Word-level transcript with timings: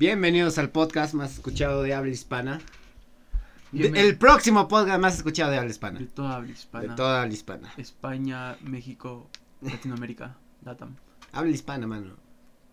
Bienvenidos 0.00 0.56
al 0.56 0.70
podcast 0.70 1.12
más 1.12 1.34
escuchado 1.34 1.82
de 1.82 1.92
habla 1.92 2.10
hispana. 2.10 2.62
el 3.74 4.16
próximo 4.16 4.66
podcast 4.66 4.98
más 4.98 5.18
escuchado 5.18 5.50
de 5.50 5.58
habla 5.58 5.70
hispana. 5.70 5.98
De 5.98 6.06
toda 6.06 6.36
habla 6.36 6.52
hispana. 6.52 6.88
De 6.88 6.96
toda 6.96 7.20
habla 7.20 7.34
hispana. 7.34 7.74
España, 7.76 8.56
México, 8.62 9.28
Latinoamérica, 9.60 10.38
Latam. 10.64 10.96
Habla 11.32 11.50
hispana, 11.50 11.86
mano. 11.86 12.16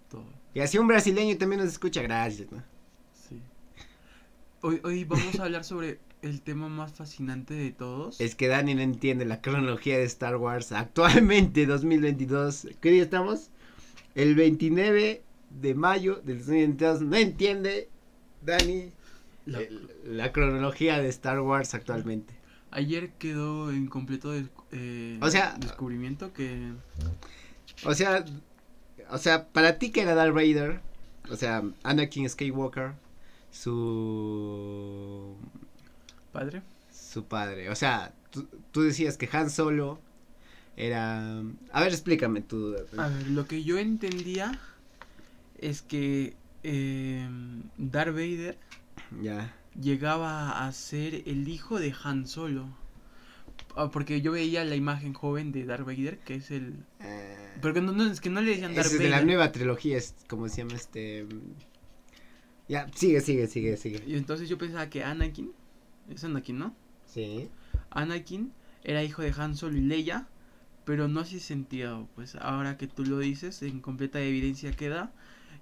Todo. 0.09 0.23
Y 0.53 0.61
así 0.61 0.77
un 0.77 0.87
brasileño 0.87 1.37
también 1.37 1.59
nos 1.59 1.69
escucha, 1.69 2.01
gracias, 2.01 2.49
¿no? 2.49 2.63
Sí. 3.11 3.41
Hoy, 4.61 4.79
hoy 4.85 5.03
vamos 5.03 5.37
a 5.37 5.43
hablar 5.43 5.65
sobre 5.65 5.99
el 6.21 6.41
tema 6.41 6.69
más 6.69 6.93
fascinante 6.93 7.53
de 7.55 7.73
todos. 7.73 8.21
Es 8.21 8.35
que 8.35 8.47
Dani 8.47 8.73
no 8.73 8.81
entiende 8.81 9.25
la 9.25 9.41
cronología 9.41 9.97
de 9.97 10.05
Star 10.05 10.37
Wars 10.37 10.71
actualmente, 10.71 11.65
2022. 11.67 12.69
¿Qué 12.79 12.91
día 12.91 13.03
estamos? 13.03 13.49
El 14.15 14.33
29 14.35 15.26
de 15.49 15.75
mayo 15.75 16.21
del 16.23 16.39
2022. 16.39 17.01
No 17.01 17.15
entiende, 17.15 17.89
Dani, 18.41 18.91
la, 19.45 20.31
cronología 20.31 21.01
de 21.01 21.09
Star 21.09 21.39
Wars 21.41 21.73
actualmente. 21.73 22.33
Ayer 22.71 23.11
quedó 23.13 23.71
en 23.71 23.87
completo 23.87 24.33
eh, 24.71 25.19
o 25.21 25.29
sea, 25.29 25.55
descubrimiento 25.59 26.33
que... 26.33 26.73
O 27.85 27.93
sea, 27.93 28.25
o 29.09 29.17
sea, 29.17 29.47
para 29.47 29.77
ti 29.77 29.91
que 29.91 30.01
era 30.01 30.15
Darth 30.15 30.33
Vader, 30.33 30.81
o 31.29 31.35
sea, 31.35 31.63
Anakin 31.83 32.29
Skywalker, 32.29 32.93
su 33.51 35.35
padre. 36.31 36.61
Su 36.91 37.23
padre. 37.25 37.69
O 37.69 37.75
sea, 37.75 38.13
tú, 38.71 38.81
decías 38.81 39.17
que 39.17 39.29
Han 39.31 39.49
Solo 39.49 39.99
era... 40.75 41.39
A 41.71 41.81
ver, 41.81 41.91
explícame 41.91 42.41
tú. 42.41 42.75
A 42.97 43.07
ver, 43.07 43.27
lo 43.29 43.47
que 43.47 43.63
yo 43.63 43.77
entendía 43.77 44.59
es 45.57 45.81
que 45.81 46.35
eh, 46.63 47.27
Darth 47.77 48.13
Vader 48.13 48.57
ya. 49.21 49.55
llegaba 49.79 50.65
a 50.65 50.71
ser 50.71 51.23
el 51.25 51.47
hijo 51.47 51.79
de 51.79 51.93
Han 52.03 52.27
Solo. 52.27 52.67
Ah, 53.75 53.91
porque 53.91 54.21
yo 54.21 54.31
veía 54.31 54.65
la 54.65 54.75
imagen 54.75 55.13
joven 55.13 55.51
de 55.51 55.65
Darth 55.65 55.85
Vader, 55.85 56.19
que 56.19 56.35
es 56.35 56.51
el... 56.51 56.83
Eh, 56.99 57.57
porque 57.61 57.81
no, 57.81 58.11
es 58.11 58.21
que 58.21 58.29
no 58.29 58.41
le 58.41 58.51
decían 58.51 58.73
Darth 58.73 58.87
Vader. 58.87 59.01
Es 59.01 59.03
de 59.03 59.09
la 59.09 59.21
nueva 59.21 59.51
trilogía, 59.51 59.97
es 59.97 60.15
como 60.27 60.49
se 60.49 60.57
llama 60.57 60.75
este... 60.75 61.27
Ya, 62.67 62.87
sigue, 62.93 63.21
sigue, 63.21 63.47
sigue, 63.47 63.77
sigue. 63.77 64.03
Y 64.05 64.15
entonces 64.15 64.49
yo 64.49 64.57
pensaba 64.57 64.89
que 64.89 65.03
Anakin 65.03 65.51
es 66.09 66.23
Anakin, 66.23 66.59
¿no? 66.59 66.75
Sí. 67.05 67.49
Anakin 67.91 68.51
era 68.83 69.03
hijo 69.03 69.21
de 69.21 69.33
Han 69.37 69.55
Solo 69.55 69.77
y 69.77 69.81
Leia, 69.81 70.27
pero 70.85 71.07
no 71.07 71.21
hace 71.21 71.39
sentido, 71.39 72.07
pues 72.15 72.35
ahora 72.35 72.77
que 72.77 72.87
tú 72.87 73.05
lo 73.05 73.19
dices, 73.19 73.61
en 73.61 73.79
completa 73.79 74.21
evidencia 74.21 74.71
queda 74.71 75.13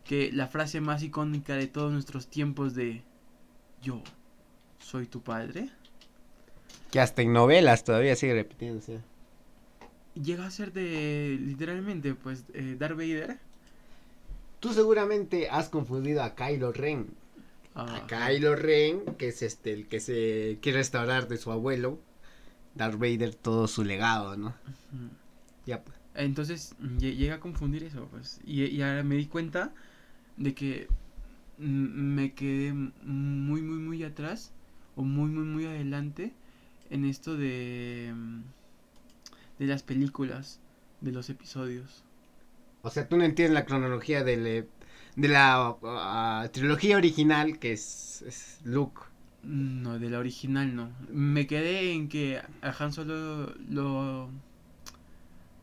que 0.06 0.32
la 0.32 0.48
frase 0.48 0.82
más 0.82 1.04
icónica 1.04 1.56
de 1.56 1.68
todos 1.68 1.92
nuestros 1.92 2.28
tiempos 2.28 2.76
de 2.76 3.02
yo 3.82 4.02
soy 4.80 5.08
tu 5.08 5.22
padre. 5.22 5.70
Que 6.92 7.00
hasta 7.00 7.22
en 7.22 7.34
novelas 7.34 7.84
todavía 7.84 8.16
sigue 8.16 8.34
repitiéndose. 8.34 9.02
Llega 10.14 10.46
a 10.46 10.52
ser 10.52 10.72
de, 10.72 11.38
literalmente, 11.42 12.16
pues, 12.16 12.46
eh, 12.54 12.76
Darth 12.80 12.96
Vader. 12.96 13.38
Tú 14.60 14.74
seguramente 14.74 15.50
has 15.50 15.68
confundido 15.70 16.24
a 16.24 16.36
Kylo 16.36 16.72
Ren 16.72 17.08
a 17.76 18.08
Kylo 18.08 18.56
Ren, 18.56 19.02
que 19.18 19.28
es 19.28 19.42
este 19.42 19.74
el 19.74 19.88
que 19.88 20.00
se 20.00 20.58
quiere 20.62 20.80
restaurar 20.80 21.28
de 21.28 21.38
su 21.38 21.52
abuelo, 21.52 22.00
Darth 22.74 22.98
Vader 22.98 23.36
todo 23.36 23.68
su 23.68 23.84
legado, 23.84 24.38
¿no? 24.38 24.56
Ya 25.66 25.84
pues. 25.84 25.98
Entonces 26.16 26.76
llega 26.98 27.36
a 27.36 27.40
confundir 27.42 27.84
eso, 27.84 28.08
pues. 28.10 28.40
Y, 28.46 28.82
ahora 28.82 29.04
me 29.04 29.16
di 29.16 29.26
cuenta 29.26 29.74
de 30.38 30.54
que 30.54 30.88
me 31.58 32.34
quedé 32.34 32.74
muy, 32.74 33.62
muy, 33.62 33.78
muy 33.80 34.04
atrás 34.04 34.52
o 34.96 35.04
muy, 35.04 35.30
muy, 35.30 35.46
muy 35.46 35.66
adelante 35.66 36.34
en 36.90 37.06
esto 37.06 37.36
de, 37.36 38.14
de 39.60 39.66
las 39.66 39.84
películas, 39.84 40.60
de 41.02 41.12
los 41.12 41.30
episodios. 41.30 42.04
O 42.82 42.90
sea, 42.90 43.08
tú 43.08 43.18
no 43.18 43.24
entiendes 43.24 43.54
la 43.54 43.66
cronología 43.66 44.24
del, 44.24 44.68
de 45.16 45.28
la 45.28 45.72
uh, 45.82 46.50
trilogía 46.50 46.98
original 46.98 47.58
que 47.58 47.74
es, 47.74 48.60
Luke. 48.64 49.02
No, 49.44 50.00
de 50.00 50.10
la 50.10 50.20
original 50.20 50.76
no. 50.76 50.90
Me 51.12 51.48
quedé 51.48 51.94
en 51.94 52.10
que 52.10 52.42
a 52.62 52.76
Han 52.80 52.92
Solo 52.94 53.54
lo 53.70 54.30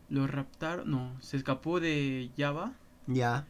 lo 0.09 0.27
raptaron, 0.27 0.91
no, 0.91 1.17
se 1.21 1.39
escapó 1.39 1.81
de 1.81 2.31
Java. 2.37 2.73
Ya. 3.07 3.47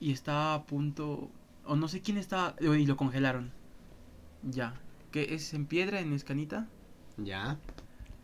Y 0.00 0.12
estaba 0.12 0.54
a 0.54 0.64
punto 0.64 1.30
o 1.64 1.76
no 1.76 1.86
sé 1.86 2.00
quién 2.00 2.16
estaba 2.16 2.56
y 2.60 2.86
lo 2.86 2.96
congelaron. 2.96 3.52
Ya. 4.42 4.74
Que 5.12 5.34
es 5.34 5.54
en 5.54 5.66
piedra 5.66 6.00
en 6.00 6.12
escanita. 6.12 6.66
Ya. 7.16 7.58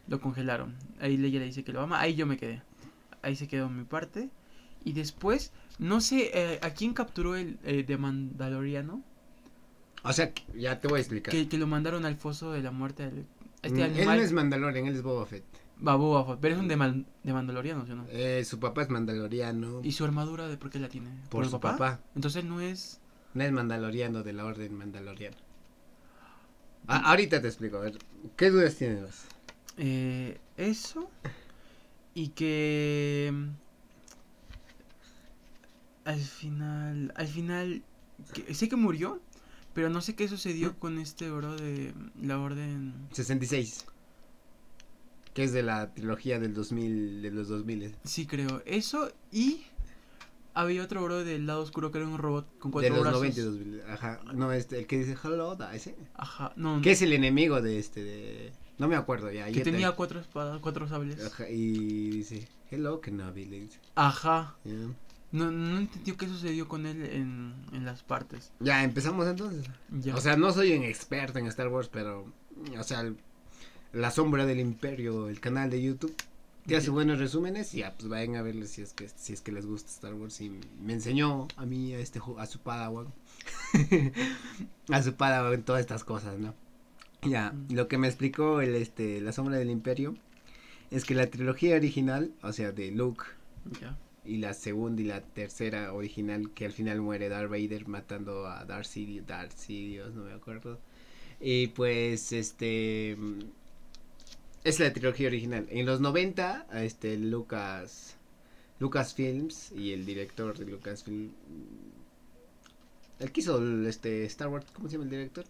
Lo 0.08 0.20
congelaron. 0.20 0.74
Ahí 1.00 1.16
Leia 1.16 1.38
le 1.40 1.46
dice 1.46 1.62
que 1.62 1.72
lo 1.72 1.80
ama. 1.80 2.00
Ahí 2.00 2.14
yo 2.14 2.26
me 2.26 2.38
quedé. 2.38 2.62
Ahí 3.22 3.36
se 3.36 3.46
quedó 3.46 3.68
mi 3.68 3.84
parte. 3.84 4.30
Y 4.84 4.92
después, 4.92 5.52
no 5.78 6.00
sé, 6.00 6.30
eh, 6.32 6.58
¿a 6.62 6.70
quién 6.70 6.94
capturó 6.94 7.36
el 7.36 7.58
eh, 7.64 7.82
de 7.82 7.96
Mandaloriano? 7.98 9.02
O 10.04 10.12
sea, 10.12 10.32
ya 10.54 10.80
te 10.80 10.88
voy 10.88 10.98
a 10.98 11.00
explicar. 11.00 11.34
Que, 11.34 11.58
lo 11.58 11.66
mandaron 11.66 12.04
al 12.04 12.16
foso 12.16 12.52
de 12.52 12.62
la 12.62 12.70
muerte. 12.70 13.10
este 13.62 13.88
mm, 13.88 13.96
Él 13.96 14.06
no 14.06 14.12
es 14.12 14.32
Mandalorian, 14.32 14.86
él 14.86 14.94
es 14.94 15.02
Boba 15.02 15.26
Fett. 15.26 15.44
Va, 15.86 15.96
Boba 15.96 16.24
Fett, 16.24 16.38
pero 16.40 16.54
es 16.54 16.60
un 16.60 16.68
de, 16.68 17.04
de 17.22 17.32
Mandaloriano, 17.32 17.84
¿sí 17.84 17.92
o 17.92 17.96
no? 17.96 18.06
Eh, 18.08 18.44
su 18.44 18.58
papá 18.58 18.82
es 18.82 18.88
Mandaloriano. 18.88 19.80
¿Y 19.82 19.92
su 19.92 20.04
armadura 20.04 20.48
de 20.48 20.56
por 20.56 20.70
qué 20.70 20.78
la 20.78 20.88
tiene? 20.88 21.10
¿Por, 21.28 21.46
su 21.48 21.60
papá? 21.60 22.00
Entonces 22.14 22.44
no 22.44 22.60
es... 22.60 23.00
No 23.34 23.42
es 23.44 23.52
Mandaloriano 23.52 24.22
de 24.22 24.32
la 24.32 24.46
Orden 24.46 24.74
Mandaloriana. 24.74 25.36
Ah, 26.88 27.10
ahorita 27.10 27.42
te 27.42 27.48
explico, 27.48 27.78
a 27.78 27.80
ver, 27.80 27.98
¿qué 28.36 28.50
dudas 28.50 28.76
tienes? 28.76 29.26
Eh, 29.76 30.38
eso 30.56 31.10
y 32.14 32.28
que 32.28 33.34
al 36.04 36.20
final, 36.20 37.12
al 37.16 37.26
final, 37.26 37.82
sé 38.52 38.68
que 38.68 38.76
murió, 38.76 39.20
pero 39.74 39.90
no 39.90 40.00
sé 40.00 40.14
qué 40.14 40.28
sucedió 40.28 40.78
con 40.78 40.98
este 40.98 41.30
oro 41.30 41.56
de 41.56 41.92
la 42.22 42.38
orden 42.38 42.94
66. 43.12 43.84
Que 45.36 45.44
es 45.44 45.52
de 45.52 45.62
la 45.62 45.92
trilogía 45.92 46.38
del 46.38 46.54
2000, 46.54 47.20
de 47.20 47.30
los 47.30 47.48
2000. 47.48 47.94
Sí, 48.04 48.26
creo. 48.26 48.62
Eso 48.64 49.12
y 49.30 49.66
había 50.54 50.82
otro 50.82 51.02
oro 51.02 51.22
del 51.24 51.46
lado 51.46 51.60
oscuro 51.60 51.92
que 51.92 51.98
era 51.98 52.08
un 52.08 52.16
robot 52.16 52.58
con 52.58 52.70
cuatro 52.70 52.88
de 52.88 52.96
los 52.96 53.02
brazos. 53.02 53.20
90 53.20 53.40
y 53.40 53.44
2000. 53.44 53.82
Ajá. 53.90 54.20
No, 54.32 54.50
este, 54.52 54.78
el 54.78 54.86
que 54.86 54.96
dice 54.96 55.14
hello, 55.22 55.58
ese. 55.74 55.94
Ajá, 56.14 56.54
no. 56.56 56.80
Que 56.80 56.92
es 56.92 57.02
el 57.02 57.12
enemigo 57.12 57.60
de 57.60 57.78
este, 57.78 58.02
de... 58.02 58.52
No 58.78 58.88
me 58.88 58.96
acuerdo 58.96 59.30
ya. 59.30 59.52
Que 59.52 59.60
tenía 59.60 59.92
cuatro 59.92 60.20
espadas, 60.20 60.58
cuatro 60.62 60.88
sables. 60.88 61.22
Ajá, 61.22 61.50
y 61.50 62.08
dice, 62.08 62.48
hello, 62.70 63.02
Kenobi. 63.02 63.68
Ajá. 63.94 64.56
No, 65.32 65.50
no 65.50 65.76
entendió 65.76 66.16
qué 66.16 66.28
sucedió 66.28 66.66
con 66.66 66.86
él 66.86 67.02
en, 67.02 67.52
en 67.74 67.84
las 67.84 68.02
partes. 68.02 68.52
Ya, 68.60 68.82
empezamos 68.84 69.26
entonces. 69.26 69.66
O 70.14 70.20
sea, 70.22 70.38
no 70.38 70.50
soy 70.50 70.72
un 70.72 70.84
experto 70.84 71.38
en 71.38 71.46
Star 71.48 71.68
Wars, 71.68 71.90
pero, 71.92 72.32
o 72.78 72.82
sea, 72.82 73.04
La 73.92 74.10
Sombra 74.10 74.46
del 74.46 74.60
Imperio, 74.60 75.28
el 75.28 75.40
canal 75.40 75.70
de 75.70 75.82
YouTube, 75.82 76.14
te 76.66 76.76
hace 76.76 76.90
buenos 76.90 77.18
resúmenes 77.18 77.72
y 77.74 77.78
ya, 77.78 77.94
pues 77.94 78.08
vayan 78.08 78.36
a 78.36 78.42
verles 78.42 78.70
si 78.70 78.82
es 78.82 78.92
que, 78.92 79.08
si 79.08 79.32
es 79.32 79.40
que 79.40 79.52
les 79.52 79.66
gusta 79.66 79.90
Star 79.90 80.14
Wars. 80.14 80.40
Y 80.40 80.50
me 80.82 80.92
enseñó 80.92 81.46
a 81.56 81.64
mí, 81.64 81.94
a, 81.94 81.98
este, 81.98 82.20
a 82.38 82.46
su 82.46 82.58
padawan, 82.58 83.06
a 84.90 85.02
su 85.02 85.14
padawan 85.14 85.62
todas 85.62 85.80
estas 85.80 86.04
cosas, 86.04 86.38
¿no? 86.38 86.54
Ya, 87.22 87.54
lo 87.70 87.88
que 87.88 87.98
me 87.98 88.08
explicó 88.08 88.60
el, 88.60 88.74
este, 88.74 89.20
La 89.20 89.32
Sombra 89.32 89.56
del 89.56 89.70
Imperio 89.70 90.16
es 90.90 91.04
que 91.04 91.14
la 91.14 91.28
trilogía 91.28 91.76
original, 91.76 92.32
o 92.42 92.52
sea, 92.52 92.72
de 92.72 92.90
Luke, 92.90 93.24
y 94.24 94.38
la 94.38 94.54
segunda 94.54 95.02
y 95.02 95.04
la 95.04 95.20
tercera 95.20 95.92
original 95.92 96.50
que 96.52 96.66
al 96.66 96.72
final 96.72 97.00
muere 97.00 97.28
Darth 97.28 97.50
Vader 97.50 97.88
matando 97.88 98.46
a 98.46 98.64
Darth 98.64 98.86
Sidious, 98.86 99.26
Darth 99.26 99.56
Sidious, 99.56 100.14
no 100.14 100.24
me 100.24 100.32
acuerdo. 100.32 100.78
Y 101.40 101.68
pues 101.68 102.32
este 102.32 103.16
es 104.66 104.80
la 104.80 104.92
trilogía 104.92 105.28
original. 105.28 105.66
En 105.70 105.86
los 105.86 106.00
90 106.00 106.66
este 106.82 107.16
Lucas 107.16 108.16
Lucasfilms 108.80 109.72
y 109.72 109.92
el 109.92 110.04
director 110.04 110.58
de 110.58 110.66
Lucasfilm 110.66 111.30
el 113.18 113.32
que 113.32 113.40
hizo 113.40 113.86
este 113.86 114.24
Star 114.26 114.48
Wars, 114.48 114.66
¿cómo 114.74 114.88
se 114.88 114.94
llama 114.94 115.04
el 115.04 115.10
director? 115.10 115.44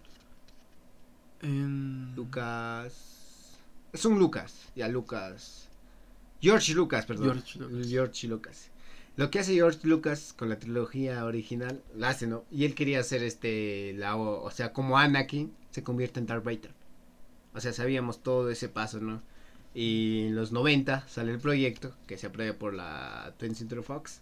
Lucas 2.15 3.59
es 3.93 4.05
un 4.05 4.19
Lucas, 4.19 4.69
ya 4.77 4.89
Lucas 4.89 5.69
George 6.41 6.75
Lucas, 6.75 7.07
perdón. 7.07 7.43
George 7.89 8.29
Lucas. 8.29 8.71
Lo 9.17 9.31
que 9.31 9.39
hace 9.39 9.55
George 9.55 9.81
Lucas 9.85 10.35
con 10.37 10.51
la 10.51 10.59
trilogía 10.59 11.25
original, 11.25 11.83
la 11.97 12.11
hace, 12.11 12.27
¿no? 12.27 12.45
Y 12.51 12.67
él 12.67 12.75
quería 12.75 13.01
hacer 13.01 13.23
este, 13.23 13.95
la, 13.95 14.17
o, 14.17 14.51
sea, 14.51 14.75
como 14.75 14.99
Anakin 14.99 15.53
se 15.71 15.83
convierte 15.83 16.21
en 16.21 16.27
Darth 16.27 16.45
Vader. 16.45 16.75
O 17.56 17.61
sea, 17.61 17.73
sabíamos 17.73 18.23
todo 18.23 18.50
ese 18.50 18.69
paso, 18.69 19.00
¿no? 19.00 19.23
Y 19.75 20.26
en 20.26 20.37
los 20.37 20.53
90 20.53 21.08
sale 21.08 21.32
el 21.32 21.38
proyecto 21.38 21.94
que 22.06 22.19
se 22.19 22.26
aprueba 22.26 22.58
por 22.58 22.75
la 22.75 23.35
20th 23.41 23.55
Century 23.55 23.82
Fox. 23.82 24.20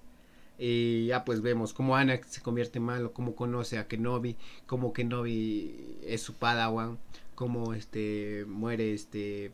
Y 0.57 1.07
ya 1.07 1.25
pues 1.25 1.43
vemos 1.43 1.75
cómo 1.75 1.97
Ana 1.97 2.21
se 2.29 2.41
convierte 2.43 2.79
en 2.79 2.85
malo, 2.85 3.13
cómo 3.13 3.35
conoce 3.35 3.79
a 3.79 3.89
Kenobi, 3.89 4.37
cómo 4.67 4.93
Kenobi 4.93 5.99
es 6.05 6.23
su 6.23 6.35
padawan, 6.35 6.99
cómo 7.35 7.75
este 7.75 8.45
muere 8.47 8.95
este 8.95 9.51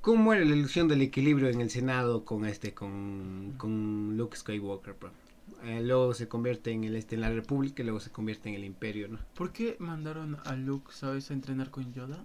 cómo 0.00 0.22
muere 0.22 0.46
la 0.46 0.56
ilusión 0.56 0.88
del 0.88 1.02
equilibrio 1.02 1.48
en 1.50 1.60
el 1.60 1.68
Senado 1.70 2.24
con 2.24 2.46
este 2.46 2.72
con, 2.72 3.54
con 3.58 4.16
Luke 4.16 4.38
Skywalker, 4.38 4.94
bro. 4.94 5.25
Eh, 5.62 5.80
luego 5.82 6.12
se 6.14 6.28
convierte 6.28 6.70
en 6.72 6.84
el 6.84 6.96
este 6.96 7.14
en 7.14 7.20
la 7.22 7.30
República 7.30 7.82
y 7.82 7.84
luego 7.86 8.00
se 8.00 8.10
convierte 8.10 8.48
en 8.48 8.56
el 8.56 8.64
Imperio, 8.64 9.08
¿no? 9.08 9.18
¿Por 9.34 9.52
qué 9.52 9.76
mandaron 9.78 10.38
a 10.44 10.54
Luke, 10.56 10.92
sabes, 10.92 11.30
a 11.30 11.34
entrenar 11.34 11.70
con 11.70 11.92
Yoda? 11.92 12.24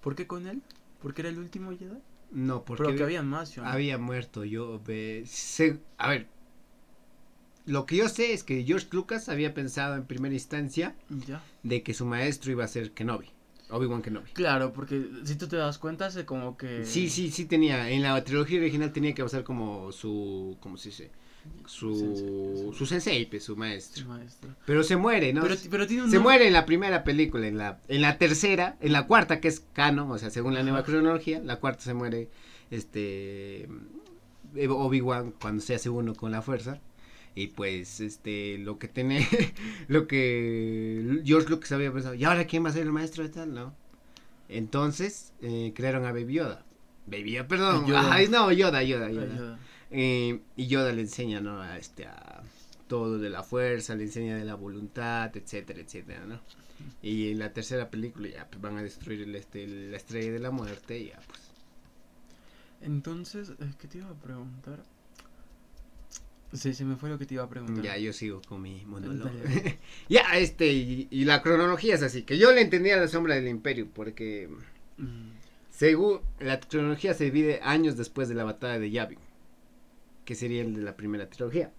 ¿Por 0.00 0.14
qué 0.14 0.26
con 0.26 0.46
él? 0.46 0.62
¿Porque 1.00 1.22
era 1.22 1.28
el 1.30 1.38
último 1.38 1.70
Jedi? 1.70 1.98
No, 2.32 2.64
porque 2.64 2.84
Pero 2.84 2.96
que 2.96 3.02
había 3.04 3.22
más, 3.22 3.56
¿no? 3.56 3.64
había 3.64 3.98
muerto 3.98 4.44
yo 4.44 4.80
ve, 4.84 5.22
se- 5.26 5.80
a 5.98 6.08
ver 6.08 6.26
lo 7.66 7.86
que 7.86 7.96
yo 7.96 8.08
sé 8.08 8.32
es 8.32 8.42
que 8.42 8.64
George 8.64 8.88
Lucas 8.90 9.28
había 9.28 9.54
pensado 9.54 9.94
en 9.94 10.04
primera 10.04 10.34
instancia 10.34 10.96
Ya. 11.26 11.42
de 11.62 11.82
que 11.82 11.94
su 11.94 12.04
maestro 12.06 12.50
iba 12.50 12.64
a 12.64 12.68
ser 12.68 12.90
Kenobi, 12.92 13.28
Obi-Wan 13.70 14.02
Kenobi. 14.02 14.32
Claro, 14.32 14.72
porque 14.72 15.06
si 15.24 15.36
tú 15.36 15.46
te 15.46 15.56
das 15.56 15.78
cuenta, 15.78 16.06
hace 16.06 16.24
como 16.24 16.56
que... 16.56 16.84
Sí, 16.84 17.08
sí, 17.08 17.30
sí 17.30 17.44
tenía, 17.44 17.88
en 17.90 18.02
la 18.02 18.22
trilogía 18.24 18.58
original 18.58 18.92
tenía 18.92 19.14
que 19.14 19.22
pasar 19.22 19.44
como 19.44 19.92
su, 19.92 20.56
¿cómo 20.60 20.76
se 20.76 20.88
dice? 20.88 21.10
Su, 21.66 21.94
Sensei. 21.96 22.72
su 22.74 22.86
sensei, 22.86 23.26
pues, 23.26 23.44
su 23.44 23.56
maestro. 23.56 24.06
maestro. 24.06 24.50
Pero 24.66 24.82
se 24.82 24.96
muere, 24.96 25.32
¿no? 25.32 25.42
Pero, 25.42 25.54
pero 25.70 25.86
tiene 25.86 26.04
un 26.04 26.10
Se 26.10 26.16
nombre- 26.16 26.32
muere 26.34 26.46
en 26.48 26.52
la 26.52 26.66
primera 26.66 27.04
película, 27.04 27.46
en 27.46 27.56
la, 27.58 27.80
en 27.88 28.00
la 28.02 28.18
tercera, 28.18 28.76
en 28.80 28.92
la 28.92 29.06
cuarta 29.06 29.40
que 29.40 29.48
es 29.48 29.60
canon, 29.72 30.10
o 30.10 30.18
sea, 30.18 30.30
según 30.30 30.54
la 30.54 30.62
nueva 30.62 30.82
cronología, 30.84 31.40
la 31.40 31.56
cuarta 31.60 31.82
se 31.82 31.94
muere 31.94 32.28
este 32.70 33.62
eh, 34.54 34.68
Obi-Wan 34.68 35.32
cuando 35.40 35.62
se 35.62 35.74
hace 35.74 35.88
uno 35.88 36.14
con 36.14 36.32
la 36.32 36.42
fuerza. 36.42 36.80
Y 37.34 37.46
pues 37.48 38.00
este 38.00 38.58
lo 38.58 38.78
que 38.78 38.88
tiene 38.88 39.26
lo 39.88 40.06
que 40.06 41.22
George 41.24 41.48
Lucas 41.48 41.72
había 41.72 41.90
pensado, 41.92 42.14
¿y 42.14 42.24
ahora 42.24 42.46
quién 42.46 42.64
va 42.64 42.68
a 42.68 42.72
ser 42.72 42.82
el 42.82 42.92
maestro 42.92 43.22
de 43.22 43.30
tal? 43.30 43.54
No. 43.54 43.74
Entonces, 44.48 45.32
eh, 45.40 45.72
crearon 45.74 46.04
a 46.04 46.12
Baby 46.12 46.34
Yoda. 46.34 46.64
Baby 47.06 47.32
Yoda, 47.32 47.48
perdón. 47.48 47.86
Yoda. 47.86 48.12
Ay, 48.12 48.28
no, 48.28 48.52
Yoda, 48.52 48.82
Yoda, 48.82 49.06
Ay, 49.06 49.14
Yoda. 49.14 49.58
Eh, 49.92 50.40
y 50.56 50.66
Yoda 50.66 50.92
le 50.92 51.02
enseña, 51.02 51.40
¿no? 51.40 51.60
A 51.60 51.78
este, 51.78 52.06
a 52.06 52.42
todo 52.88 53.18
de 53.18 53.30
la 53.30 53.42
fuerza, 53.42 53.94
le 53.94 54.04
enseña 54.04 54.36
de 54.36 54.44
la 54.44 54.54
voluntad, 54.54 55.36
etcétera, 55.36 55.80
etcétera, 55.80 56.24
¿no? 56.26 56.40
Y 57.02 57.30
en 57.30 57.38
la 57.38 57.52
tercera 57.52 57.90
película 57.90 58.28
ya 58.28 58.46
pues, 58.48 58.60
van 58.60 58.76
a 58.78 58.82
destruir 58.82 59.22
el, 59.22 59.34
este, 59.34 59.66
la 59.66 59.96
estrella 59.96 60.32
de 60.32 60.38
la 60.40 60.50
muerte 60.50 60.98
y 60.98 61.08
ya 61.08 61.20
pues. 61.26 61.40
Entonces, 62.80 63.50
eh, 63.50 63.72
¿qué 63.78 63.86
te 63.86 63.98
iba 63.98 64.10
a 64.10 64.14
preguntar? 64.14 64.82
Sí, 66.52 66.74
se 66.74 66.84
me 66.84 66.96
fue 66.96 67.08
lo 67.08 67.18
que 67.18 67.24
te 67.24 67.34
iba 67.34 67.44
a 67.44 67.48
preguntar. 67.48 67.84
Ya 67.84 67.96
yo 67.96 68.12
sigo 68.12 68.42
con 68.42 68.60
mi 68.60 68.84
monólogo. 68.84 69.30
Ya, 70.08 70.22
este, 70.36 70.72
y, 70.72 71.08
y 71.10 71.24
la 71.24 71.40
cronología 71.42 71.94
es 71.94 72.02
así, 72.02 72.24
que 72.24 72.36
yo 72.36 72.52
le 72.52 72.60
entendía 72.60 72.96
la 72.96 73.08
sombra 73.08 73.36
del 73.36 73.48
imperio, 73.48 73.88
porque 73.94 74.50
Mm, 74.98 75.30
según 75.70 76.20
la 76.38 76.60
cronología 76.60 77.14
se 77.14 77.24
divide 77.24 77.60
años 77.62 77.96
después 77.96 78.28
de 78.28 78.34
la 78.34 78.44
batalla 78.44 78.78
de 78.78 78.90
Yavin, 78.90 79.18
que 80.24 80.34
sería 80.34 80.62
el 80.62 80.74
de 80.74 80.82
la 80.82 80.96
primera 80.96 81.28
trilogía, 81.28 81.72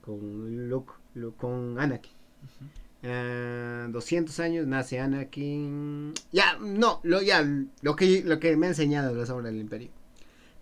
con 0.00 0.68
Luke, 0.68 0.92
Luke- 1.14 1.36
con 1.38 1.78
Anakin. 1.78 2.12
ujú. 2.42 2.64
Ah, 3.06 3.86
200 3.90 4.40
años 4.40 4.66
nace 4.66 4.98
Anakin. 4.98 6.14
Ya, 6.32 6.56
no, 6.58 7.00
lo, 7.04 7.20
ya, 7.20 7.46
lo 7.82 7.96
que, 7.96 8.22
lo 8.24 8.40
que 8.40 8.56
me 8.56 8.66
ha 8.66 8.70
enseñado 8.70 9.14
la 9.14 9.26
sombra 9.26 9.50
del 9.50 9.60
imperio. 9.60 9.90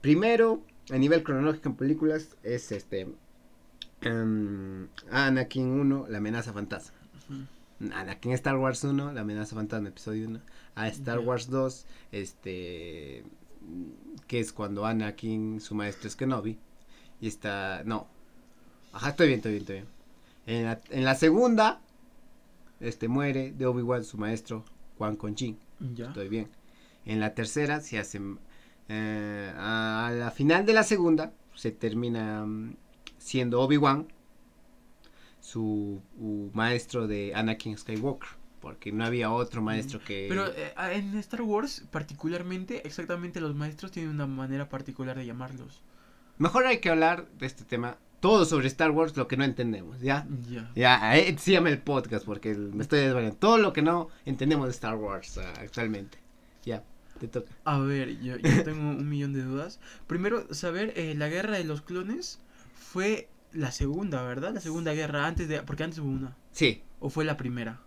Primero, 0.00 0.62
a 0.90 0.98
nivel 0.98 1.22
cronológico 1.22 1.68
en 1.68 1.76
películas, 1.76 2.36
es 2.42 2.72
este. 2.72 3.06
em, 4.00 4.88
Anakin 5.10 5.66
1, 5.68 6.06
la 6.08 6.18
amenaza 6.18 6.52
fantasma. 6.52 6.96
Anakin 7.94 8.32
Star 8.32 8.56
Wars 8.58 8.82
1, 8.84 9.12
la 9.12 9.20
amenaza 9.22 9.54
fantasma, 9.56 9.88
episodio 9.88 10.28
1. 10.28 10.40
A 10.74 10.88
Star. 10.88 11.18
Wars 11.20 11.48
2, 11.48 11.86
este. 12.12 13.24
Que 14.26 14.40
es 14.40 14.52
cuando 14.52 14.84
Anakin, 14.84 15.60
su 15.60 15.74
maestro 15.76 16.08
es 16.08 16.16
Kenobi. 16.16 16.58
Y 17.22 17.28
está. 17.28 17.82
No. 17.86 18.08
Ajá, 18.92 19.10
estoy 19.10 19.28
bien, 19.28 19.38
estoy 19.38 19.52
bien, 19.52 19.62
estoy 19.62 19.76
bien. 19.76 19.88
En 20.44 20.64
la, 20.64 20.80
en 20.90 21.04
la 21.04 21.14
segunda, 21.14 21.80
este 22.80 23.06
muere 23.06 23.52
de 23.52 23.64
Obi-Wan, 23.64 24.04
su 24.04 24.18
maestro, 24.18 24.64
Quan 24.98 25.16
Con 25.16 25.36
Jin. 25.36 25.56
Ya. 25.94 26.08
Estoy 26.08 26.28
bien. 26.28 26.48
En 27.06 27.20
la 27.20 27.32
tercera 27.32 27.80
se 27.80 27.98
hace. 27.98 28.20
eh, 28.88 29.52
a 29.56 30.12
la 30.14 30.32
final 30.32 30.66
de 30.66 30.72
la 30.72 30.82
segunda, 30.82 31.32
se 31.54 31.70
termina 31.70 32.44
mm, 32.44 32.74
siendo 33.18 33.60
Obi-Wan, 33.60 34.08
su 35.40 36.02
uh, 36.18 36.50
maestro 36.52 37.06
de 37.06 37.32
Anakin 37.36 37.78
Skywalker. 37.78 38.28
Porque 38.60 38.90
no 38.92 39.04
había 39.04 39.32
otro 39.32 39.62
maestro 39.62 40.00
que. 40.00 40.26
Pero 40.28 40.46
eh, 40.48 40.74
en 40.92 41.16
Star 41.18 41.42
Wars, 41.42 41.84
particularmente, 41.90 42.86
exactamente 42.86 43.40
los 43.40 43.54
maestros 43.54 43.92
tienen 43.92 44.10
una 44.10 44.26
manera 44.26 44.68
particular 44.68 45.16
de 45.16 45.26
llamarlos. 45.26 45.82
Mejor 46.42 46.66
hay 46.66 46.78
que 46.78 46.90
hablar 46.90 47.28
de 47.38 47.46
este 47.46 47.62
tema. 47.64 47.98
Todo 48.18 48.44
sobre 48.44 48.66
Star 48.66 48.90
Wars, 48.90 49.16
lo 49.16 49.28
que 49.28 49.36
no 49.36 49.44
entendemos, 49.44 50.00
¿ya? 50.00 50.26
Ya. 50.50 50.72
Ya, 50.74 51.16
eh, 51.16 51.36
llama 51.46 51.68
el 51.70 51.78
podcast 51.80 52.24
porque 52.26 52.52
me 52.52 52.82
estoy 52.82 52.98
desvariando. 52.98 53.36
Todo 53.38 53.58
lo 53.58 53.72
que 53.72 53.80
no 53.80 54.08
entendemos 54.26 54.66
de 54.66 54.72
Star 54.72 54.96
Wars 54.96 55.38
ah, 55.38 55.52
actualmente. 55.60 56.18
Ya, 56.64 56.82
te 57.20 57.28
toca. 57.28 57.52
A 57.62 57.78
ver, 57.78 58.20
yo, 58.20 58.36
yo 58.38 58.64
tengo 58.64 58.80
un 58.80 59.08
millón 59.08 59.32
de 59.34 59.42
dudas. 59.42 59.78
Primero, 60.08 60.52
saber, 60.52 60.92
eh, 60.96 61.14
la 61.16 61.28
guerra 61.28 61.56
de 61.58 61.62
los 61.64 61.80
clones 61.82 62.40
fue 62.74 63.28
la 63.52 63.70
segunda, 63.70 64.24
¿verdad? 64.24 64.52
La 64.52 64.60
segunda 64.60 64.92
guerra, 64.94 65.28
antes 65.28 65.46
de... 65.46 65.62
Porque 65.62 65.84
antes 65.84 66.00
hubo 66.00 66.08
una. 66.10 66.36
Sí. 66.50 66.82
¿O 66.98 67.08
fue 67.08 67.24
la 67.24 67.36
primera? 67.36 67.82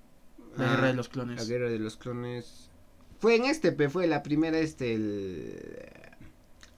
La 0.56 0.68
Ah, 0.72 0.76
guerra 0.76 0.88
de 0.88 0.94
los 0.94 1.08
La 1.08 1.12
clones. 1.12 1.50
guerra 1.50 1.70
de 1.70 1.80
los 1.80 1.98
clones. 1.98 2.72
Fue 3.20 3.36
en 3.36 3.44
este, 3.44 3.74
pe, 3.74 3.90
fue 3.90 4.08
la 4.08 4.24
primera, 4.24 4.58
este, 4.60 4.94
el. 4.94 5.60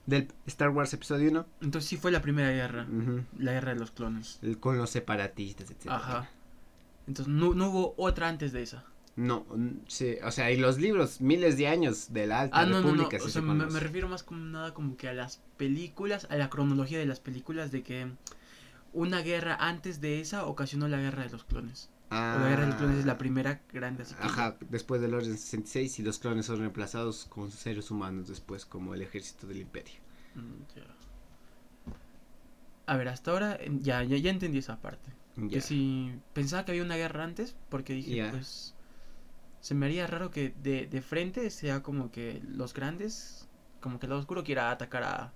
Del 0.08 0.26
Star 0.46 0.70
Wars 0.70 0.94
episodio 0.94 1.30
1. 1.30 1.46
Entonces 1.60 1.86
sí 1.88 1.98
fue 1.98 2.10
la 2.10 2.22
primera 2.22 2.50
guerra. 2.50 2.86
Ujú. 2.90 3.24
La 3.38 3.52
guerra 3.52 3.74
de 3.74 3.80
los 3.80 3.90
clones. 3.90 4.38
El- 4.40 4.58
con 4.58 4.78
los 4.78 4.88
separatistas, 4.88 5.70
etc. 5.70 5.88
Ajá. 5.90 6.30
Entonces 7.06 7.32
no, 7.32 7.52
no 7.52 7.68
hubo 7.68 7.94
otra 7.98 8.28
antes 8.28 8.52
de 8.52 8.62
esa. 8.62 8.84
No, 9.16 9.44
sí, 9.86 10.16
o 10.24 10.30
sea, 10.30 10.50
y 10.50 10.56
los 10.56 10.78
libros, 10.78 11.20
miles 11.20 11.58
de 11.58 11.66
años 11.68 12.12
de 12.12 12.26
la 12.26 12.40
Alta 12.40 12.58
Ah, 12.60 12.64
no, 12.64 12.80
no, 12.80 12.80
no. 12.80 12.88
República. 12.88 13.16
O 13.16 13.26
sí 13.26 13.32
sea, 13.32 13.42
se 13.42 13.46
me, 13.46 13.66
me 13.66 13.80
refiero 13.80 14.08
más 14.08 14.22
como 14.22 14.40
nada 14.46 14.72
como 14.72 14.96
que 14.96 15.08
a 15.08 15.12
las 15.12 15.42
películas, 15.58 16.26
a 16.30 16.36
la 16.36 16.48
cronología 16.48 16.98
de 16.98 17.06
las 17.06 17.20
películas 17.20 17.70
de 17.70 17.82
que 17.82 18.10
una 18.94 19.20
guerra 19.20 19.56
antes 19.60 20.00
de 20.00 20.20
esa 20.20 20.46
ocasionó 20.46 20.88
la 20.88 20.98
guerra 20.98 21.24
de 21.24 21.30
los 21.30 21.44
clones. 21.44 21.90
O 22.10 22.14
la 22.14 22.48
guerra 22.48 22.62
de 22.62 22.66
los 22.68 22.76
clones 22.76 22.98
es 23.00 23.04
la 23.06 23.18
primera 23.18 23.60
grande 23.72 24.04
así 24.04 24.14
que- 24.14 24.22
Ah, 24.22 24.26
Ajá, 24.26 24.56
después 24.70 25.00
del 25.02 25.12
Orden 25.12 25.36
66 25.36 25.98
y 25.98 26.02
los 26.02 26.18
clones 26.18 26.46
son 26.46 26.60
reemplazados 26.60 27.26
con 27.26 27.50
seres 27.50 27.90
humanos 27.90 28.28
después 28.28 28.64
como 28.64 28.94
el 28.94 29.02
ejército 29.02 29.46
del 29.46 29.58
imperio. 29.58 29.94
Mm. 30.34 30.62
A 32.86 32.96
ver, 32.96 33.08
hasta 33.08 33.32
ahora 33.32 33.56
eh, 33.60 33.70
ya, 33.80 34.02
ya, 34.02 34.16
ya 34.16 34.30
entendí 34.30 34.58
esa 34.58 34.80
parte. 34.80 35.10
Que 35.50 35.60
si 35.60 36.12
pensaba 36.32 36.64
que 36.64 36.72
había 36.72 36.82
una 36.82 36.96
guerra 36.96 37.22
antes, 37.22 37.54
porque 37.68 37.92
dije, 37.92 38.28
pues, 38.30 38.74
se 39.60 39.74
me 39.74 39.86
haría 39.86 40.06
raro 40.06 40.30
que 40.30 40.52
de, 40.62 40.86
de 40.86 41.00
frente 41.00 41.50
sea 41.50 41.82
como 41.82 42.10
que 42.10 42.42
los 42.48 42.74
grandes, 42.74 43.46
como 43.80 44.00
que 44.00 44.06
el 44.06 44.10
lado 44.10 44.20
oscuro 44.20 44.42
quiera 44.42 44.70
atacar 44.70 45.02
a... 45.04 45.32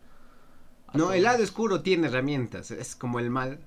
a 0.89 0.99
No, 0.99 1.13
el 1.13 1.23
lado 1.23 1.45
oscuro 1.45 1.83
tiene 1.83 2.09
herramientas, 2.09 2.73
es 2.73 2.97
como 2.97 3.21
el 3.21 3.31
mal, 3.31 3.61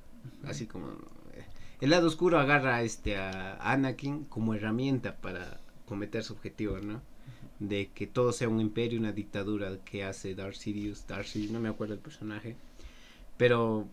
así 0.46 0.66
como 0.68 0.90
eh, 1.34 1.46
el 1.80 1.90
lado 1.90 2.08
oscuro 2.08 2.38
agarra 2.40 2.76
a 2.78 2.82
este 2.82 3.18
a 3.18 3.56
Anakin 3.72 4.26
como 4.26 4.56
herramienta 4.56 5.16
para 5.16 5.62
cometer 5.86 6.24
su 6.24 6.34
objetivo, 6.34 6.80
¿no? 6.80 7.02
De 7.68 7.90
que 7.94 8.08
todo 8.08 8.32
sea 8.32 8.50
un 8.50 8.62
imperio, 8.62 9.00
una 9.00 9.12
dictadura 9.12 9.78
que 9.84 10.04
hace 10.04 10.36
Darth 10.36 10.56
Sidious, 10.56 11.08
Darth 11.08 11.28
Sidious, 11.28 11.52
no 11.52 11.60
me 11.60 11.70
acuerdo 11.70 11.94
el 11.94 12.00
personaje, 12.00 12.56
pero 13.38 13.88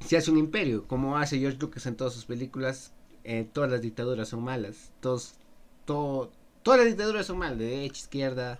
se 0.00 0.16
hace 0.16 0.30
un 0.30 0.38
imperio, 0.38 0.86
como 0.86 1.16
hace 1.16 1.38
George 1.38 1.58
Lucas 1.58 1.86
en 1.86 1.96
todas 1.96 2.14
sus 2.14 2.24
películas, 2.24 2.92
eh, 3.24 3.46
todas 3.52 3.70
las 3.70 3.82
dictaduras 3.82 4.28
son 4.28 4.42
malas, 4.42 4.90
todos, 5.00 5.34
todo, 5.84 6.30
todas 6.62 6.80
las 6.80 6.88
dictaduras 6.88 7.26
son 7.26 7.38
malas, 7.38 7.58
de 7.58 7.66
derecha, 7.66 8.00
izquierda. 8.00 8.58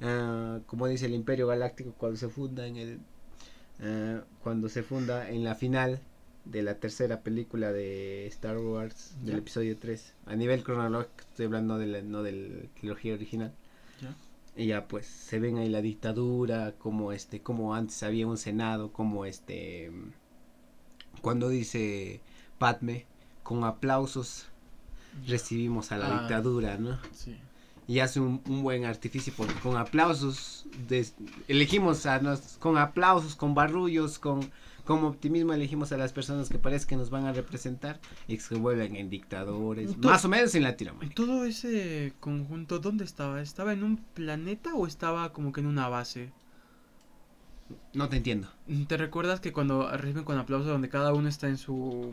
Ah, 0.00 0.60
como 0.66 0.86
dice 0.86 1.06
el 1.06 1.14
Imperio 1.14 1.48
Galáctico 1.48 1.92
cuando 1.92 2.16
se 2.16 2.28
funda 2.28 2.66
en 2.66 2.76
el 2.76 3.00
ah, 3.80 4.22
cuando 4.42 4.68
se 4.68 4.82
funda 4.82 5.28
en 5.28 5.42
la 5.42 5.54
final 5.54 6.00
de 6.50 6.62
la 6.62 6.74
tercera 6.76 7.20
película 7.20 7.72
de 7.72 8.26
Star 8.28 8.58
Wars 8.58 9.14
del 9.22 9.36
episodio 9.38 9.76
3 9.76 10.14
a 10.26 10.34
nivel 10.36 10.62
cronológico 10.62 11.12
estoy 11.20 11.46
hablando 11.46 11.76
de 11.78 11.86
la, 11.86 12.02
no 12.02 12.22
de 12.22 12.32
la 12.32 12.68
trilogía 12.80 13.14
original 13.14 13.52
Ya. 14.00 14.14
y 14.56 14.66
ya 14.68 14.88
pues 14.88 15.06
se 15.06 15.38
ven 15.40 15.58
ahí 15.58 15.68
la 15.68 15.82
dictadura 15.82 16.72
como 16.78 17.12
este 17.12 17.40
como 17.42 17.74
antes 17.74 18.02
había 18.02 18.26
un 18.26 18.38
senado 18.38 18.92
como 18.92 19.24
este 19.26 19.90
cuando 21.20 21.48
dice 21.48 22.20
Padme 22.58 23.04
con 23.42 23.64
aplausos 23.64 24.46
recibimos 25.26 25.92
a 25.92 25.98
la 25.98 26.06
Ah. 26.16 26.20
dictadura 26.20 26.78
no 26.78 26.98
Sí. 27.12 27.36
y 27.86 27.98
hace 28.00 28.20
un, 28.20 28.42
buen 28.62 28.84
artificio 28.84 29.32
porque 29.36 29.54
con 29.60 29.76
aplausos 29.76 30.64
elegimos 31.48 32.06
a 32.06 32.20
nos, 32.20 32.40
con 32.58 32.76
aplausos, 32.78 33.34
con 33.36 33.54
barrullos, 33.54 34.18
con 34.18 34.50
como 34.88 35.08
optimismo 35.08 35.52
elegimos 35.52 35.92
a 35.92 35.98
las 35.98 36.14
personas 36.14 36.48
que 36.48 36.58
parece 36.58 36.86
que 36.86 36.96
nos 36.96 37.10
van 37.10 37.26
a 37.26 37.34
representar 37.34 38.00
y 38.26 38.36
que 38.36 38.40
se 38.40 38.54
vuelven 38.54 38.96
en 38.96 39.10
dictadores, 39.10 39.98
más 39.98 40.24
o 40.24 40.30
menos 40.30 40.54
en 40.54 40.62
Latinoamérica. 40.62 41.14
¿Todo 41.14 41.44
ese 41.44 42.14
conjunto 42.20 42.78
dónde 42.78 43.04
estaba? 43.04 43.42
¿Estaba 43.42 43.74
en 43.74 43.84
un 43.84 43.98
planeta 43.98 44.72
o 44.72 44.86
estaba 44.86 45.30
como 45.34 45.52
que 45.52 45.60
en 45.60 45.66
una 45.66 45.90
base? 45.90 46.32
No 47.92 48.08
te 48.08 48.16
entiendo. 48.16 48.48
¿Te 48.86 48.96
recuerdas 48.96 49.40
que 49.40 49.52
cuando 49.52 49.94
reciben 49.94 50.24
con 50.24 50.38
aplauso 50.38 50.70
donde 50.70 50.88
cada 50.88 51.12
uno 51.12 51.28
está 51.28 51.48
en 51.48 51.58
su 51.58 52.10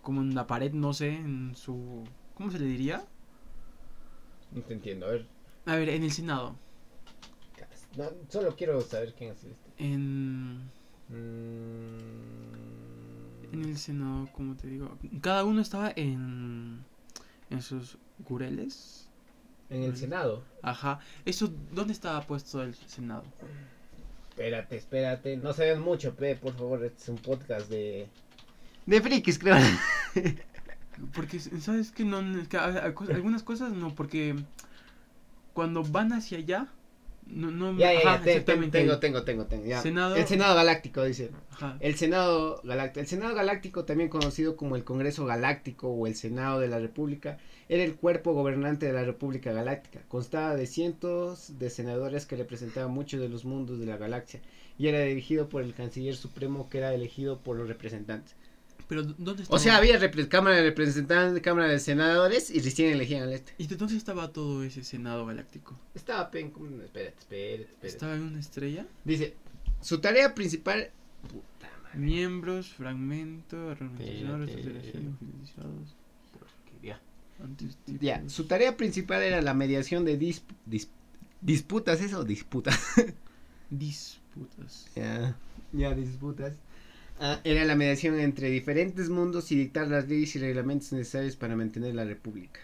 como 0.00 0.22
en 0.22 0.34
la 0.34 0.46
pared, 0.46 0.72
no 0.72 0.94
sé, 0.94 1.16
en 1.16 1.54
su 1.54 2.04
¿cómo 2.32 2.50
se 2.50 2.58
le 2.58 2.64
diría? 2.64 3.04
No 4.52 4.62
te 4.62 4.72
entiendo, 4.72 5.04
a 5.04 5.10
ver. 5.10 5.26
A 5.66 5.76
ver, 5.76 5.90
en 5.90 6.02
el 6.02 6.12
Senado. 6.12 6.56
solo 8.30 8.56
quiero 8.56 8.80
saber 8.80 9.12
quién 9.12 9.32
es 9.32 9.44
este. 9.44 9.70
En. 9.76 10.72
En 13.52 13.64
el 13.64 13.78
Senado, 13.78 14.28
como 14.32 14.56
te 14.56 14.66
digo, 14.66 14.98
cada 15.20 15.44
uno 15.44 15.60
estaba 15.60 15.92
en, 15.94 16.84
en 17.50 17.62
sus 17.62 17.98
gureles. 18.18 19.08
En 19.70 19.82
el 19.82 19.96
Senado. 19.96 20.42
Ajá. 20.62 21.00
Eso, 21.24 21.52
¿dónde 21.72 21.92
estaba 21.92 22.20
puesto 22.22 22.62
el 22.62 22.74
Senado? 22.74 23.24
Espérate, 24.30 24.76
espérate. 24.76 25.36
No 25.36 25.52
sabes 25.52 25.78
mucho, 25.78 26.14
pe, 26.14 26.34
por 26.34 26.54
favor. 26.54 26.84
Este 26.84 27.02
es 27.02 27.08
un 27.08 27.18
podcast 27.18 27.68
de. 27.70 28.08
De 28.86 29.00
frikis, 29.00 29.38
creo. 29.38 29.56
porque, 31.14 31.38
¿sabes 31.38 31.92
que 31.92 32.04
No, 32.04 32.18
algunas 32.18 33.42
cosas 33.42 33.72
no, 33.72 33.94
porque 33.94 34.34
cuando 35.52 35.84
van 35.84 36.12
hacia 36.12 36.38
allá, 36.38 36.66
no, 37.26 37.50
no, 37.50 37.78
ya, 37.78 37.92
ya, 37.92 38.22
tengo, 38.22 38.70
tengo, 38.70 39.24
tengo, 39.24 39.46
tengo, 39.46 39.64
ya. 39.64 39.80
El 40.16 40.26
Senado 40.26 40.54
Galáctico, 40.54 41.02
dice. 41.04 41.30
El 41.80 41.94
Senado 41.96 42.60
Galáctico. 42.62 43.00
El 43.00 43.06
Senado 43.06 43.34
Galáctico, 43.34 43.84
también 43.84 44.08
conocido 44.08 44.56
como 44.56 44.76
el 44.76 44.84
Congreso 44.84 45.24
Galáctico 45.24 45.88
o 45.88 46.06
el 46.06 46.14
Senado 46.14 46.60
de 46.60 46.68
la 46.68 46.78
República, 46.78 47.38
era 47.68 47.82
el 47.82 47.96
cuerpo 47.96 48.34
gobernante 48.34 48.86
de 48.86 48.92
la 48.92 49.04
República 49.04 49.52
Galáctica. 49.52 50.02
Constaba 50.08 50.54
de 50.54 50.66
cientos 50.66 51.58
de 51.58 51.70
senadores 51.70 52.26
que 52.26 52.36
representaban 52.36 52.90
muchos 52.90 53.20
de 53.20 53.28
los 53.28 53.44
mundos 53.44 53.78
de 53.78 53.86
la 53.86 53.96
galaxia 53.96 54.40
y 54.78 54.88
era 54.88 55.00
dirigido 55.00 55.48
por 55.48 55.62
el 55.62 55.74
Canciller 55.74 56.16
Supremo 56.16 56.68
que 56.68 56.78
era 56.78 56.94
elegido 56.94 57.38
por 57.38 57.56
los 57.56 57.68
representantes. 57.68 58.34
Pero 58.88 59.02
¿dónde 59.02 59.42
estaba? 59.42 59.56
O 59.56 59.58
sea, 59.58 59.76
había 59.76 59.98
Cámara 60.28 60.56
de 60.56 60.62
Representantes, 60.62 61.42
Cámara 61.42 61.68
de 61.68 61.78
Senadores 61.78 62.50
y 62.50 62.60
recién 62.60 62.92
elegían 62.92 63.22
al 63.22 63.32
este. 63.32 63.54
¿Y 63.58 63.66
de 63.66 63.76
dónde 63.76 63.96
estaba 63.96 64.32
todo 64.32 64.62
ese 64.62 64.84
Senado 64.84 65.24
Galáctico? 65.26 65.78
Estaba 65.94 66.30
en 66.34 66.46
espérate, 66.48 67.18
espérate, 67.18 67.62
espérate. 67.62 67.86
¿Estaba 67.86 68.14
en 68.14 68.22
una 68.22 68.40
estrella? 68.40 68.86
Dice, 69.04 69.34
su 69.80 70.00
tarea 70.00 70.34
principal 70.34 70.90
puta 71.22 71.70
madre. 71.82 71.98
Miembros, 71.98 72.68
fragmento, 72.68 73.74
ya. 76.82 77.00
Ya, 78.00 78.28
su 78.28 78.44
tarea 78.44 78.76
principal 78.76 79.22
era 79.22 79.42
la 79.42 79.54
mediación 79.54 80.04
de 80.04 80.16
disputas, 81.40 82.00
¿eso? 82.00 82.22
Disputas. 82.24 82.78
disputas. 83.70 84.88
Ya, 84.94 85.36
ya, 85.72 85.94
disputas 85.94 86.52
Ah, 87.20 87.40
era 87.44 87.64
la 87.64 87.76
mediación 87.76 88.18
entre 88.18 88.50
diferentes 88.50 89.08
mundos 89.08 89.52
y 89.52 89.56
dictar 89.56 89.88
las 89.88 90.08
leyes 90.08 90.34
y 90.36 90.40
reglamentos 90.40 90.92
necesarios 90.92 91.36
para 91.36 91.56
mantener 91.56 91.94
la 91.94 92.04
república. 92.04 92.60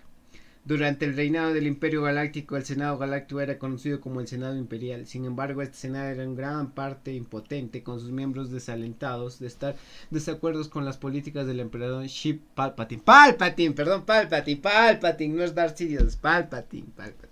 Durante 0.64 1.07
el 1.07 1.16
reinado 1.16 1.54
del 1.54 1.66
Imperio 1.66 2.02
Galáctico, 2.02 2.57
el 2.57 2.64
Senado 2.64 2.99
Galáctico 2.99 3.40
era 3.40 3.59
conocido 3.59 4.00
como 4.00 4.21
el 4.21 4.28
Senado 4.28 4.57
Imperial. 4.57 5.07
Sin 5.07 5.25
embargo, 5.25 5.62
este 5.62 5.78
Senado 5.78 6.09
era 6.11 6.23
en 6.23 6.37
gran 6.37 6.73
parte 6.73 7.14
impotente, 7.14 7.83
con 7.83 7.99
sus 7.99 8.11
miembros 8.11 8.50
desalentados 8.50 9.38
de 9.38 9.47
estar 9.47 9.76
desacuerdos 10.11 10.69
con 10.69 10.85
las 10.85 10.99
políticas 10.99 11.47
del 11.47 11.61
emperador 11.61 12.04
Ship 12.07 12.40
Palpatine. 12.54 13.02
Palpatine, 13.02 13.75
perdón, 13.75 14.04
Palpatine, 14.04 14.61
Palpatine, 14.61 15.35
no 15.35 15.45
es 15.45 15.54
Darth 15.54 15.78
Sidious, 15.78 16.16
Palpatine, 16.16 16.88
Palpatine. 16.95 17.29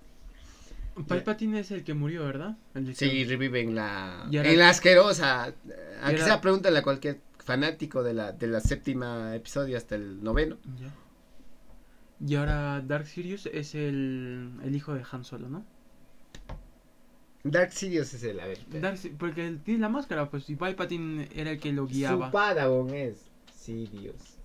Palpatine 1.06 1.60
es 1.60 1.70
el 1.70 1.84
que 1.84 1.94
murió, 1.94 2.24
¿verdad? 2.24 2.56
sí, 2.94 3.24
revive 3.24 3.60
en 3.60 3.74
la, 3.74 4.28
en 4.30 4.58
la 4.58 4.70
asquerosa. 4.70 5.52
Aunque 6.02 6.22
sea, 6.22 6.40
pregúntale 6.40 6.78
a 6.78 6.82
cualquier 6.82 7.20
fanático 7.38 8.02
de 8.02 8.14
la, 8.14 8.32
de 8.32 8.46
la 8.46 8.60
séptima 8.60 9.34
episodio 9.34 9.76
hasta 9.76 9.94
el 9.94 10.22
noveno. 10.22 10.58
Y 12.20 12.34
ahora 12.34 12.80
Dark 12.80 13.06
Sirius 13.06 13.46
es 13.46 13.74
el, 13.74 14.50
el 14.64 14.74
hijo 14.74 14.94
de 14.94 15.04
Han 15.10 15.24
Solo, 15.24 15.48
¿no? 15.48 15.64
Dark 17.44 17.72
Sirius 17.72 18.12
es 18.14 18.24
el, 18.24 18.40
a 18.40 18.46
ver. 18.46 18.58
porque 19.18 19.46
él 19.46 19.60
tiene 19.62 19.80
la 19.80 19.88
máscara, 19.88 20.28
pues, 20.28 20.50
y 20.50 20.56
Palpatine 20.56 21.28
era 21.34 21.52
el 21.52 21.60
que 21.60 21.72
lo 21.72 21.86
guiaba. 21.86 22.26
Su 22.26 22.32
Padawan 22.32 22.90
es 22.90 23.30
Sirius. 23.54 24.38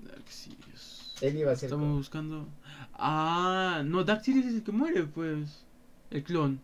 Dark 0.00 0.28
Sirius. 0.28 1.14
Él 1.20 1.38
iba 1.38 1.52
a 1.52 1.56
ser. 1.56 1.68
Estamos 1.68 1.96
buscando. 1.96 2.48
Ah, 2.96 3.82
no, 3.84 4.04
Dark 4.04 4.22
Sirius 4.22 4.46
es 4.46 4.54
el 4.54 4.62
que 4.62 4.72
muere, 4.72 5.04
pues. 5.04 5.64
El 6.10 6.22
clon. 6.22 6.60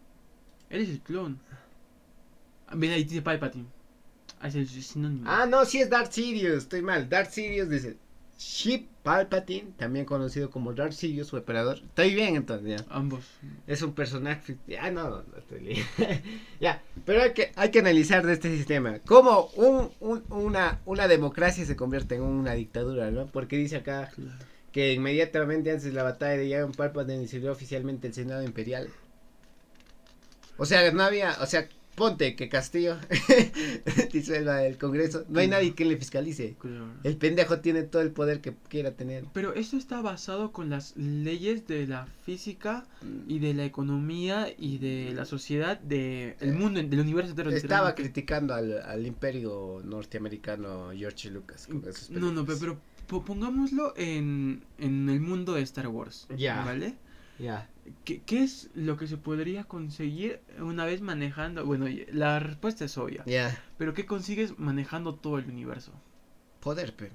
Él 0.68 0.82
es 0.82 0.88
el 0.90 1.00
clon. 1.00 1.38
Mira, 2.74 2.94
ahí 2.94 3.04
dice 3.04 3.22
Palpatine. 3.22 3.66
Ah, 4.40 4.48
es 4.48 4.54
el 4.54 4.68
sinónimo. 4.68 5.24
Ah, 5.28 5.46
no, 5.46 5.64
sí 5.64 5.80
es 5.80 5.90
Darth 5.90 6.12
Sirius, 6.12 6.58
estoy 6.58 6.82
mal. 6.82 7.08
Darth 7.08 7.30
Sirius 7.30 7.68
dice 7.68 7.96
Ship 8.38 8.86
Palpatine, 9.02 9.72
también 9.76 10.06
conocido 10.06 10.50
como 10.50 10.72
Darth 10.72 10.92
Sirius, 10.92 11.26
su 11.28 11.36
operador. 11.36 11.78
Estoy 11.78 12.14
bien 12.14 12.36
entonces, 12.36 12.78
ya. 12.78 12.86
Ambos. 12.88 13.24
Es 13.66 13.82
un 13.82 13.92
personaje. 13.92 14.56
Ah, 14.80 14.90
no, 14.90 15.10
no, 15.10 15.24
estoy 15.36 15.60
bien. 15.60 15.84
ya, 16.60 16.82
pero 17.04 17.22
hay 17.22 17.34
que, 17.34 17.52
hay 17.54 17.70
que 17.70 17.80
analizar 17.80 18.24
de 18.24 18.32
este 18.32 18.56
sistema. 18.56 18.98
Cómo 19.00 19.50
un, 19.56 19.90
un, 20.00 20.22
una, 20.30 20.80
una 20.86 21.06
democracia 21.06 21.66
se 21.66 21.76
convierte 21.76 22.14
en 22.14 22.22
una 22.22 22.54
dictadura, 22.54 23.10
¿no? 23.10 23.26
Porque 23.26 23.58
dice 23.58 23.76
acá 23.76 24.10
que 24.72 24.92
inmediatamente 24.92 25.70
antes 25.70 25.84
de 25.84 25.92
la 25.92 26.02
batalla 26.02 26.36
de 26.36 26.48
Yavin 26.48 26.72
Palpatine 26.72 27.26
sirvió 27.26 27.52
oficialmente 27.52 28.06
el 28.06 28.14
Senado 28.14 28.42
Imperial. 28.42 28.88
O 30.56 30.66
sea, 30.66 30.92
no 30.92 31.02
había, 31.02 31.36
o 31.40 31.46
sea, 31.46 31.68
ponte 32.00 32.36
que 32.36 32.48
Castillo 32.48 32.96
disuelva 34.12 34.56
del 34.56 34.78
Congreso, 34.78 35.24
no 35.28 35.40
hay 35.40 35.48
nadie 35.48 35.74
que 35.74 35.84
le 35.84 35.96
fiscalice. 35.96 36.56
El 37.04 37.16
pendejo 37.16 37.60
tiene 37.60 37.82
todo 37.82 38.02
el 38.02 38.10
poder 38.10 38.40
que 38.40 38.54
quiera 38.68 38.92
tener. 38.92 39.24
Pero 39.32 39.54
eso 39.54 39.76
está 39.76 40.00
basado 40.00 40.52
con 40.52 40.70
las 40.70 40.96
leyes 40.96 41.66
de 41.66 41.86
la 41.86 42.06
física 42.24 42.86
y 43.26 43.38
de 43.38 43.54
la 43.54 43.64
economía 43.64 44.48
y 44.56 44.78
de 44.78 45.12
la 45.14 45.24
sociedad 45.24 45.78
del 45.78 46.36
de 46.38 46.52
mundo, 46.52 46.82
del 46.82 47.00
universo 47.00 47.30
entero. 47.32 47.50
Estaba 47.50 47.94
criticando 47.94 48.54
al, 48.54 48.80
al, 48.80 49.06
imperio 49.06 49.82
norteamericano 49.84 50.92
George 50.96 51.30
Lucas. 51.30 51.68
no, 52.10 52.32
no, 52.32 52.46
pero, 52.46 52.78
pongámoslo 53.10 53.94
en, 53.96 54.64
en 54.78 55.08
el 55.08 55.20
mundo 55.20 55.54
de 55.54 55.62
Star 55.62 55.88
Wars. 55.88 56.28
Ya. 56.36 56.64
¿Vale? 56.64 56.96
Ya. 57.38 57.68
¿Qué, 58.04 58.22
es 58.28 58.70
lo 58.74 58.96
que 58.96 59.06
se 59.06 59.16
podría 59.16 59.64
conseguir 59.64 60.40
una 60.60 60.84
vez 60.84 61.00
manejando? 61.00 61.64
Bueno, 61.64 61.86
la 62.12 62.38
respuesta 62.38 62.84
es 62.84 62.96
obvia. 62.98 63.24
Ya. 63.26 63.58
Pero 63.78 63.94
¿qué 63.94 64.06
consigues 64.06 64.58
manejando 64.58 65.14
todo 65.14 65.38
el 65.38 65.46
universo? 65.46 65.92
Poder, 66.60 66.94
pero. 66.96 67.14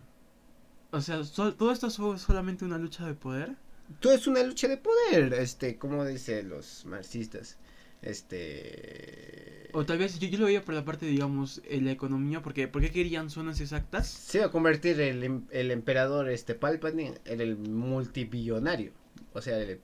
O 0.92 1.02
sea, 1.02 1.22
¿todo 1.24 1.72
esto 1.72 1.88
es 1.88 2.22
solamente 2.22 2.66
una 2.66 2.78
lucha 2.78 3.06
de 3.06 3.14
poder? 3.14 3.56
Todo 4.00 4.14
es 4.14 4.28
una 4.28 4.42
lucha 4.44 4.68
de 4.68 4.78
poder, 4.78 5.34
este, 5.34 5.78
como 5.78 6.04
dicen 6.06 6.50
los 6.50 6.86
marxistas. 6.86 7.58
Este. 8.06 9.70
O 9.74 9.86
tal 9.86 9.98
vez 9.98 10.20
yo, 10.20 10.30
yo 10.30 10.38
lo 10.40 10.46
veía 10.46 10.64
por 10.64 10.74
la 10.74 10.86
parte, 10.86 11.06
digamos, 11.06 11.62
en 11.68 11.86
la 11.86 11.92
economía, 11.92 12.42
porque 12.42 12.70
¿por 12.70 12.82
qué 12.82 12.92
querían 12.92 13.30
zonas 13.30 13.60
exactas? 13.60 14.08
Se 14.08 14.38
iba 14.38 14.48
a 14.48 14.52
convertir 14.52 15.02
el, 15.02 15.24
em, 15.24 15.42
el 15.52 15.72
emperador 15.72 16.30
este 16.30 16.56
Palpatine 16.56 17.16
en 17.26 17.42
el 17.42 17.58
multibillonario. 17.58 18.94
O 19.34 19.42
sea, 19.42 19.58
el 19.60 19.82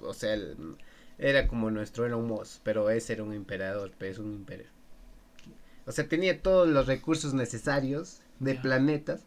o 0.00 0.14
sea, 0.14 0.36
era 1.18 1.48
como 1.48 1.70
nuestro 1.70 2.06
Elon 2.06 2.26
Musk, 2.26 2.60
pero 2.62 2.90
ese 2.90 3.14
era 3.14 3.22
un 3.22 3.32
emperador, 3.32 3.92
pero 3.98 4.12
es 4.12 4.18
un 4.18 4.32
imperio. 4.32 4.66
O 5.86 5.92
sea, 5.92 6.08
tenía 6.08 6.40
todos 6.40 6.68
los 6.68 6.86
recursos 6.86 7.34
necesarios 7.34 8.20
de 8.38 8.54
planetas 8.54 9.24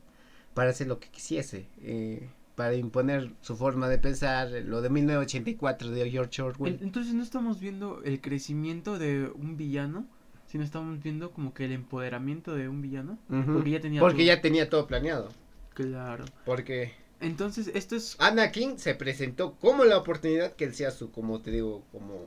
para 0.54 0.70
hacer 0.70 0.88
lo 0.88 1.00
que 1.00 1.10
quisiese. 1.10 1.68
Eh, 1.82 2.30
para 2.56 2.76
imponer 2.76 3.32
su 3.42 3.56
forma 3.56 3.90
de 3.90 3.98
pensar, 3.98 4.50
lo 4.50 4.82
de 4.82 4.90
1984 4.90 5.92
de 5.92 6.10
George 6.10 6.42
Orwell. 6.42 6.80
Entonces 6.82 7.14
no 7.14 7.24
estamos 7.24 7.60
viendo 7.60 8.02
el 8.04 8.22
crecimiento 8.22 8.98
de 8.98 9.30
un 9.36 9.58
villano, 9.58 10.08
sino 10.48 10.64
estamos 10.64 11.02
viendo 11.04 11.32
como 11.32 11.54
que 11.54 11.66
el 11.66 11.74
empoderamiento 11.74 12.56
de 12.56 12.70
un 12.70 12.82
villano. 12.82 13.20
Porque 13.28 13.72
ya 13.72 13.82
tenía 13.82 14.02
porque 14.02 14.26
ya 14.26 14.42
tenía 14.42 14.70
todo 14.70 14.88
planeado. 14.88 15.30
Claro. 15.74 16.24
Porque 16.46 16.94
entonces, 17.20 17.72
esto 17.74 17.96
es... 17.96 18.16
Anakin 18.20 18.78
se 18.78 18.96
presentó 18.96 19.56
como 19.56 19.84
la 19.86 19.98
oportunidad 19.98 20.54
que 20.54 20.66
él 20.66 20.76
sea 20.76 20.92
su, 20.92 21.12
como 21.12 21.42
te 21.42 21.52
digo, 21.52 21.84
como, 21.92 22.26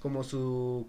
como 0.00 0.22
su 0.22 0.86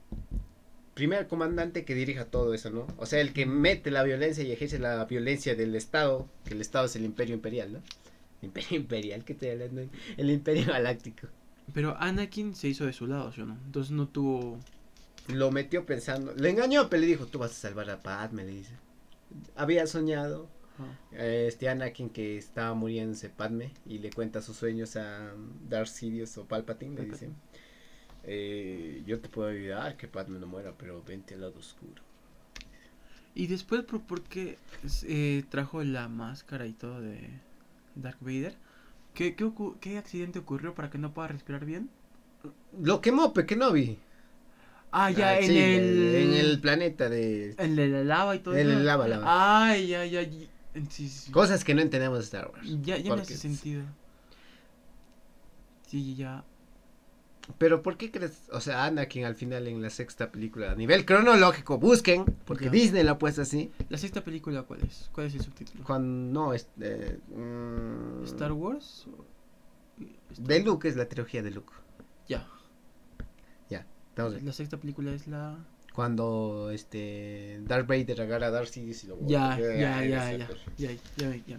primer 0.94 1.28
comandante 1.28 1.86
que 1.86 1.96
dirija 1.96 2.26
todo 2.26 2.54
eso, 2.54 2.70
¿no? 2.70 2.88
O 2.98 3.06
sea, 3.06 3.22
el 3.22 3.34
que 3.34 3.46
mete 3.46 3.92
la 3.92 4.04
violencia 4.04 4.44
y 4.44 4.52
ejerce 4.52 4.80
la 4.80 5.04
violencia 5.06 5.56
del 5.56 5.76
Estado, 5.76 6.28
que 6.46 6.54
el 6.54 6.62
Estado 6.62 6.86
es 6.86 6.96
el 6.96 7.06
imperio 7.06 7.36
imperial, 7.36 7.74
¿no? 7.74 7.80
Imperio 8.42 8.78
Imperial, 8.78 9.24
¿qué 9.24 9.34
estoy 9.34 9.50
hablando? 9.50 9.82
El 10.18 10.30
Imperio 10.30 10.68
Galáctico. 10.68 11.28
Pero 11.74 11.98
Anakin 12.00 12.56
se 12.56 12.70
hizo 12.70 12.86
de 12.86 12.94
su 12.94 13.08
lado, 13.08 13.32
¿sí 13.32 13.42
o 13.42 13.46
no? 13.46 13.58
Entonces 13.66 13.92
no 13.92 14.08
tuvo... 14.08 14.60
Lo 15.28 15.52
metió 15.52 15.86
pensando, 15.86 16.34
le 16.34 16.50
engañó, 16.50 16.90
pero 16.90 17.02
le 17.02 17.08
dijo, 17.08 17.26
tú 17.26 17.40
vas 17.40 17.52
a 17.52 17.56
salvar 17.56 17.90
a 17.90 18.02
Padme, 18.02 18.46
le 18.46 18.52
dice. 18.52 18.74
Había 19.56 19.86
soñado 19.86 20.48
este 21.12 21.68
Anakin 21.68 22.10
que 22.10 22.38
estaba 22.38 22.74
muriéndose 22.74 23.30
Padme 23.30 23.72
y 23.86 23.98
le 23.98 24.12
cuenta 24.12 24.42
sus 24.42 24.56
sueños 24.56 24.96
a 24.96 25.34
Darth 25.68 25.90
Sidious 25.90 26.38
o 26.38 26.46
Palpatine, 26.46 26.96
le 26.96 27.06
dice, 27.06 27.30
eh, 28.24 29.04
yo 29.06 29.20
te 29.20 29.28
puedo 29.28 29.50
ayudar 29.50 29.98
que 29.98 30.08
Padme 30.08 30.40
no 30.40 30.48
muera, 30.48 30.74
pero 30.78 31.04
vente 31.04 31.34
al 31.34 31.42
lado 31.42 31.60
oscuro. 31.60 32.04
Y 33.34 33.48
después, 33.48 33.84
¿por, 33.84 34.24
qué 34.24 34.58
eh, 35.04 35.44
trajo 35.50 35.84
la 35.84 36.08
máscara 36.08 36.66
y 36.68 36.74
todo 36.74 37.02
de 37.02 37.30
Darth 38.02 38.22
Vader? 38.22 38.56
¿Qué, 39.14 39.36
qué, 39.36 39.52
¿Qué 39.80 39.98
accidente 39.98 40.40
ocurrió 40.40 40.76
para 40.76 40.90
que 40.90 40.98
no 40.98 41.14
pueda 41.14 41.30
respirar 41.30 41.66
bien? 41.66 41.90
Lo 42.80 43.02
quemó 43.02 43.34
Pequenovi. 43.34 44.00
Ah, 44.92 45.12
ya, 45.12 45.30
ah, 45.30 45.40
en 45.40 45.52
el... 45.52 46.16
En 46.16 46.34
el 46.34 46.62
planeta 46.62 47.10
de... 47.10 47.56
En 47.58 47.78
el 47.78 48.08
lava 48.08 48.36
y 48.36 48.40
todo 48.40 48.56
En 48.56 48.70
el 48.70 48.86
lava, 48.86 49.08
lava. 49.08 49.68
Ay, 49.68 49.94
ay, 49.94 50.16
ay. 50.16 50.50
Cosas 51.32 51.64
que 51.64 51.74
no 51.74 51.82
entendemos 51.82 52.20
de 52.20 52.24
Star 52.26 52.52
Wars. 52.52 52.68
Ya, 52.82 52.98
ya 52.98 53.16
me 53.16 53.22
hace 53.22 53.38
sentido. 53.38 53.84
Sí, 55.88 56.16
ya. 56.16 56.44
Pero 57.58 57.82
¿por 57.82 57.98
qué 57.98 58.12
crees? 58.12 58.44
O 58.52 58.62
sea, 58.62 58.86
Anakin 58.86 59.26
al 59.26 59.36
final 59.36 59.68
en 59.68 59.82
la 59.82 59.90
sexta 59.90 60.32
película, 60.32 60.72
a 60.72 60.76
nivel 60.76 61.06
cronológico, 61.06 61.78
busquen, 61.78 62.26
porque 62.46 62.70
Disney 62.70 63.04
la 63.04 63.12
ha 63.12 63.18
puesto 63.18 63.42
así. 63.42 63.72
¿La 63.90 63.98
sexta 63.98 64.24
película 64.24 64.64
cuál 64.64 64.82
es? 64.82 65.10
¿Cuál 65.14 65.28
es 65.28 65.36
el 65.36 65.42
subtítulo? 65.42 65.84
Cuando, 65.84 66.34
no, 66.34 66.54
es... 66.54 66.68
Eh, 66.82 67.20
mm, 67.36 68.24
¿Star 68.26 68.52
Wars? 68.52 69.08
De 70.38 70.60
Luke 70.60 70.88
es 70.88 70.96
la 70.96 71.08
trilogía 71.08 71.42
de 71.42 71.52
Luke. 71.52 71.74
Ya. 72.28 72.48
Ya, 73.70 73.86
La 74.18 74.52
sexta 74.52 74.78
película 74.78 75.12
es 75.12 75.28
la 75.28 75.58
cuando 75.98 76.70
este 76.72 77.60
Darth 77.64 77.88
Vader 77.88 78.22
agarra 78.22 78.48
a 78.48 78.52
Darth 78.52 78.70
Sidious 78.70 79.04
y 79.04 79.08
lo 79.08 79.18
ya, 79.26 79.58
ya, 79.60 79.74
ya, 79.74 80.06
ya, 80.06 80.32
ya, 80.32 80.48
ya, 80.78 80.92
ya, 81.18 81.36
ya, 81.48 81.58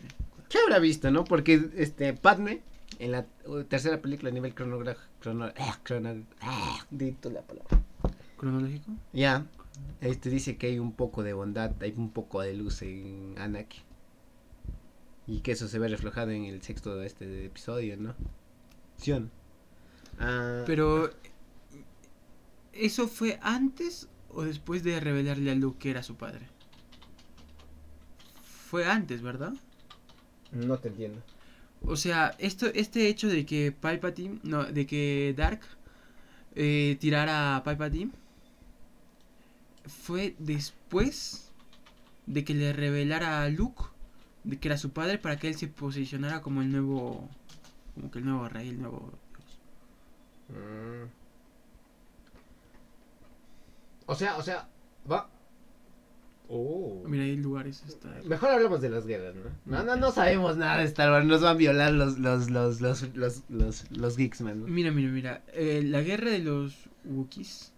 ¿Qué 0.48 0.58
habrá 0.58 0.78
visto, 0.78 1.10
no? 1.10 1.24
Porque 1.24 1.68
este 1.74 2.14
Padme 2.14 2.60
en 2.98 3.12
la 3.12 3.26
tercera 3.68 4.00
película 4.00 4.30
a 4.30 4.32
nivel 4.32 4.54
cronológico 4.54 5.00
crono, 5.20 5.52
crono, 5.82 6.24
la 7.32 7.42
palabra. 7.42 7.82
cronológico 8.36 8.92
ya 9.12 9.46
este 10.00 10.30
dice 10.30 10.56
que 10.56 10.68
hay 10.68 10.78
un 10.78 10.92
poco 10.92 11.22
de 11.22 11.32
bondad 11.32 11.72
hay 11.82 11.94
un 11.96 12.10
poco 12.10 12.40
de 12.40 12.54
luz 12.54 12.82
en 12.82 13.34
Anakin 13.38 13.82
y 15.26 15.40
que 15.40 15.52
eso 15.52 15.68
se 15.68 15.78
ve 15.78 15.88
reflejado 15.88 16.30
en 16.30 16.44
el 16.44 16.62
sexto 16.62 16.96
de 16.96 17.06
este 17.06 17.44
episodio 17.46 17.96
no 17.96 18.14
Sion. 18.96 19.30
Ah, 20.18 20.64
pero 20.66 21.10
eso 22.72 23.08
fue 23.08 23.38
antes 23.42 24.08
o 24.30 24.42
después 24.42 24.82
de 24.82 25.00
revelarle 25.00 25.50
a 25.50 25.54
Luke 25.54 25.78
que 25.78 25.90
era 25.90 26.02
su 26.02 26.16
padre? 26.16 26.46
Fue 28.42 28.84
antes, 28.84 29.22
¿verdad? 29.22 29.54
No 30.52 30.78
te 30.78 30.88
entiendo. 30.88 31.22
O 31.84 31.96
sea, 31.96 32.34
esto, 32.38 32.66
este 32.66 33.08
hecho 33.08 33.28
de 33.28 33.46
que 33.46 33.72
Palpatine, 33.72 34.40
no, 34.42 34.64
de 34.64 34.86
que 34.86 35.34
Dark 35.36 35.60
eh, 36.54 36.96
tirara 37.00 37.56
a 37.56 37.64
Palpatine 37.64 38.10
fue 39.86 40.34
después 40.38 41.50
de 42.26 42.44
que 42.44 42.54
le 42.54 42.72
revelara 42.72 43.42
a 43.42 43.48
Luke 43.48 43.84
de 44.44 44.58
que 44.58 44.68
era 44.68 44.78
su 44.78 44.90
padre 44.90 45.18
para 45.18 45.38
que 45.38 45.48
él 45.48 45.56
se 45.56 45.68
posicionara 45.68 46.40
como 46.42 46.62
el 46.62 46.70
nuevo, 46.72 47.28
como 47.94 48.10
que 48.10 48.18
el 48.18 48.24
nuevo 48.24 48.48
rey, 48.48 48.70
el 48.70 48.80
nuevo 48.80 49.12
Dios. 49.30 49.58
Mm. 50.48 51.04
O 54.06 54.14
sea, 54.14 54.36
o 54.38 54.42
sea, 54.42 54.68
va. 55.10 55.28
Oh. 56.50 57.02
Mira, 57.06 57.24
hay 57.24 57.36
lugares. 57.36 57.82
Está... 57.86 58.08
Mejor 58.24 58.50
hablamos 58.50 58.80
de 58.80 58.88
las 58.88 59.06
guerras, 59.06 59.34
¿no? 59.34 59.50
No, 59.66 59.84
no, 59.84 59.96
no 59.96 60.10
sabemos 60.12 60.56
nada 60.56 60.78
de 60.78 60.84
Star 60.84 61.10
Wars. 61.10 61.26
Nos 61.26 61.42
van 61.42 61.56
a 61.56 61.58
violar 61.58 61.92
los, 61.92 62.18
los, 62.18 62.48
los, 62.50 62.80
los, 62.80 63.02
los, 63.14 63.42
los, 63.50 63.90
los 63.90 64.16
geeks, 64.16 64.40
man. 64.40 64.64
Mira, 64.64 64.90
mira, 64.90 65.10
mira. 65.10 65.42
Eh, 65.52 65.82
la 65.84 66.00
guerra 66.00 66.30
de 66.30 66.38
los 66.38 66.74
Wookiees. 67.04 67.72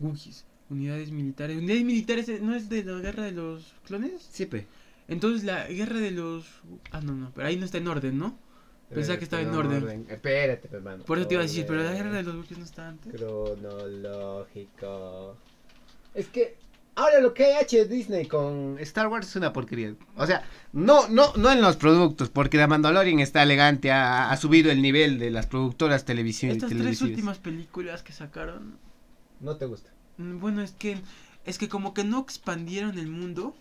Wookiees. 0.00 0.44
Unidades 0.68 1.12
militares. 1.12 1.56
¿Unidades 1.58 1.84
militares 1.84 2.28
eh, 2.28 2.40
no 2.42 2.56
es 2.56 2.68
de 2.68 2.82
la 2.82 2.98
guerra 2.98 3.22
de 3.22 3.32
los 3.32 3.74
clones? 3.86 4.28
Sí, 4.28 4.46
pe. 4.46 4.66
Entonces 5.06 5.44
la 5.44 5.68
guerra 5.68 6.00
de 6.00 6.10
los. 6.10 6.46
Ah, 6.90 7.00
no, 7.00 7.14
no. 7.14 7.30
Pero 7.32 7.46
ahí 7.46 7.56
no 7.56 7.64
está 7.64 7.78
en 7.78 7.86
orden, 7.86 8.18
¿no? 8.18 8.36
Pensaba 8.92 9.18
que 9.18 9.24
estaba 9.24 9.42
en 9.42 9.50
orden. 9.50 10.06
Espérate, 10.08 10.68
hermano. 10.72 11.04
Por 11.04 11.18
eso 11.18 11.28
te 11.28 11.34
iba 11.34 11.42
a 11.42 11.46
decir, 11.46 11.64
pero 11.66 11.82
la 11.82 11.92
guerra 11.92 12.12
de 12.12 12.22
los 12.24 12.36
buques 12.36 12.58
no 12.58 12.64
está 12.64 12.88
antes. 12.88 13.12
Cronológico. 13.12 14.56
Es 16.14 16.28
que 16.28 16.56
ahora 16.96 17.20
lo 17.20 17.32
que 17.32 17.44
ha 17.44 17.60
hecho 17.60 17.84
Disney 17.84 18.26
con 18.26 18.78
Star 18.80 19.06
Wars 19.06 19.28
es 19.28 19.36
una 19.36 19.52
porquería. 19.52 19.94
O 20.16 20.26
sea, 20.26 20.44
no, 20.72 21.08
no, 21.08 21.32
no 21.36 21.52
en 21.52 21.60
los 21.60 21.76
productos, 21.76 22.30
porque 22.30 22.58
The 22.58 22.66
Mandalorian 22.66 23.20
está 23.20 23.42
elegante, 23.42 23.92
ha, 23.92 24.36
subido 24.36 24.72
el 24.72 24.82
nivel 24.82 25.18
de 25.18 25.30
las 25.30 25.46
productoras 25.46 26.04
televisivas. 26.04 26.56
Estas 26.56 26.70
tres 26.70 27.02
últimas 27.02 27.38
películas 27.38 28.02
que 28.02 28.12
sacaron. 28.12 28.78
No 29.40 29.56
te 29.56 29.66
gusta. 29.66 29.90
Mm, 30.16 30.40
bueno, 30.40 30.62
es 30.62 30.72
que 30.72 30.98
es 31.44 31.58
que 31.58 31.68
como 31.68 31.94
que 31.94 32.02
no 32.02 32.18
expandieron 32.18 32.98
el 32.98 33.08
mundo, 33.08 33.54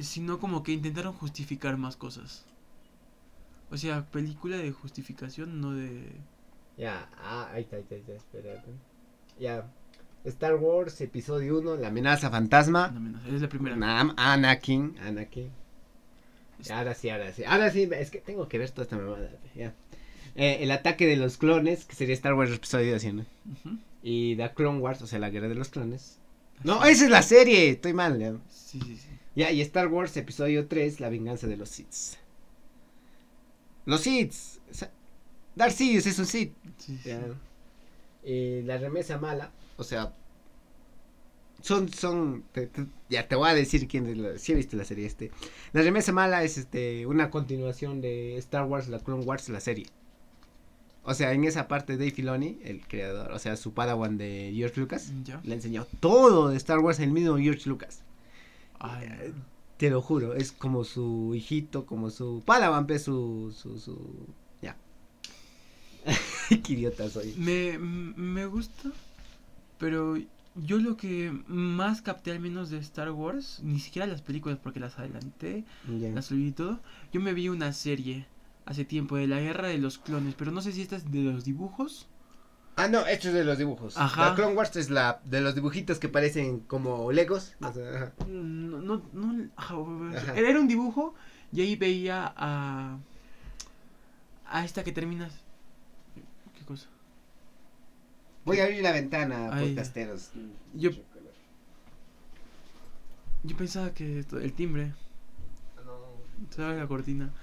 sino 0.00 0.38
como 0.38 0.62
que 0.62 0.72
intentaron 0.72 1.12
justificar 1.12 1.76
más 1.76 1.96
cosas. 1.96 2.46
O 3.70 3.76
sea, 3.76 4.06
película 4.06 4.56
de 4.56 4.70
justificación, 4.70 5.60
no 5.60 5.74
de... 5.74 6.12
Ya, 6.78 7.10
ah, 7.18 7.50
ahí 7.52 7.62
está, 7.62 7.76
ahí 7.76 7.82
está, 7.82 7.96
ahí 7.96 8.00
está, 8.00 8.12
espérate. 8.14 8.70
Ya, 9.40 9.68
Star 10.26 10.56
Wars, 10.56 11.00
episodio 11.00 11.58
1, 11.58 11.76
La 11.76 11.88
amenaza 11.88 12.30
fantasma. 12.30 12.88
La 12.88 12.96
amenaza, 12.96 13.28
es 13.28 13.40
la 13.40 13.48
primera. 13.48 13.76
Nam, 13.76 14.14
Anakin, 14.16 14.98
Anakin. 14.98 15.50
Ahora 16.70 16.94
sí, 16.94 17.10
ahora 17.10 17.32
sí. 17.32 17.44
Ahora 17.44 17.70
sí, 17.70 17.88
es 17.92 18.10
que 18.10 18.18
tengo 18.18 18.48
que 18.48 18.58
ver 18.58 18.70
toda 18.70 18.84
esta 18.84 18.96
mamada. 18.96 19.30
Ya. 19.54 19.74
Eh, 20.34 20.58
el 20.60 20.70
ataque 20.70 21.06
de 21.06 21.16
los 21.16 21.36
clones, 21.36 21.84
que 21.84 21.94
sería 21.94 22.14
Star 22.14 22.34
Wars 22.34 22.50
episodio 22.50 22.92
2, 22.92 23.04
¿no? 23.14 23.24
Y 24.02 24.36
The 24.36 24.52
Clone 24.54 24.80
Wars, 24.80 25.00
o 25.02 25.06
sea, 25.06 25.18
la 25.18 25.30
guerra 25.30 25.48
de 25.48 25.54
los 25.54 25.68
clones. 25.68 26.18
No, 26.64 26.84
esa 26.84 27.04
es 27.04 27.10
la 27.10 27.22
serie, 27.22 27.70
estoy 27.70 27.92
mal, 27.92 28.18
ya. 28.18 28.34
Sí, 28.48 28.80
sí, 28.80 28.96
sí. 28.96 29.08
Ya, 29.34 29.50
y 29.50 29.60
Star 29.60 29.88
Wars, 29.88 30.16
episodio 30.16 30.66
3, 30.66 31.00
La 31.00 31.08
venganza 31.08 31.46
de 31.46 31.56
los 31.56 31.68
Sith. 31.68 32.16
Los 33.84 34.00
Siths. 34.00 34.60
Darth 35.54 35.74
Sidious 35.74 36.06
es 36.06 36.18
un 36.18 36.26
Sith. 36.26 36.54
Y 38.24 38.62
la 38.62 38.78
remesa 38.78 39.18
mala, 39.18 39.52
o 39.76 39.84
sea, 39.84 40.12
son, 41.62 41.88
son, 41.92 42.44
ya 43.08 43.26
te 43.26 43.34
voy 43.34 43.48
a 43.50 43.54
decir 43.54 43.88
quién 43.88 44.06
es 44.06 44.16
la, 44.16 44.38
si 44.38 44.52
he 44.52 44.54
visto 44.54 44.76
la 44.76 44.84
serie 44.84 45.06
este. 45.06 45.30
La 45.72 45.82
remesa 45.82 46.12
mala 46.12 46.44
es 46.44 46.58
este, 46.58 47.06
una 47.06 47.30
continuación 47.30 48.00
de 48.00 48.36
Star 48.36 48.64
Wars, 48.64 48.88
la 48.88 49.00
Clone 49.00 49.24
Wars, 49.24 49.48
la 49.48 49.60
serie. 49.60 49.86
O 51.02 51.14
sea, 51.14 51.32
en 51.32 51.44
esa 51.44 51.68
parte 51.68 51.96
Dave 51.96 52.10
Filoni, 52.10 52.58
el 52.64 52.86
creador, 52.86 53.30
o 53.30 53.38
sea, 53.38 53.56
su 53.56 53.72
padawan 53.72 54.18
de 54.18 54.52
George 54.54 54.80
Lucas, 54.80 55.12
le 55.44 55.54
enseñó 55.54 55.86
todo 56.00 56.48
de 56.48 56.56
Star 56.56 56.80
Wars 56.80 56.98
el 56.98 57.12
mismo 57.12 57.36
George 57.36 57.68
Lucas. 57.68 58.02
Ay, 58.78 59.06
eh, 59.08 59.32
te 59.76 59.90
lo 59.90 60.02
juro, 60.02 60.34
es 60.34 60.52
como 60.52 60.84
su 60.84 61.32
hijito, 61.34 61.86
como 61.86 62.10
su 62.10 62.42
Padawan, 62.44 62.86
su, 62.98 63.52
su, 63.56 63.78
su, 63.78 64.26
ya. 64.62 64.76
Qué 66.48 66.72
idiota 66.72 67.08
soy. 67.10 67.34
Me, 67.36 67.78
me 67.78 68.46
gusta, 68.46 68.90
pero 69.78 70.16
yo 70.54 70.78
lo 70.78 70.96
que 70.96 71.32
más 71.46 72.02
capté 72.02 72.32
al 72.32 72.40
menos 72.40 72.70
de 72.70 72.78
Star 72.78 73.10
Wars, 73.10 73.60
ni 73.62 73.78
siquiera 73.80 74.06
las 74.06 74.22
películas 74.22 74.58
porque 74.62 74.80
las 74.80 74.98
adelanté, 74.98 75.64
las 75.86 76.26
subí 76.26 76.48
y 76.48 76.52
todo, 76.52 76.80
yo 77.12 77.20
me 77.20 77.34
vi 77.34 77.48
una 77.48 77.72
serie 77.72 78.26
hace 78.64 78.84
tiempo 78.84 79.16
de 79.16 79.26
la 79.26 79.40
guerra 79.40 79.68
de 79.68 79.78
los 79.78 79.98
clones, 79.98 80.34
pero 80.36 80.50
no 80.50 80.60
sé 80.60 80.72
si 80.72 80.82
esta 80.82 80.96
es 80.96 81.10
de 81.10 81.22
los 81.22 81.44
dibujos 81.44 82.08
Ah, 82.76 82.88
no, 82.88 83.06
esto 83.06 83.28
es 83.28 83.34
de 83.34 83.44
los 83.44 83.56
dibujos. 83.56 83.96
Ajá. 83.96 84.28
La 84.28 84.34
Clone 84.34 84.54
Wars 84.54 84.76
es 84.76 84.90
la 84.90 85.20
de 85.24 85.40
los 85.40 85.54
dibujitos 85.54 85.98
que 85.98 86.10
parecen 86.10 86.60
como 86.60 87.10
Legos. 87.10 87.54
Ah, 87.62 87.72
no, 88.28 88.80
no, 88.82 89.02
no, 89.14 90.10
Era 90.34 90.60
un 90.60 90.68
dibujo 90.68 91.14
y 91.52 91.62
ahí 91.62 91.76
veía 91.76 92.34
a. 92.36 92.98
A 94.44 94.64
esta 94.64 94.84
que 94.84 94.92
terminas. 94.92 95.32
¿Qué 96.54 96.64
cosa? 96.66 96.88
Voy 98.46 98.60
a 98.60 98.64
abrir 98.64 98.82
la 98.82 98.92
ventana, 98.92 99.50
podcasteros. 99.50 100.30
Yo. 100.72 100.90
Yo 103.42 103.56
pensaba 103.56 103.92
que 103.92 104.24
el 104.32 104.52
timbre. 104.54 104.94
No. 105.84 106.72
la 106.72 106.86
cortina. 106.86 107.34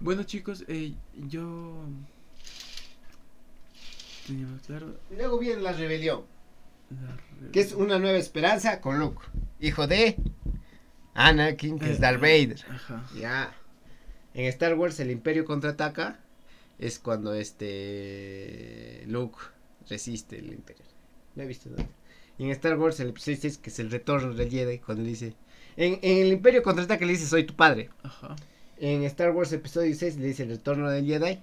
Bueno, 0.00 0.24
chicos, 0.24 0.64
eh, 0.66 0.94
yo 1.28 1.86
y 4.28 5.14
luego 5.16 5.38
viene 5.38 5.62
la 5.62 5.72
rebelión. 5.72 6.24
Que 7.52 7.60
es 7.60 7.72
una 7.72 7.98
nueva 7.98 8.18
esperanza 8.18 8.80
con 8.80 8.98
Luke. 8.98 9.24
Hijo 9.60 9.86
de 9.86 10.16
Anakin, 11.14 11.78
que 11.78 11.92
es 11.92 11.98
eh, 11.98 12.00
Darth 12.00 12.20
Vader. 12.20 12.64
Ya. 13.18 13.54
En 14.34 14.46
Star 14.46 14.74
Wars 14.74 15.00
el 15.00 15.10
Imperio 15.10 15.44
contraataca 15.44 16.20
es 16.78 16.98
cuando 16.98 17.34
este 17.34 19.04
Luke 19.06 19.38
resiste 19.88 20.38
el 20.38 20.52
Imperio. 20.52 20.84
No 21.34 21.42
he 21.42 21.46
visto 21.46 21.68
nada. 21.70 21.86
Y 22.38 22.44
en 22.44 22.50
Star 22.50 22.78
Wars 22.78 23.00
el 23.00 23.10
episodio 23.10 23.38
6 23.40 23.58
que 23.58 23.70
es 23.70 23.78
el 23.78 23.90
retorno 23.90 24.34
del 24.34 24.50
Jedi 24.50 24.78
cuando 24.78 25.02
le 25.02 25.10
dice 25.10 25.34
en, 25.76 25.98
en 26.02 26.26
el 26.26 26.32
Imperio 26.32 26.62
contraataca 26.62 27.04
le 27.04 27.12
dice 27.12 27.26
soy 27.26 27.44
tu 27.44 27.54
padre. 27.54 27.90
Ajá. 28.02 28.36
En 28.78 29.04
Star 29.04 29.30
Wars 29.30 29.52
episodio 29.52 29.94
6 29.94 30.16
le 30.16 30.26
dice 30.26 30.42
el 30.42 30.50
retorno 30.50 30.90
del 30.90 31.06
Jedi. 31.06 31.40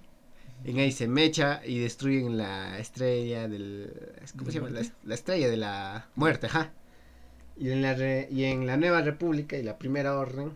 En 0.65 0.79
ahí 0.79 0.91
se 0.91 1.07
mecha 1.07 1.61
y 1.65 1.79
destruyen 1.79 2.37
la 2.37 2.79
estrella 2.79 3.47
del 3.47 3.91
¿cómo 4.37 4.49
se 4.49 4.59
llama? 4.59 4.69
La, 5.03 5.15
estrella 5.15 5.49
de 5.49 5.57
la 5.57 6.07
muerte, 6.15 6.47
ajá. 6.47 6.71
Y 7.57 7.69
en 7.71 7.81
la 7.81 7.95
y 8.29 8.45
en 8.45 8.65
la 8.65 8.77
Nueva 8.77 9.01
República 9.01 9.57
y 9.57 9.63
la 9.63 9.77
Primera 9.77 10.17
Orden 10.17 10.53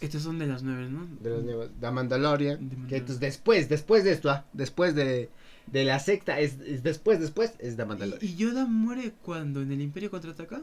estos 0.00 0.22
son 0.22 0.38
de 0.38 0.46
las 0.46 0.62
nueve, 0.62 0.88
¿no? 0.90 1.06
De 1.20 1.30
las 1.30 1.42
nueve. 1.44 1.68
The 1.80 1.90
Mandalorian. 1.90 2.86
Que 2.88 2.96
entonces 2.96 3.20
después, 3.20 3.68
después 3.68 4.02
de 4.04 4.12
esto, 4.12 4.30
ah, 4.30 4.44
después 4.52 4.94
de, 4.94 5.30
de 5.72 5.84
la 5.84 5.98
secta, 5.98 6.40
es, 6.40 6.58
es, 6.60 6.82
después, 6.82 7.20
después, 7.20 7.54
es 7.58 7.76
The 7.76 7.84
Mandalorian. 7.84 8.32
¿Y, 8.32 8.36
Yoda 8.36 8.66
muere 8.66 9.12
cuando? 9.22 9.62
¿En 9.62 9.72
el 9.72 9.80
Imperio 9.80 10.10
contraataca? 10.10 10.62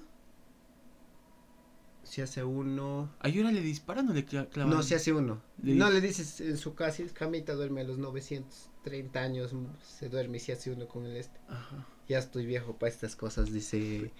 Se 2.03 2.21
hace 2.21 2.43
uno. 2.43 3.11
¿A 3.19 3.29
Yoda 3.29 3.51
le 3.51 3.61
disparan 3.61 4.09
o 4.09 4.13
le 4.13 4.25
clavan? 4.25 4.69
No, 4.69 4.83
se 4.83 4.95
hace 4.95 5.11
uno. 5.11 5.41
no, 5.57 5.89
le 5.89 6.01
dices 6.01 6.41
en 6.41 6.57
su 6.57 6.75
casa, 6.75 7.03
camita 7.13 7.53
duerme 7.53 7.81
a 7.81 7.83
los 7.83 7.97
930 7.97 9.19
años, 9.19 9.51
se 9.83 10.09
duerme 10.09 10.37
y 10.37 10.39
se 10.39 10.53
hace 10.53 10.71
uno 10.71 10.87
con 10.87 11.05
el 11.05 11.17
este. 11.17 11.39
Ajá. 11.49 11.87
Ya 12.07 12.19
estoy 12.19 12.45
viejo 12.45 12.77
para 12.77 12.91
estas 12.91 13.15
cosas, 13.15 13.51
dice. 13.51 14.11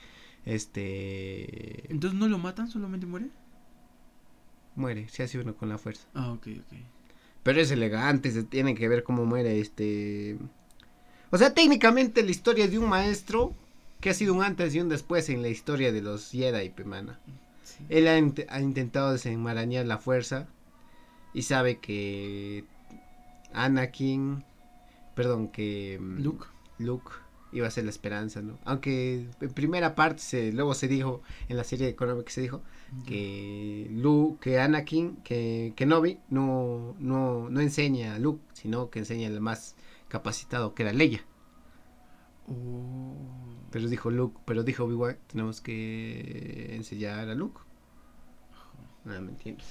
Este. 0.46 1.92
¿Entonces 1.92 2.20
no 2.20 2.28
lo 2.28 2.38
matan, 2.38 2.70
solamente 2.70 3.06
muere? 3.06 3.30
muere, 4.76 5.08
se 5.10 5.24
hace 5.24 5.40
uno 5.40 5.56
con 5.56 5.70
la 5.70 5.78
fuerza. 5.78 6.08
Ah, 6.14 6.32
ok, 6.32 6.48
ok. 6.60 6.78
Pero 7.44 7.62
es 7.62 7.72
elegante, 7.72 8.32
se 8.32 8.44
tiene 8.44 8.76
que 8.76 8.88
ver 8.88 9.04
cómo 9.04 9.26
muere 9.26 9.60
este... 9.60 10.38
O 11.36 11.38
sea, 11.38 11.54
técnicamente 11.54 12.24
la 12.24 12.32
historia 12.32 12.66
de 12.70 12.80
un 12.80 12.88
maestro 12.88 13.54
que 14.00 14.10
ha 14.10 14.14
sido 14.14 14.34
un 14.34 14.42
antes 14.42 14.74
y 14.74 14.80
un 14.80 14.88
después 14.88 15.28
en 15.28 15.42
la 15.42 15.50
historia 15.50 15.92
de 15.92 16.02
los 16.02 16.32
Jedi, 16.32 16.70
Pemana. 16.70 17.20
Él 17.90 18.08
ha, 18.08 18.14
ha, 18.54 18.62
intentado 18.62 19.12
desenmarañar 19.12 19.86
la 19.86 19.98
fuerza 19.98 20.48
y 21.34 21.42
sabe 21.42 21.80
que 21.80 22.64
Anakin, 23.52 24.46
perdón, 25.14 25.50
que 25.50 26.00
mm, 26.00 26.22
Luke, 26.22 26.46
Luke 26.78 27.12
iba 27.52 27.68
a 27.68 27.72
ser 27.72 27.84
la 27.84 27.90
esperanza, 27.90 28.42
¿no? 28.42 28.58
Aunque 28.64 29.28
en 29.42 29.50
primera 29.54 29.94
parte 29.94 30.22
se, 30.22 30.54
luego 30.54 30.74
se 30.74 30.88
dijo, 30.88 31.22
en 31.50 31.58
la 31.58 31.66
serie 31.66 31.86
de 31.86 31.96
que 31.96 32.32
se 32.32 32.40
dijo, 32.40 32.62
que 33.06 33.90
Luke, 33.92 34.40
que 34.40 34.60
Anakin, 34.62 35.18
que, 35.18 35.74
que 35.76 35.86
Novi 35.86 36.18
no, 36.30 36.96
no, 36.98 37.50
no 37.50 37.60
enseña 37.60 38.16
a 38.16 38.20
Luke, 38.20 38.42
sino 38.54 38.90
que 38.90 39.00
enseña 39.00 39.30
más 39.42 39.76
capacitado, 40.16 40.74
que 40.74 40.84
era 40.84 40.94
Leia. 40.94 41.26
Oh. 42.48 43.16
Pero 43.72 43.90
dijo 43.90 44.10
Luke, 44.10 44.40
pero 44.46 44.64
dijo 44.64 44.86
Obi-Wan, 44.86 45.18
tenemos 45.28 45.60
que 45.60 46.74
enseñar 46.74 47.28
a 47.28 47.36
Luke. 47.36 47.60
No, 49.04 49.22
me 49.22 49.32
entiendes. 49.32 49.66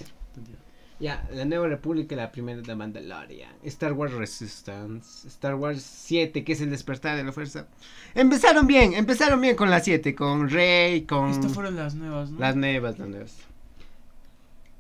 Ya, 1.01 1.27
la 1.33 1.47
Nueva 1.47 1.69
República, 1.69 2.15
la 2.15 2.31
primera 2.31 2.61
de 2.61 2.77
Mandalorian. 2.77 3.55
Star 3.63 3.95
Wars 3.95 4.13
Resistance. 4.13 5.27
Star 5.27 5.55
Wars 5.55 5.83
7, 5.83 6.45
que 6.45 6.53
es 6.53 6.61
el 6.61 6.71
despertar 6.71 7.17
de 7.17 7.25
la 7.25 7.33
fuerza. 7.33 7.67
Empezaron 8.15 8.67
bien, 8.67 8.93
empezaron 8.93 9.41
bien 9.41 9.57
con 9.57 9.71
la 9.71 9.81
7, 9.81 10.15
con 10.15 10.51
Rey, 10.51 11.03
con... 11.03 11.31
Estas 11.31 11.55
fueron 11.55 11.77
las 11.77 11.95
nuevas, 11.95 12.31
¿no? 12.31 12.39
Las 12.39 12.57
nuevas, 12.57 12.99
las 12.99 13.09
nuevas. 13.09 13.39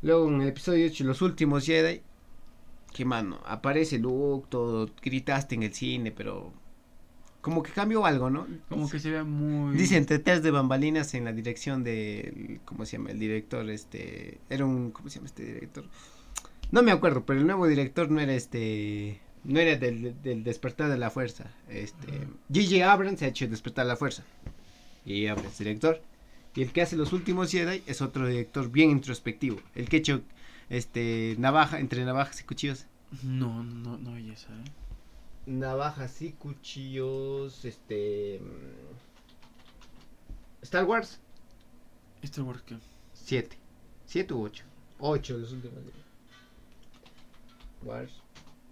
Luego 0.02 0.28
en 0.28 0.42
el 0.42 0.48
episodio 0.48 0.86
8, 0.86 1.02
los 1.04 1.22
últimos 1.22 1.64
Jedi. 1.64 2.02
Que 2.94 3.04
mano, 3.04 3.40
aparece 3.44 3.98
Luke, 3.98 4.46
todo, 4.48 4.88
gritaste 5.02 5.56
en 5.56 5.64
el 5.64 5.74
cine, 5.74 6.12
pero 6.12 6.52
como 7.40 7.62
que 7.62 7.72
cambió 7.72 8.06
algo, 8.06 8.30
¿no? 8.30 8.46
Como 8.70 8.88
que 8.88 9.00
se 9.00 9.10
ve 9.10 9.22
muy... 9.24 9.76
Dicen 9.76 10.06
detrás 10.06 10.42
de 10.42 10.50
bambalinas 10.50 11.12
en 11.14 11.24
la 11.24 11.32
dirección 11.32 11.84
de, 11.84 12.60
¿cómo 12.64 12.86
se 12.86 12.96
llama? 12.96 13.10
El 13.10 13.18
director, 13.18 13.68
este, 13.68 14.38
era 14.48 14.64
un, 14.64 14.92
¿cómo 14.92 15.10
se 15.10 15.16
llama 15.16 15.26
este 15.26 15.44
director? 15.44 15.84
No 16.70 16.82
me 16.82 16.92
acuerdo, 16.92 17.26
pero 17.26 17.40
el 17.40 17.46
nuevo 17.46 17.66
director 17.66 18.10
no 18.10 18.20
era 18.20 18.32
este, 18.32 19.20
no 19.42 19.60
era 19.60 19.76
del, 19.76 20.22
del 20.22 20.44
despertar 20.44 20.88
de 20.88 20.96
la 20.96 21.10
fuerza. 21.10 21.50
Este, 21.68 22.26
Gigi 22.50 22.80
Abrams 22.80 23.18
se 23.18 23.26
ha 23.26 23.28
hecho 23.28 23.46
despertar 23.46 23.86
la 23.86 23.96
fuerza. 23.96 24.24
Y 25.04 25.26
Abrams, 25.26 25.58
director. 25.58 26.00
Y 26.54 26.62
el 26.62 26.72
que 26.72 26.82
hace 26.82 26.96
los 26.96 27.12
últimos 27.12 27.50
Jedi 27.50 27.82
es 27.86 28.00
otro 28.00 28.26
director 28.26 28.70
bien 28.70 28.90
introspectivo. 28.90 29.58
El 29.74 29.88
que 29.88 29.96
ha 29.96 29.98
hecho, 29.98 30.22
este, 30.70 31.36
navaja, 31.38 31.80
entre 31.80 32.04
navajas 32.04 32.40
y 32.40 32.44
cuchillos. 32.44 32.86
No, 33.22 33.62
no, 33.62 33.98
no 33.98 34.14
hay 34.14 34.30
esa, 34.30 34.52
¿eh? 34.52 34.64
navajas 35.46 36.22
y 36.22 36.32
cuchillos, 36.32 37.64
este... 37.64 38.40
Star 40.62 40.84
Wars. 40.84 41.20
Star 42.22 42.44
Wars 42.44 42.62
qué? 42.62 42.76
Siete. 43.12 43.58
Siete 44.06 44.34
u 44.34 44.42
ocho. 44.42 44.64
Ocho 44.98 45.36
los 45.36 45.52
últimos. 45.52 45.78
Wars. 47.82 48.12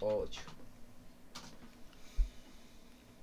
Ocho. 0.00 0.40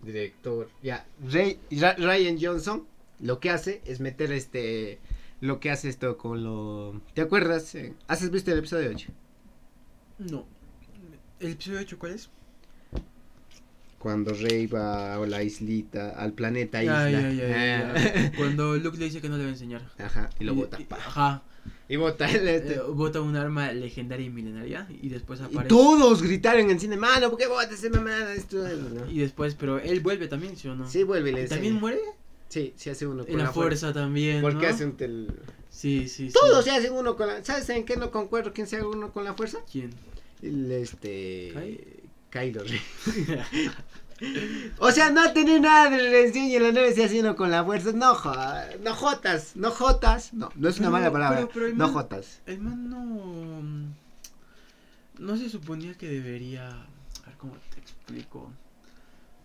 Director. 0.02 0.70
Ya. 0.84 1.06
Ryan 1.20 2.38
Johnson 2.40 2.88
lo 3.20 3.40
que 3.40 3.50
hace 3.50 3.82
es 3.86 4.00
meter 4.00 4.32
este... 4.32 5.00
Lo 5.42 5.60
que 5.60 5.72
hace 5.72 5.90
esto 5.90 6.18
con 6.18 6.44
lo... 6.44 7.02
¿Te 7.14 7.22
acuerdas? 7.22 7.76
¿Has 8.08 8.30
visto 8.30 8.52
el 8.52 8.60
episodio 8.60 8.90
8? 8.90 9.12
No. 10.20 10.46
¿El 11.40 11.52
episodio 11.52 11.80
8 11.80 11.98
cuál 11.98 12.14
es? 12.14 12.30
cuando 14.00 14.34
Rey 14.34 14.66
va 14.66 15.16
a 15.16 15.28
la 15.28 15.44
islita, 15.44 16.12
al 16.12 16.34
planeta 16.34 16.82
isla. 16.82 17.12
Ya, 17.12 17.94
ah. 17.96 18.32
cuando 18.38 18.76
Luke 18.78 18.98
le 18.98 19.06
dice 19.06 19.22
que 19.22 19.30
no 19.30 19.38
le 19.38 19.44
va 19.44 19.50
a 19.50 19.54
enseñar. 19.54 19.82
Ajá, 20.00 20.30
y 20.40 20.46
lo 20.46 20.56
bota. 20.56 20.80
ajá. 20.90 21.44
Y 21.90 21.98
bota 21.98 22.30
el 22.32 22.48
este. 22.48 22.76
Eh, 22.76 22.82
bota 22.94 23.20
un 23.22 23.36
arma 23.36 23.72
legendaria 23.74 24.26
y 24.26 24.30
milenaria 24.30 24.88
y 24.90 25.10
después 25.10 25.42
aparece. 25.42 25.66
Y 25.66 25.68
todos 25.68 26.24
gritaron 26.24 26.62
en 26.62 26.72
el 26.72 26.80
cine, 26.80 26.98
mano, 26.98 27.30
¿por 27.30 27.38
qué 27.38 27.48
botas 27.48 27.74
ese 27.74 27.90
mamada? 27.90 28.34
Esto, 28.34 28.66
Y 29.10 29.20
después, 29.20 29.56
pero 29.56 29.80
él 29.80 30.00
vuelve 30.00 30.28
también, 30.28 30.56
¿sí 30.56 30.68
o 30.68 30.76
no? 30.76 30.90
Sí, 30.90 31.04
vuelve 31.04 31.32
y 31.32 31.34
le 31.34 31.48
¿También 31.48 31.76
muere? 31.76 32.00
Sí, 32.50 32.74
se 32.76 32.92
hace 32.92 33.08
uno 33.08 33.24
con 33.26 33.32
en 33.32 33.38
la, 33.40 33.52
fuerza, 33.52 33.94
también. 33.94 34.42
Porque 34.42 34.68
hacen 34.68 34.96
el... 35.00 35.34
Sí, 35.70 36.08
sí, 36.08 36.32
Todos 36.32 36.66
se 36.66 36.72
hacen 36.72 36.94
uno 36.94 37.16
con 37.16 37.28
la. 37.28 37.44
¿Sabes 37.44 37.70
en 37.70 37.86
qué 37.86 37.96
no 37.96 38.12
concuerdo 38.12 38.54
quién 38.54 38.68
se 38.68 38.78
hace 38.78 38.86
uno 38.86 39.14
con 39.14 39.24
la 39.24 39.36
fuerza? 39.36 39.60
¿Quién? 39.72 39.92
El 40.42 40.72
este. 40.72 42.02
Kylo 42.30 42.64
O 44.80 44.92
sea, 44.92 45.12
no 45.12 45.32
tiene 45.32 45.60
nada 45.60 45.90
de 45.90 45.98
redención 45.98 46.46
y 46.46 46.56
en 46.56 46.64
la 46.64 46.72
nueve 46.72 46.94
se 46.94 47.06
haciendo 47.06 47.36
con 47.36 47.52
la 47.52 47.64
fuerza. 47.64 47.92
No, 47.94 48.20
no 48.82 48.96
jotas, 48.96 49.56
no 49.56 49.72
jotas. 49.72 50.34
No, 50.34 50.50
no 50.56 50.68
es 50.68 50.80
una 50.80 50.90
mala 50.90 51.12
palabra. 51.12 51.48
no 51.76 51.88
jotas. 51.90 52.42
El 52.46 52.60
man 52.60 52.90
no. 52.90 53.62
No 55.20 55.38
se 55.38 55.50
suponía 55.50 55.94
que 55.94 56.10
debería. 56.10 56.68
A 56.68 57.28
ver 57.28 57.38
cómo 57.38 57.54
te 57.74 57.80
explico. 57.80 58.52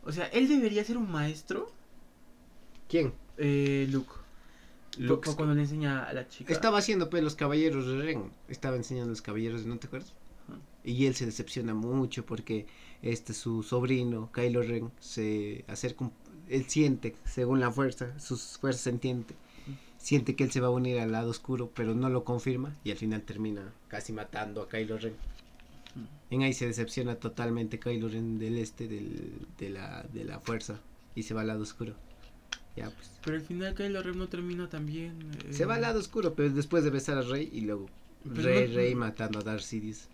O 0.04 0.12
sea, 0.12 0.26
él 0.26 0.48
debería 0.48 0.82
ser 0.84 0.96
un 0.96 1.10
maestro. 1.10 1.70
¿Quién? 2.94 3.12
Eh, 3.38 3.88
Luke. 3.90 4.12
Luke. 4.98 5.28
Cuando 5.35 5.52
le 5.52 5.62
enseña 5.62 6.04
a 6.04 6.12
la 6.12 6.28
chica. 6.28 6.52
Estaba 6.52 6.78
haciendo 6.78 7.11
pues 7.11 7.24
los 7.24 7.35
caballeros 7.35 7.88
de 7.88 8.00
Ren. 8.00 8.30
Estaba 8.46 8.76
enseñando 8.76 9.09
a 9.09 9.11
los 9.11 9.20
caballeros, 9.20 9.66
¿no 9.66 9.76
te 9.78 9.88
acuerdas? 9.88 10.12
Y 10.85 11.07
él 11.07 11.16
se 11.16 11.26
decepciona 11.26 11.74
mucho 11.74 12.24
porque 12.24 12.66
este 13.02 13.35
su 13.35 13.64
sobrino, 13.64 14.30
Kylo 14.30 14.62
Ren, 14.62 14.92
se 15.00 15.64
acerca, 15.66 16.09
él 16.48 16.66
siente, 16.68 17.16
según 17.24 17.59
la 17.59 17.72
fuerza, 17.72 18.16
sus 18.20 18.59
fuerzas 18.59 18.87
entiende, 18.87 19.35
siente 19.98 20.37
que 20.37 20.44
él 20.44 20.52
se 20.52 20.61
va 20.61 20.68
a 20.68 20.70
unir 20.70 21.00
al 21.00 21.11
lado 21.11 21.30
oscuro, 21.30 21.72
pero 21.74 21.96
no 21.96 22.09
lo 22.11 22.22
confirma 22.22 22.76
y 22.85 22.92
al 22.92 22.96
final 22.96 23.22
termina 23.22 23.72
casi 23.88 24.12
matando 24.12 24.62
a 24.62 24.68
Kylo 24.68 24.98
Ren. 24.98 25.16
En 26.30 26.42
ahí 26.42 26.52
se 26.52 26.68
decepciona 26.68 27.16
totalmente 27.16 27.80
Kylo 27.80 28.09
Ren 28.09 28.38
del 28.38 28.57
este 28.57 28.87
del, 28.87 29.48
de, 29.59 29.70
la, 29.70 30.04
de 30.12 30.22
la 30.22 30.38
fuerza 30.38 30.78
y 31.16 31.24
se 31.24 31.35
va 31.35 31.40
al 31.40 31.48
lado 31.48 31.64
oscuro. 31.64 31.96
Ya, 32.76 32.90
pues. 32.90 33.10
Pero 33.24 33.37
al 33.37 33.42
final 33.42 33.74
Kylo 33.74 34.02
Ren 34.02 34.18
no 34.18 34.28
termina 34.28 34.68
también. 34.68 35.30
Se 35.50 35.64
va 35.64 35.74
al 35.74 35.80
eh, 35.80 35.82
lado 35.82 36.00
oscuro, 36.00 36.34
pero 36.34 36.50
después 36.50 36.84
de 36.84 36.90
besar 36.90 37.18
a 37.18 37.22
Rey 37.22 37.48
y 37.52 37.60
luego 37.60 37.88
Rey, 38.24 38.66
Rey 38.74 38.94
matando 38.94 39.38
a 39.38 39.42
Darth 39.42 39.62
Sidious. 39.62 40.08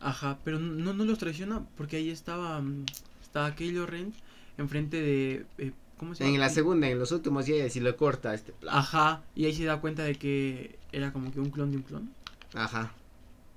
Ajá, 0.00 0.38
pero 0.44 0.58
no, 0.58 0.94
no 0.94 1.04
los 1.04 1.18
traiciona 1.18 1.66
porque 1.76 1.96
ahí 1.96 2.10
estaba, 2.10 2.60
mm, 2.60 2.86
estaba 3.22 3.54
Kylo 3.54 3.86
Ren 3.86 4.12
enfrente 4.56 5.00
de... 5.00 5.46
Eh, 5.58 5.72
¿Cómo 5.98 6.14
se 6.14 6.22
llama? 6.22 6.34
En 6.34 6.40
la 6.40 6.48
segunda, 6.48 6.88
en 6.88 6.98
los 6.98 7.10
últimos 7.10 7.46
días, 7.46 7.74
y 7.74 7.80
lo 7.80 7.96
corta 7.96 8.32
este 8.32 8.52
plan. 8.52 8.76
Ajá, 8.76 9.22
y 9.34 9.46
ahí 9.46 9.54
se 9.54 9.64
da 9.64 9.80
cuenta 9.80 10.04
de 10.04 10.14
que 10.14 10.78
era 10.92 11.12
como 11.12 11.32
que 11.32 11.40
un 11.40 11.50
clon 11.50 11.72
de 11.72 11.78
un 11.78 11.82
clon. 11.82 12.10
Ajá. 12.54 12.92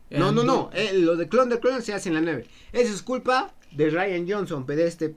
no, 0.10 0.32
no, 0.32 0.43
no, 0.43 0.71
eh, 0.74 0.93
lo 0.93 1.15
de 1.15 1.30
clon 1.30 1.50
de 1.50 1.60
clon 1.60 1.84
se 1.84 1.93
hace 1.93 2.10
en 2.10 2.15
la 2.15 2.21
9. 2.21 2.47
Eso 2.74 2.93
es 2.93 3.04
culpa 3.04 3.54
de 3.71 3.89
Ryan 3.89 4.28
Johnson, 4.28 4.65
pero 4.65 4.82
este... 4.82 5.15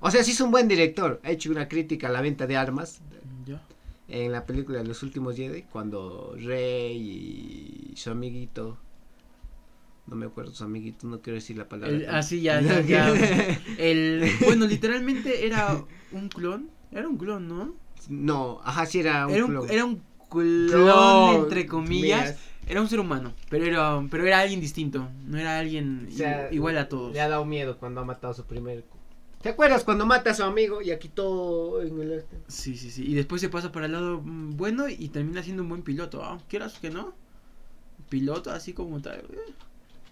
O 0.00 0.10
sea, 0.10 0.22
sí 0.24 0.32
es 0.32 0.40
un 0.40 0.50
buen 0.50 0.68
director. 0.68 1.20
Ha 1.24 1.30
hecho 1.30 1.50
una 1.50 1.68
crítica 1.68 2.08
a 2.08 2.10
la 2.10 2.20
venta 2.20 2.46
de 2.46 2.56
armas. 2.56 3.00
Ya. 3.46 3.62
En 4.08 4.32
la 4.32 4.46
película 4.46 4.78
de 4.78 4.86
los 4.86 5.02
últimos 5.02 5.36
Jedi, 5.36 5.62
cuando 5.62 6.34
Rey 6.38 7.92
y 7.92 7.96
su 7.96 8.10
amiguito 8.10 8.78
no 10.06 10.16
me 10.16 10.26
acuerdo 10.26 10.52
su 10.52 10.64
amiguito, 10.64 11.06
no 11.06 11.20
quiero 11.20 11.34
decir 11.34 11.56
la 11.56 11.68
palabra. 11.68 11.98
ah, 12.10 12.22
sí, 12.22 12.40
ya, 12.40 12.60
ya, 12.60 12.80
ya. 12.82 13.12
el, 13.78 14.30
bueno, 14.44 14.66
literalmente 14.66 15.46
era 15.46 15.82
un 16.12 16.28
clon, 16.28 16.70
era 16.92 17.08
un 17.08 17.16
clon, 17.16 17.48
¿no? 17.48 17.74
No, 18.08 18.60
ajá, 18.62 18.86
sí 18.86 19.00
era 19.00 19.26
un 19.26 19.34
era 19.34 19.46
clon. 19.46 19.70
Era 19.70 19.84
un 19.84 20.02
clon, 20.28 21.34
entre 21.42 21.66
comillas. 21.66 22.38
Era 22.68 22.80
un 22.80 22.88
ser 22.88 22.98
humano, 22.98 23.32
pero 23.48 23.64
era, 23.64 24.02
pero 24.10 24.26
era 24.26 24.40
alguien 24.40 24.60
distinto, 24.60 25.08
no 25.24 25.38
era 25.38 25.58
alguien 25.58 26.08
igual 26.50 26.78
a 26.78 26.88
todos. 26.88 27.12
Le 27.12 27.20
ha 27.20 27.28
dado 27.28 27.44
miedo 27.44 27.78
cuando 27.78 28.00
ha 28.00 28.04
matado 28.04 28.32
a 28.32 28.34
su 28.34 28.44
primer... 28.44 28.84
¿Te 29.42 29.50
acuerdas 29.50 29.84
cuando 29.84 30.06
mata 30.06 30.30
a 30.30 30.34
su 30.34 30.42
amigo 30.42 30.82
y 30.82 30.90
aquí 30.90 31.08
todo 31.08 31.82
en 31.82 32.00
el 32.00 32.12
este? 32.12 32.36
Sí, 32.48 32.76
sí, 32.76 32.90
sí. 32.90 33.04
Y 33.06 33.14
después 33.14 33.40
se 33.40 33.48
pasa 33.48 33.70
para 33.70 33.86
el 33.86 33.92
lado 33.92 34.20
mm, 34.22 34.56
bueno 34.56 34.88
y 34.88 35.08
termina 35.08 35.42
siendo 35.42 35.62
un 35.62 35.68
buen 35.68 35.82
piloto, 35.82 36.22
¿ah? 36.24 36.40
¿Quieras 36.48 36.78
que 36.78 36.90
no? 36.90 37.14
Piloto 38.08 38.50
así 38.50 38.72
como 38.72 39.00
tal. 39.00 39.24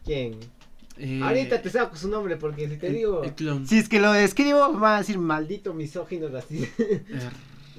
¿Quién? 0.05 0.39
Eh, 0.97 1.21
Ahorita 1.23 1.61
te 1.61 1.71
saco 1.71 1.97
su 1.97 2.09
nombre 2.09 2.37
porque 2.37 2.69
si 2.69 2.77
te 2.77 2.91
digo. 2.91 3.25
El 3.25 3.35
clon. 3.35 3.67
Si 3.67 3.79
es 3.79 3.89
que 3.89 4.01
lo 4.01 4.13
describo, 4.13 4.79
va 4.79 4.97
a 4.97 4.99
decir 4.99 5.19
maldito 5.19 5.75
misógino 5.75 6.29
así. 6.37 6.69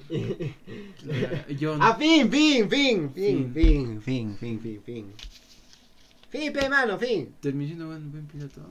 John. 1.59 1.79
Ah, 1.81 1.95
fin, 1.95 2.29
fin, 2.29 2.69
fin, 2.69 3.11
fin, 3.13 3.53
fin, 3.53 4.01
fin, 4.01 4.37
fin, 4.37 4.59
fin, 4.59 4.81
fin. 4.85 5.13
Fin, 6.29 6.53
pe, 6.53 6.69
mano, 6.69 6.97
fin. 6.99 7.33
Terminé 7.39 7.67
siendo 7.67 7.87
buen, 7.87 8.11
buen 8.11 8.27
piloto. 8.27 8.61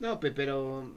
No, 0.00 0.20
pe, 0.20 0.30
pero. 0.30 0.90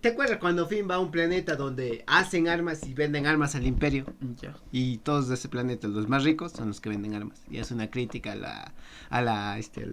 ¿Te 0.00 0.08
acuerdas 0.08 0.38
cuando 0.38 0.66
Finn 0.66 0.88
va 0.90 0.96
a 0.96 0.98
un 0.98 1.10
planeta 1.10 1.56
donde 1.56 2.04
hacen 2.06 2.48
armas 2.48 2.86
y 2.86 2.94
venden 2.94 3.26
armas 3.26 3.54
al 3.54 3.66
imperio? 3.66 4.06
Ya. 4.40 4.56
Y 4.72 4.98
todos 4.98 5.28
de 5.28 5.34
ese 5.34 5.48
planeta, 5.48 5.88
los 5.88 6.08
más 6.08 6.24
ricos, 6.24 6.52
son 6.52 6.68
los 6.68 6.80
que 6.80 6.88
venden 6.88 7.14
armas. 7.14 7.42
Y 7.50 7.58
es 7.58 7.70
una 7.70 7.90
crítica 7.90 8.32
a 8.32 8.36
la, 8.36 8.72
a 9.10 9.22
la, 9.22 9.58
este, 9.58 9.86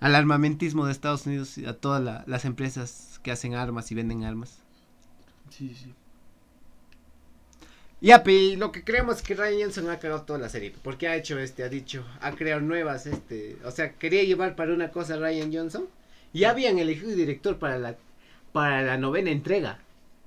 al, 0.00 0.14
armamentismo 0.14 0.86
de 0.86 0.92
Estados 0.92 1.26
Unidos 1.26 1.58
y 1.58 1.66
a 1.66 1.74
todas 1.74 2.26
las 2.26 2.44
empresas 2.44 3.20
que 3.22 3.30
hacen 3.30 3.54
armas 3.54 3.90
y 3.90 3.94
venden 3.94 4.24
armas. 4.24 4.58
Sí, 5.50 5.74
sí. 5.74 5.94
Ya, 8.00 8.22
y 8.26 8.54
lo 8.54 8.70
que 8.70 8.84
creemos 8.84 9.16
es 9.16 9.22
que 9.22 9.34
Ryan 9.34 9.62
Johnson 9.62 9.90
ha 9.90 9.98
cagado 9.98 10.22
toda 10.22 10.38
la 10.38 10.48
serie. 10.48 10.72
Porque 10.82 11.08
ha 11.08 11.16
hecho 11.16 11.38
este, 11.38 11.64
ha 11.64 11.68
dicho, 11.68 12.04
ha 12.20 12.32
creado 12.32 12.60
nuevas, 12.60 13.06
este, 13.06 13.56
o 13.64 13.70
sea, 13.72 13.94
quería 13.94 14.22
llevar 14.22 14.54
para 14.54 14.72
una 14.72 14.90
cosa 14.90 15.14
a 15.14 15.18
Ryan 15.18 15.52
Johnson. 15.52 15.86
Y 16.32 16.44
habían 16.44 16.78
elegido 16.78 17.10
director 17.10 17.58
para 17.58 17.78
la, 17.78 17.96
para 18.52 18.82
la 18.82 18.96
novena 18.96 19.30
entrega. 19.30 19.78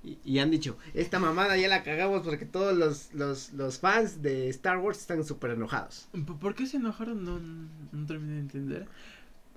Y, 0.04 0.40
han 0.40 0.50
dicho, 0.50 0.78
esta 0.96 1.20
mamada 1.20 1.58
ya 1.58 1.68
la 1.68 1.84
cagamos 1.84 2.24
porque 2.24 2.46
todos 2.46 2.76
los, 2.76 3.14
los, 3.14 3.54
los 3.54 3.78
fans 3.78 4.24
de 4.24 4.50
Star 4.50 4.80
Wars 4.80 5.00
están 5.00 5.24
súper 5.24 5.52
enojados. 5.52 6.08
¿Por 6.40 6.56
qué 6.56 6.66
se 6.66 6.78
enojaron? 6.78 7.24
No, 7.24 7.40
no 7.40 8.08
terminé 8.08 8.34
de 8.34 8.40
entender. 8.40 8.88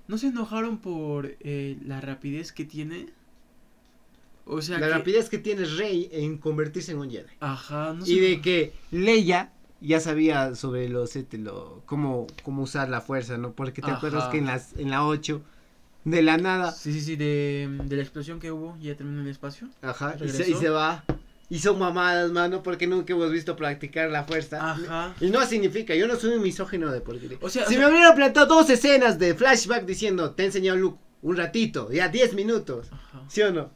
¿No 0.07 0.19
se 0.19 0.27
enojaron 0.27 0.79
por 0.79 1.35
eh, 1.41 1.79
la 1.83 2.03
rapidez 2.03 2.53
que 2.53 2.67
tiene? 2.67 3.09
O 4.45 4.61
sea, 4.61 4.79
la 4.79 4.91
rapidez 4.91 5.31
que 5.31 5.39
tiene 5.39 5.65
Rey 5.65 6.11
en 6.13 6.37
convertirse 6.37 6.93
en 6.93 6.99
un 6.99 7.11
Jedi. 7.11 7.33
Ajá, 7.41 7.95
no 7.95 8.05
sé. 8.05 8.13
Y 8.13 8.21
de 8.21 8.41
que 8.43 8.75
Leia 8.91 9.51
ya 9.81 10.01
sabía 10.01 10.55
sobre 10.55 10.91
los 10.91 11.17
este, 11.17 11.39
lo, 11.39 11.83
cómo, 11.87 12.27
cómo 12.43 12.65
usar 12.65 12.91
la 12.91 13.01
fuerza, 13.01 13.39
¿no? 13.39 13.53
Porque 13.53 13.81
te 13.81 13.91
acuerdas 13.91 14.29
que 14.29 14.39
en 14.39 14.47
las 14.47 14.75
en 14.77 14.91
la 14.91 15.07
8 15.07 15.41
de 16.05 16.23
la 16.23 16.37
nada. 16.37 16.73
Sí, 16.73 16.93
sí, 16.93 17.01
sí, 17.01 17.17
de, 17.17 17.69
de 17.85 17.97
la 17.97 18.03
explosión 18.03 18.39
que 18.41 18.53
hubo, 18.53 18.77
ya 18.81 18.95
terminó 18.95 19.23
el 19.23 19.29
espacio. 19.29 19.69
Ajá, 19.83 20.17
y 20.23 20.29
se, 20.29 20.51
y 20.51 20.55
se, 20.55 20.69
va. 20.69 21.05
Y 21.49 21.59
son 21.59 21.79
mamadas, 21.79 22.31
mano, 22.31 22.63
porque 22.63 22.87
nunca 22.87 23.13
hemos 23.13 23.31
visto 23.31 23.57
practicar 23.57 24.11
la 24.11 24.25
fuerza. 24.25 24.73
Ajá. 24.73 25.15
Y 25.21 25.31
no 25.31 25.45
significa, 25.47 25.95
yo 25.95 26.07
no 26.07 26.17
soy 26.17 26.35
un 26.35 26.43
misógino 26.43 26.91
de 26.91 27.01
porquería. 27.01 27.39
O 27.41 27.49
sea, 27.49 27.67
si 27.67 27.77
me 27.77 27.87
hubiera 27.87 28.15
plantado 28.15 28.47
dos 28.47 28.71
escenas 28.71 29.19
de 29.19 29.35
flashback 29.35 29.85
diciendo, 29.85 30.33
te 30.33 30.43
he 30.43 30.47
enseñado 30.47 30.79
Luke 30.79 30.99
un 31.23 31.37
ratito, 31.37 31.91
ya 31.91 32.09
10 32.09 32.35
minutos. 32.35 32.89
Ajá. 32.93 33.25
¿Sí 33.29 33.41
o 33.43 33.51
no? 33.51 33.71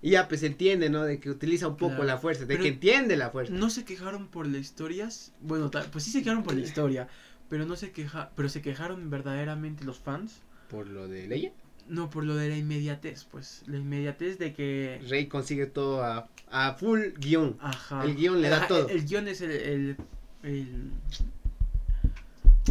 Y 0.00 0.10
ya 0.10 0.28
pues 0.28 0.42
entiende, 0.42 0.90
¿no? 0.90 1.02
De 1.02 1.18
que 1.18 1.30
utiliza 1.30 1.66
un 1.66 1.76
poco 1.76 2.04
la 2.04 2.18
fuerza, 2.18 2.44
de 2.44 2.58
que 2.58 2.68
entiende 2.68 3.16
la 3.16 3.30
fuerza. 3.30 3.54
No 3.54 3.70
se 3.70 3.84
quejaron 3.84 4.28
por 4.28 4.46
las 4.46 4.60
historias, 4.60 5.32
bueno, 5.40 5.70
pues 5.90 6.04
sí 6.04 6.10
se 6.10 6.22
quejaron 6.22 6.44
por 6.44 6.54
la 6.54 6.60
historia, 6.64 7.08
pero 7.48 7.64
no 7.64 7.74
se 7.74 7.90
queja, 7.90 8.30
pero 8.36 8.48
se 8.48 8.60
quejaron 8.60 9.08
verdaderamente 9.08 9.82
los 9.84 9.98
fans. 9.98 10.42
¿Por 10.68 10.88
lo 10.88 11.08
de 11.08 11.26
Leia? 11.26 11.52
No, 11.86 12.08
por 12.08 12.24
lo 12.24 12.34
de 12.34 12.48
la 12.48 12.56
inmediatez, 12.56 13.24
pues, 13.24 13.62
la 13.66 13.76
inmediatez 13.76 14.38
de 14.38 14.54
que... 14.54 15.00
Rey 15.08 15.26
consigue 15.26 15.66
todo 15.66 16.02
a, 16.02 16.28
a 16.50 16.74
full 16.74 17.00
guion. 17.18 17.58
Ajá. 17.60 18.04
El 18.04 18.16
guion 18.16 18.40
le 18.40 18.48
da 18.48 18.66
todo. 18.66 18.88
El, 18.88 19.04
guion 19.04 19.28
es 19.28 19.40
el... 19.42 19.50
el, 19.50 19.96
el 20.42 20.90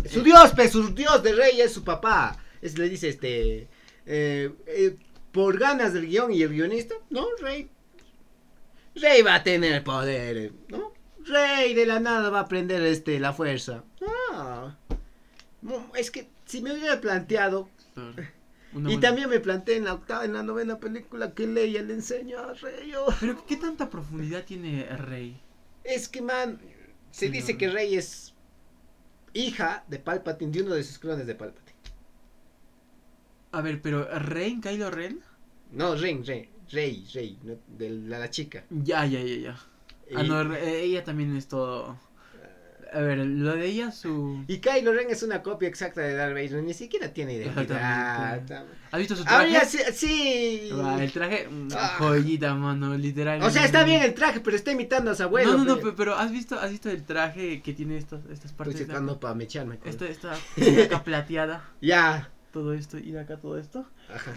su 0.09 0.23
dios, 0.23 0.51
pues, 0.55 0.71
su 0.71 0.93
dios 0.93 1.21
de 1.21 1.33
Rey 1.33 1.61
es 1.61 1.73
su 1.73 1.83
papá. 1.83 2.37
Es, 2.61 2.77
le 2.77 2.89
dice, 2.89 3.09
este... 3.09 3.67
Eh, 4.05 4.51
eh, 4.67 4.97
por 5.31 5.57
ganas 5.57 5.93
del 5.93 6.07
guion 6.07 6.31
y 6.31 6.41
el 6.43 6.49
guionista, 6.49 6.95
no, 7.09 7.25
Rey. 7.39 7.69
Rey 8.95 9.21
va 9.23 9.35
a 9.35 9.43
tener 9.43 9.83
poder, 9.83 10.53
¿no? 10.69 10.93
Rey 11.25 11.73
de 11.73 11.85
la 11.85 11.99
nada 11.99 12.29
va 12.29 12.39
a 12.39 12.43
aprender 12.43 12.83
este 12.83 13.19
la 13.19 13.33
fuerza. 13.33 13.83
Ah. 14.31 14.75
Es 15.95 16.11
que 16.11 16.29
si 16.45 16.61
me 16.61 16.73
hubiera 16.73 17.01
planteado 17.01 17.69
y 18.75 18.97
también 18.97 19.29
me 19.29 19.39
planteé 19.39 19.77
en 19.77 19.85
la 19.85 19.93
octava, 19.93 20.25
en 20.25 20.33
la 20.33 20.43
novena 20.43 20.79
película 20.79 21.33
que 21.33 21.47
Leia 21.47 21.81
le 21.81 21.93
enseñó 21.93 22.39
a 22.39 22.53
Rey. 22.53 22.93
Oh. 22.95 23.13
Pero 23.19 23.45
¿qué 23.45 23.57
tanta 23.57 23.89
profundidad 23.89 24.43
tiene 24.45 24.85
Rey? 24.97 25.39
Es 25.83 26.07
que 26.07 26.21
man, 26.21 26.59
se 27.11 27.29
dice 27.29 27.57
que 27.57 27.69
Rey 27.69 27.95
es 27.95 28.33
hija 29.33 29.83
de 29.87 29.99
Palpatine, 29.99 30.51
de 30.51 30.61
uno 30.63 30.75
de 30.75 30.83
sus 30.83 30.97
clones 30.97 31.27
de 31.27 31.35
Palpatine. 31.35 31.77
A 33.51 33.61
ver, 33.61 33.81
pero 33.81 34.07
¿Rey, 34.19 34.59
Kylo 34.59 34.89
Ren? 34.89 35.21
No, 35.71 35.95
Rey, 35.95 36.23
Rey, 36.23 36.49
Rey, 36.71 37.07
Rey, 37.13 37.37
de 37.77 37.89
la, 37.89 38.29
chica. 38.29 38.63
Ya, 38.69 39.05
ya, 39.05 39.21
ya, 39.21 39.35
ya. 39.35 39.59
Ah, 40.15 40.23
no, 40.23 40.55
ella 40.55 41.03
también 41.03 41.35
es 41.35 41.47
todo. 41.47 41.97
A 42.93 43.01
ver, 43.01 43.17
lo 43.17 43.55
de 43.55 43.65
ella, 43.65 43.91
su. 43.91 44.43
Y 44.47 44.59
Kylo 44.59 44.93
Ren 44.93 45.09
es 45.09 45.23
una 45.23 45.41
copia 45.41 45.67
exacta 45.67 46.01
de 46.01 46.13
Darth 46.13 46.33
Vader, 46.33 46.63
ni 46.63 46.73
siquiera 46.73 47.11
tiene 47.13 47.33
identidad. 47.33 48.41
¿Has 48.91 48.99
visto 48.99 49.15
su 49.15 49.23
traje? 49.23 49.57
Ah, 49.57 49.65
sí. 49.65 49.79
sí. 49.93 50.69
el 50.99 51.11
traje, 51.11 51.49
ah. 51.75 51.95
joyita, 51.97 52.53
mano, 52.53 52.95
literal. 52.95 53.41
O 53.41 53.49
sea, 53.49 53.65
está 53.65 53.83
bien 53.83 54.03
el 54.03 54.13
traje, 54.13 54.39
pero 54.41 54.55
está 54.55 54.71
imitando 54.71 55.11
a 55.11 55.15
su 55.15 55.23
abuelo. 55.23 55.57
No, 55.57 55.65
no, 55.65 55.75
no, 55.75 55.95
pero, 55.95 56.15
¿has 56.15 56.31
visto 56.31 56.59
has 56.59 56.69
visto 56.69 56.89
el 56.89 57.03
traje 57.03 57.61
que 57.61 57.73
tiene 57.73 57.97
estas, 57.97 58.21
estas 58.31 58.53
partes? 58.53 58.75
Estoy 58.75 58.87
checando 58.87 59.19
para 59.19 59.33
mecharme. 59.33 59.79
Esta, 59.85 60.05
esta, 60.05 60.37
esta 60.57 61.03
plateada. 61.03 61.69
Ya 61.81 62.29
todo 62.53 62.73
esto 62.73 62.99
y 62.99 63.11
de 63.11 63.19
acá 63.19 63.37
todo 63.37 63.57
esto. 63.57 63.85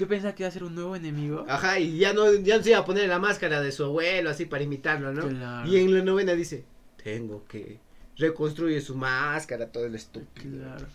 Yo 0.00 0.08
pensaba 0.08 0.34
que 0.34 0.42
iba 0.42 0.48
a 0.48 0.52
ser 0.52 0.64
un 0.64 0.74
nuevo 0.74 0.96
enemigo. 0.96 1.44
Ajá, 1.48 1.78
y 1.78 1.98
ya 1.98 2.14
no, 2.14 2.32
ya 2.32 2.56
no 2.56 2.64
se 2.64 2.70
iba 2.70 2.78
a 2.78 2.84
poner 2.84 3.08
la 3.08 3.18
máscara 3.18 3.60
de 3.60 3.70
su 3.70 3.84
abuelo 3.84 4.30
así 4.30 4.46
para 4.46 4.64
imitarlo, 4.64 5.12
¿no? 5.12 5.66
Y 5.66 5.76
en 5.76 5.94
la 5.94 6.02
novena 6.02 6.32
dice, 6.32 6.64
tengo 6.96 7.44
que 7.46 7.78
reconstruir 8.16 8.82
su 8.82 8.94
máscara, 8.94 9.66
todo 9.70 9.86
el 9.86 9.94
estúpido. 9.94 10.62
Claro. 10.62 10.86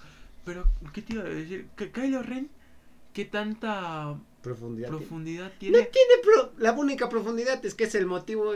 Pero, 0.46 0.68
¿qué 0.94 1.02
te 1.02 1.14
iba 1.14 1.24
a 1.24 1.30
decir? 1.30 1.68
Kylo 1.76 2.24
Ren, 2.24 2.50
¿qué 3.14 3.26
tanta 3.26 4.18
profundidad, 4.42 4.90
profundidad 4.90 5.52
tiene? 5.60 5.80
No 5.80 5.86
tiene 5.86 6.12
la 6.58 6.72
única 6.74 7.10
profundidad 7.10 7.64
es 7.66 7.76
que 7.76 7.84
es 7.84 7.96
el 7.96 8.06
motivo 8.06 8.54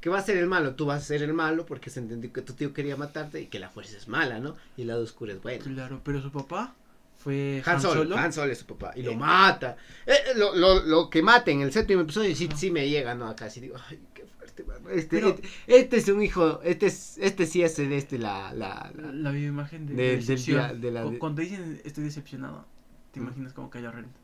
que 0.00 0.10
va 0.10 0.18
a 0.18 0.22
ser 0.22 0.36
el 0.36 0.46
malo. 0.46 0.74
Tú 0.74 0.86
vas 0.86 1.02
a 1.02 1.04
ser 1.06 1.22
el 1.22 1.32
malo 1.32 1.66
porque 1.66 1.90
se 1.90 2.00
entendió 2.00 2.32
que 2.32 2.42
tu 2.42 2.52
tío 2.52 2.72
quería 2.72 2.96
matarte 2.96 3.40
y 3.40 3.46
que 3.46 3.58
la 3.58 3.70
fuerza 3.70 3.96
es 3.96 4.08
mala, 4.08 4.38
¿no? 4.38 4.56
Y 4.76 4.82
el 4.82 4.88
lado 4.88 5.02
oscuro 5.02 5.32
es 5.32 5.42
bueno. 5.42 5.64
Claro, 5.64 6.00
pero 6.04 6.22
su 6.22 6.30
papá 6.30 6.74
fue 7.16 7.62
Han, 7.64 7.80
Solo. 7.80 8.16
Han 8.16 8.32
Solo 8.32 8.52
es 8.52 8.58
su 8.58 8.66
papá. 8.66 8.92
Y 8.94 9.02
lo 9.02 9.12
eh, 9.12 9.16
mata. 9.16 9.76
Eh, 10.06 10.12
eh, 10.12 10.34
lo, 10.36 10.54
lo, 10.54 10.82
lo, 10.84 11.10
que 11.10 11.22
mata 11.22 11.50
en 11.50 11.62
el 11.62 11.72
séptimo 11.72 12.02
episodio 12.02 12.34
sí, 12.36 12.48
sí 12.56 12.70
me 12.70 12.88
llega, 12.88 13.14
¿no? 13.14 13.26
Acá 13.28 13.50
sí 13.50 13.60
digo, 13.60 13.76
ay, 13.88 13.98
qué 14.14 14.24
mano. 14.64 14.90
Este, 14.90 15.18
este, 15.18 15.42
este, 15.66 15.96
es 15.96 16.08
un 16.08 16.22
hijo, 16.22 16.60
este 16.62 16.86
es, 16.86 17.18
este 17.18 17.46
sí 17.46 17.62
es 17.62 17.76
de 17.76 17.96
este, 17.96 18.18
la, 18.18 18.52
la, 18.52 18.92
la, 18.96 19.12
la 19.12 19.30
viva 19.30 19.48
imagen 19.48 19.86
de, 19.86 19.94
de, 19.94 20.16
de, 20.18 20.78
de 20.78 20.90
la, 20.90 21.04
Cuando 21.18 21.42
dicen 21.42 21.80
estoy 21.84 22.04
decepcionado, 22.04 22.64
te 23.12 23.20
imaginas 23.20 23.52
como 23.52 23.70
cayó 23.70 23.90
renta. 23.90 24.18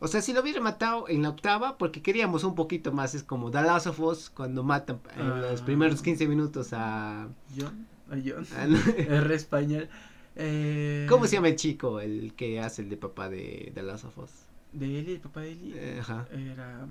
O 0.00 0.08
sea, 0.08 0.20
si 0.20 0.32
lo 0.32 0.42
hubiera 0.42 0.60
matado 0.60 1.08
en 1.08 1.22
la 1.22 1.30
octava, 1.30 1.78
porque 1.78 2.02
queríamos 2.02 2.44
un 2.44 2.54
poquito 2.54 2.92
más, 2.92 3.14
es 3.14 3.22
como 3.22 3.50
The 3.50 3.62
Last 3.62 3.86
of 3.86 4.00
Us, 4.00 4.28
cuando 4.28 4.62
matan 4.62 5.00
en 5.16 5.40
los 5.40 5.62
ah. 5.62 5.64
primeros 5.64 6.02
15 6.02 6.28
minutos 6.28 6.72
a... 6.72 7.28
John, 7.56 7.86
a 8.10 8.16
John, 8.22 8.46
ah, 8.54 8.66
R 8.98 9.34
español. 9.34 9.88
Eh, 10.36 11.06
¿Cómo 11.08 11.26
se 11.26 11.36
llama 11.36 11.48
el 11.48 11.56
chico, 11.56 12.00
el 12.00 12.34
que 12.34 12.60
hace 12.60 12.82
el 12.82 12.90
de 12.90 12.96
papá 12.96 13.28
de, 13.28 13.72
de 13.74 13.82
Last 13.82 14.04
of 14.04 14.18
Us? 14.18 14.30
¿De 14.72 14.98
Eli, 14.98 15.12
el 15.12 15.20
papá 15.20 15.40
de 15.40 15.52
Eli? 15.52 15.72
Eh, 15.74 15.98
ajá. 16.00 16.26
Era... 16.32 16.86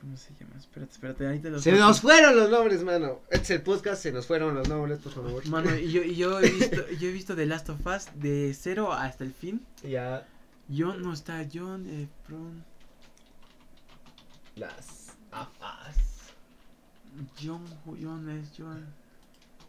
¿Cómo 0.00 0.16
se 0.16 0.32
llama? 0.34 0.56
Espérate, 0.56 0.92
espérate, 0.92 1.26
ahí 1.26 1.40
te 1.40 1.50
los 1.50 1.62
Se 1.62 1.72
nos 1.72 2.00
fueron 2.00 2.36
los 2.36 2.48
nombres, 2.50 2.84
mano. 2.84 3.20
Este 3.30 3.42
es 3.42 3.50
el 3.50 3.62
podcast, 3.62 4.02
se 4.02 4.12
nos 4.12 4.26
fueron 4.26 4.54
los 4.54 4.68
nombres, 4.68 5.00
por 5.00 5.12
favor. 5.12 5.44
Mano, 5.48 5.76
y 5.76 5.90
yo, 5.90 6.02
y 6.02 6.14
yo, 6.14 6.38
he, 6.38 6.50
visto, 6.50 6.88
yo 6.90 7.08
he 7.08 7.12
visto 7.12 7.34
The 7.34 7.46
Last 7.46 7.68
of 7.70 7.84
Us 7.84 8.06
de 8.14 8.54
cero 8.58 8.92
hasta 8.92 9.24
el 9.24 9.32
fin. 9.32 9.60
Ya. 9.82 10.24
John 10.72 11.02
no 11.02 11.12
está, 11.12 11.44
John, 11.52 11.84
eh, 11.88 12.06
Pron. 12.26 12.64
Las 14.54 15.16
of 15.32 15.48
John, 17.42 17.64
John 17.84 18.28
es 18.30 18.50
John. 18.56 18.86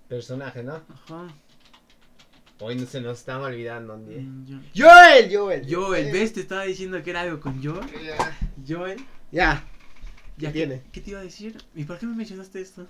Personaje, 0.07 0.63
¿no? 0.63 0.73
Ajá. 0.75 1.27
Hoy 2.59 2.75
no 2.75 2.85
se 2.85 2.99
nos 3.01 3.19
estaba 3.19 3.47
olvidando. 3.47 3.97
Mm, 3.97 4.61
Joel, 4.75 5.33
Joel. 5.33 5.65
Joel, 5.67 6.11
¿ves? 6.11 6.33
Te 6.33 6.41
estaba 6.41 6.63
diciendo 6.63 7.01
que 7.01 7.09
era 7.09 7.21
algo 7.21 7.39
con 7.39 7.63
Joel. 7.63 7.87
Joel. 8.67 8.99
Ya. 9.31 9.63
¿Qué 10.39 10.47
tiene? 10.49 10.81
¿Qué 10.91 11.01
te 11.01 11.11
iba 11.11 11.19
a 11.19 11.23
decir? 11.23 11.57
¿Y 11.75 11.83
por 11.83 11.99
qué 11.99 12.05
me 12.05 12.15
mencionaste 12.15 12.61
esto? 12.61 12.87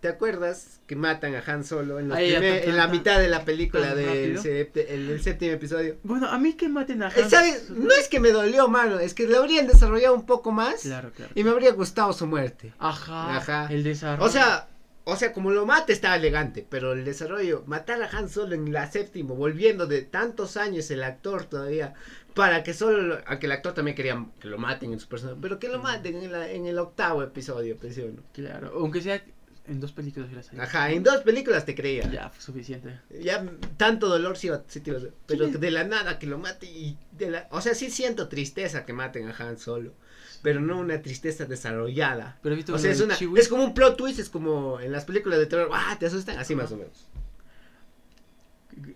¿Te 0.00 0.08
acuerdas 0.08 0.80
que 0.88 0.96
matan 0.96 1.36
a 1.36 1.44
Han 1.46 1.64
Solo 1.64 2.00
en, 2.00 2.10
en 2.10 2.76
la 2.76 2.88
mitad 2.88 3.20
de 3.20 3.28
la 3.28 3.44
película 3.44 3.94
del 3.94 4.36
el, 4.36 5.22
séptimo 5.22 5.52
episodio? 5.52 5.96
Bueno, 6.02 6.26
a 6.26 6.38
mí 6.38 6.54
que 6.54 6.68
maten 6.68 7.04
a 7.04 7.06
Han 7.06 7.30
¿Sabes? 7.30 7.70
No 7.70 7.92
es 7.92 8.08
que 8.08 8.18
me 8.18 8.30
dolió, 8.30 8.66
mano, 8.66 8.98
es 8.98 9.14
que 9.14 9.28
lo 9.28 9.38
habrían 9.38 9.68
desarrollado 9.68 10.16
un 10.16 10.26
poco 10.26 10.50
más. 10.50 10.82
Claro, 10.82 11.12
claro. 11.12 11.30
Y 11.36 11.44
me 11.44 11.50
habría 11.50 11.70
gustado 11.70 12.12
su 12.12 12.26
muerte. 12.26 12.72
Ajá. 12.80 13.36
Ajá. 13.36 13.68
El 13.70 13.84
desarrollo. 13.84 14.28
O 14.28 14.32
sea, 14.32 14.66
o 15.04 15.16
sea, 15.16 15.32
como 15.32 15.50
lo 15.50 15.66
mate 15.66 15.92
está 15.92 16.14
elegante, 16.14 16.66
pero 16.68 16.92
el 16.92 17.04
desarrollo, 17.04 17.64
matar 17.66 18.02
a 18.02 18.08
Han 18.16 18.28
Solo 18.28 18.54
en 18.54 18.72
la 18.72 18.90
séptima, 18.90 19.34
volviendo 19.34 19.86
de 19.86 20.02
tantos 20.02 20.56
años 20.56 20.90
el 20.90 21.02
actor 21.02 21.44
todavía, 21.44 21.94
para 22.34 22.62
que 22.62 22.72
solo, 22.72 23.18
aunque 23.26 23.46
el 23.46 23.52
actor 23.52 23.74
también 23.74 23.96
quería 23.96 24.26
que 24.40 24.48
lo 24.48 24.58
maten 24.58 24.92
en 24.92 25.00
su 25.00 25.08
personaje, 25.08 25.38
pero 25.42 25.58
que 25.58 25.68
lo 25.68 25.80
maten 25.80 26.16
en, 26.22 26.32
la, 26.32 26.50
en 26.50 26.66
el 26.66 26.78
octavo 26.78 27.22
episodio, 27.22 27.76
pensé 27.76 28.10
Claro, 28.32 28.72
aunque 28.74 29.00
sea 29.00 29.22
en 29.68 29.78
dos 29.78 29.92
películas 29.92 30.28
Ajá, 30.58 30.90
en 30.90 31.04
dos 31.04 31.22
películas 31.22 31.64
te 31.64 31.74
creía. 31.74 32.10
Ya, 32.10 32.30
fue 32.30 32.42
suficiente. 32.42 32.98
Ya 33.20 33.46
tanto 33.76 34.08
dolor 34.08 34.36
sí, 34.36 34.50
sí 34.66 34.82
pero 35.26 35.48
de 35.48 35.70
la 35.70 35.84
nada 35.84 36.18
que 36.18 36.26
lo 36.26 36.38
mate 36.38 36.66
y 36.66 36.98
de 37.12 37.30
la, 37.30 37.48
o 37.50 37.60
sea, 37.60 37.74
sí 37.74 37.90
siento 37.90 38.28
tristeza 38.28 38.84
que 38.84 38.92
maten 38.92 39.28
a 39.28 39.36
Han 39.36 39.58
Solo, 39.58 39.94
pero 40.42 40.60
no 40.60 40.78
una 40.78 41.00
tristeza 41.00 41.46
desarrollada. 41.46 42.38
Pero 42.42 42.56
o 42.74 42.78
sea, 42.78 42.90
es 42.90 43.00
una 43.00 43.14
es 43.14 43.48
como 43.48 43.64
un 43.64 43.74
plot 43.74 43.96
twist, 43.96 44.18
es 44.18 44.28
como 44.28 44.80
en 44.80 44.92
las 44.92 45.04
películas 45.04 45.38
de 45.38 45.46
terror, 45.46 45.70
ah, 45.72 45.96
te 45.98 46.06
asustan, 46.06 46.38
así 46.38 46.54
más 46.54 46.70
o 46.72 46.76
menos. 46.76 47.06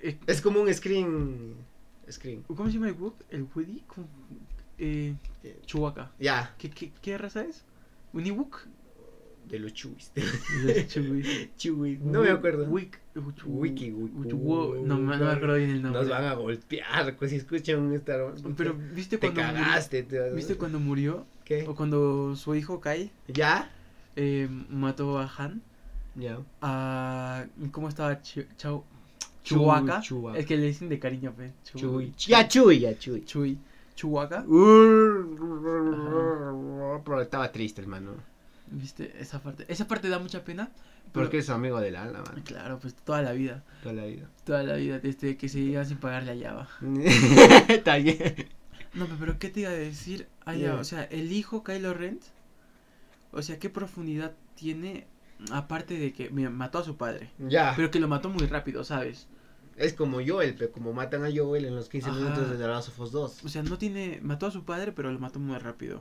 Eh, 0.03 0.19
es 0.27 0.41
como 0.41 0.61
un 0.61 0.73
screen 0.73 1.55
screen. 2.11 2.43
¿Cómo 2.43 2.67
se 2.67 2.75
llama 2.75 2.89
el 2.89 2.95
book? 2.95 3.17
El 3.31 3.47
Woody 3.55 3.83
eh, 4.79 5.15
eh, 5.43 5.61
Chewbacca. 5.65 6.13
Ya. 6.19 6.55
¿Qué, 6.59 6.71
qué, 6.71 6.93
¿Qué 7.01 7.19
raza 7.19 7.43
es? 7.43 7.63
¿Un 8.13 8.27
ebook? 8.27 8.67
de 9.49 9.61
los 9.61 9.73
chuis. 9.73 10.13
chuis. 11.57 12.01
No 12.01 12.23
me 12.23 12.31
acuerdo. 12.31 12.65
Wiki. 12.65 12.99
Wiki. 13.45 13.91
No, 13.91 14.99
me 14.99 15.15
acuerdo 15.15 15.55
bien 15.55 15.71
el 15.71 15.83
nombre. 15.83 16.01
Nos 16.01 16.11
van 16.11 16.25
a 16.25 16.35
golpear 16.35 17.17
pues, 17.17 17.31
si 17.31 17.37
escuchan 17.37 17.81
un 17.81 17.95
Star 17.95 18.25
Wars. 18.25 18.43
Pero 18.57 18.75
viste 18.75 19.19
cuando. 19.19 19.41
Te 19.41 19.47
cagaste. 19.47 20.03
¿Viste 20.35 20.57
cuando 20.57 20.81
murió? 20.81 21.27
¿Qué? 21.47 21.65
O 21.67 21.75
cuando 21.75 22.37
su 22.37 22.55
hijo 22.55 22.81
cae. 22.81 23.11
¿Ya? 23.29 23.71
Eh, 24.17 24.49
mató 24.69 25.19
a 25.19 25.33
Han. 25.39 25.63
Ya. 26.17 26.41
A. 26.61 27.47
¿Cómo 27.71 27.89
estaba? 27.89 28.21
Chau. 28.21 28.85
Chuhuaca. 29.45 30.03
Es 30.35 30.45
que 30.45 30.57
le 30.57 30.67
dicen 30.67 30.89
de 30.89 30.99
cariño, 30.99 31.33
pues. 31.37 31.53
Chuy. 31.77 32.13
Ya, 32.19 32.49
Chuy, 32.49 32.81
ya, 32.81 32.99
Chuy. 32.99 33.25
Chuy. 33.25 33.59
Pero 37.05 37.21
estaba 37.23 37.53
triste, 37.53 37.81
hermano. 37.81 38.15
¿Viste? 38.67 39.15
Esa 39.21 39.41
parte. 39.41 39.65
Esa 39.69 39.87
parte 39.87 40.09
da 40.09 40.19
mucha 40.19 40.43
pena. 40.45 40.69
Porque 41.13 41.39
es 41.39 41.49
amigo 41.49 41.79
del 41.81 41.95
alma, 41.95 42.25
man. 42.25 42.43
Claro, 42.45 42.81
pues 42.81 42.95
toda 42.95 43.23
la 43.23 43.31
vida. 43.33 43.63
Toda 43.85 43.95
la 43.95 44.07
vida. 44.07 44.29
Toda 44.45 44.65
la 44.65 44.75
vida, 44.75 44.99
desde 44.99 45.37
que 45.37 45.49
se 45.49 45.61
iba 45.61 45.85
sin 45.85 45.99
pagarle 45.99 46.33
a 46.33 46.51
Java. 46.51 46.69
Está 47.69 47.99
bien. 47.99 48.35
No, 48.95 49.07
pero 49.21 49.39
¿qué 49.39 49.49
te 49.49 49.61
iba 49.61 49.71
a 49.71 49.75
decir? 49.75 50.27
O 50.47 50.85
sea, 50.85 51.05
el 51.05 51.33
hijo 51.33 51.65
Kylo 51.65 51.95
Ren, 51.95 52.21
o 53.33 53.43
sea, 53.43 53.59
¿qué 53.59 53.71
profundidad 53.71 54.35
tiene? 54.55 55.07
Aparte 55.51 55.99
de 55.99 56.13
que 56.13 56.31
me 56.31 56.49
mató 56.49 56.79
a 56.79 56.85
su 56.85 56.97
padre. 56.97 57.31
Ya. 57.39 57.75
Pero 57.77 57.91
que 57.91 58.01
lo 58.01 58.09
mató 58.09 58.31
muy 58.31 58.47
rápido, 58.47 58.85
¿sabes? 58.85 59.27
Es 59.77 59.93
como 59.93 60.21
Joel, 60.27 60.55
pero 60.55 60.73
como 60.73 60.95
matan 60.95 61.25
a 61.25 61.29
Joel 61.35 61.67
en 61.67 61.77
los 61.77 61.91
15 61.91 62.11
minutos 62.13 62.49
de 62.49 62.57
The 62.57 62.67
Last 62.67 62.89
of 62.89 63.01
Us 63.01 63.13
2. 63.13 63.45
O 63.45 63.49
sea, 63.49 63.63
no 63.63 63.77
tiene. 63.77 64.21
Mató 64.23 64.47
a 64.47 64.51
su 64.51 64.65
padre, 64.65 64.93
pero 64.93 65.13
lo 65.13 65.19
mató 65.19 65.39
muy 65.39 65.59
rápido. 65.59 66.01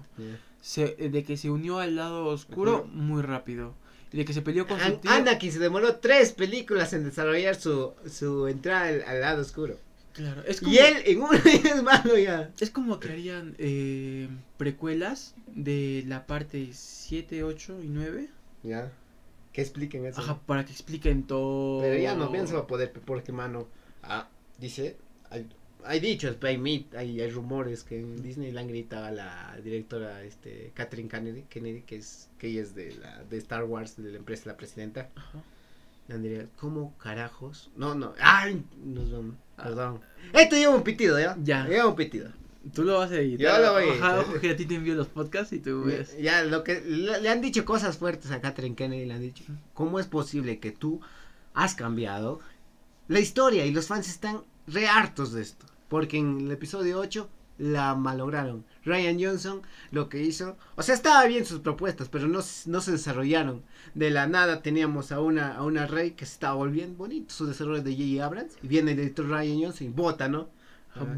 Se, 0.62 0.96
de 0.96 1.24
que 1.24 1.36
se 1.36 1.50
unió 1.50 1.80
al 1.80 1.98
lado 1.98 2.26
oscuro, 2.28 2.88
muy 2.92 3.22
rápido. 3.22 3.74
Y 4.14 4.18
de 4.18 4.26
que 4.26 4.32
se 4.32 4.42
peleó 4.42 4.66
con 4.66 4.80
su 4.80 4.94
tío. 4.98 5.12
Anakin 5.12 5.52
se 5.52 5.60
demoró 5.60 5.98
tres 5.98 6.32
películas 6.32 6.94
en 6.94 7.04
desarrollar 7.04 7.56
su, 7.56 7.94
su 8.10 8.48
entrada 8.48 8.88
al, 8.88 9.20
lado 9.20 9.42
oscuro. 9.42 9.78
Claro, 10.16 10.44
es 10.46 10.62
como, 10.62 10.72
y 10.72 10.78
él 10.78 10.96
en 11.06 11.22
una 11.22 11.38
es 11.46 11.84
malo 11.84 12.18
ya. 12.18 12.50
Es 12.62 12.70
como 12.70 13.02
que 13.02 13.10
harían 13.10 13.54
eh, 13.58 14.30
precuelas 14.58 15.36
de 15.48 16.06
la 16.08 16.26
parte 16.26 16.70
7, 16.72 17.44
8 17.44 17.84
y 17.84 17.90
9. 17.90 18.30
Ya. 18.64 18.94
Que 19.52 19.62
expliquen 19.62 20.06
eso. 20.06 20.22
Ajá, 20.22 20.40
para 20.46 20.64
que 20.66 20.72
expliquen 20.72 21.24
todo. 21.24 21.82
Pero 21.82 22.02
ya 22.02 22.16
no 22.16 22.32
pienso 22.32 22.58
a 22.58 22.66
poder, 22.66 22.94
porque 22.94 23.34
mano, 23.34 23.68
ah, 24.04 24.30
dice, 24.58 24.96
hay, 25.30 25.50
hay 25.84 26.00
dichos, 26.00 26.38
hay, 26.44 26.88
hay, 26.96 27.20
hay 27.20 27.30
rumores 27.30 27.84
que 27.84 28.00
en 28.00 28.22
Disney 28.24 28.54
le 28.54 28.60
han 28.62 28.70
gritado 28.70 29.08
a 29.08 29.12
la 29.12 29.58
directora 29.62 30.24
este 30.24 30.72
Catherine 30.74 31.10
Kennedy, 31.10 31.44
Kennedy 31.50 31.82
que 31.82 31.98
es 31.98 32.30
que 32.40 32.48
ella 32.48 32.62
es 32.62 32.74
de 32.74 32.96
la 32.96 33.22
de 33.26 33.38
Star 33.38 33.66
Wars, 33.66 33.98
de 33.98 34.12
la 34.12 34.18
empresa 34.18 34.44
la 34.48 34.56
presidenta. 34.56 35.10
Ajá. 35.14 35.44
Diría, 36.08 36.48
¿cómo 36.60 36.96
carajos? 36.98 37.72
No, 37.76 37.96
no, 37.96 38.14
ay, 38.20 38.64
nos 38.84 39.12
vamos, 39.12 39.36
ah. 39.58 39.64
perdón. 39.64 40.02
Esto 40.34 40.56
lleva 40.56 40.76
un 40.76 40.84
pitido, 40.84 41.20
¿ya? 41.20 41.36
Ya. 41.42 41.66
Lleva 41.66 41.88
un 41.88 41.96
pitido. 41.96 42.30
Tú 42.74 42.84
lo 42.84 43.00
vas 43.00 43.12
a 43.12 43.20
editar. 43.20 43.58
Yo 43.58 43.66
lo 43.66 43.74
voy 43.74 43.84
a 43.84 43.94
editar. 43.94 44.20
Ojo 44.20 44.40
que 44.40 44.52
a 44.52 44.56
ti 44.56 44.66
te 44.66 44.76
envío 44.76 44.96
los 44.96 45.08
podcasts 45.08 45.54
y 45.54 45.60
tú 45.60 45.84
ves. 45.84 46.16
Ya, 46.20 46.44
lo 46.44 46.64
que 46.64 46.82
le, 46.82 47.30
han 47.30 47.42
dicho 47.42 47.66
cosas 47.66 47.98
fuertes 47.98 48.32
a 48.32 48.42
Catherine 48.42 48.76
Kennedy, 48.76 49.06
le 49.06 49.14
han 49.14 49.22
dicho, 49.22 49.44
¿cómo 49.74 50.00
es 50.00 50.08
posible 50.08 50.60
que 50.60 50.72
tú 50.72 51.02
has 51.54 51.76
cambiado 51.76 52.40
la 53.08 53.20
historia 53.20 53.66
y 53.66 53.72
los 53.72 53.88
fans 53.88 54.08
están 54.08 54.42
re 54.68 54.88
hartos 54.88 55.34
de 55.34 55.42
esto? 55.42 55.66
Porque 55.90 56.18
en 56.18 56.42
el 56.42 56.52
episodio 56.52 57.00
8 57.00 57.30
la 57.60 57.96
malograron. 57.96 58.66
Ryan 58.86 59.18
Johnson 59.20 59.62
lo 59.92 60.10
que 60.10 60.22
hizo, 60.22 60.58
o 60.76 60.84
sea, 60.84 60.96
estaba 60.96 61.26
bien 61.26 61.46
sus 61.46 61.60
propuestas, 61.60 62.08
pero 62.10 62.28
no, 62.28 62.40
no 62.66 62.82
se 62.82 62.92
desarrollaron. 62.92 63.64
De 63.94 64.10
la 64.10 64.28
nada 64.28 64.62
teníamos 64.62 65.12
a 65.12 65.20
una, 65.20 65.56
a 65.56 65.64
una 65.64 65.88
Rey 65.88 66.12
que 66.12 66.26
se 66.26 66.34
estaba 66.34 66.56
volviendo 66.56 66.98
bonito, 66.98 67.34
su 67.34 67.46
desarrollo 67.46 67.84
de 67.84 67.94
J.J. 67.94 68.26
Abrams, 68.26 68.58
y 68.62 68.68
viene 68.68 68.92
el 68.92 68.98
director 68.98 69.28
Ryan 69.28 69.62
Johnson 69.62 69.88
y 69.88 69.90
vota, 69.90 70.28
¿no? 70.28 70.50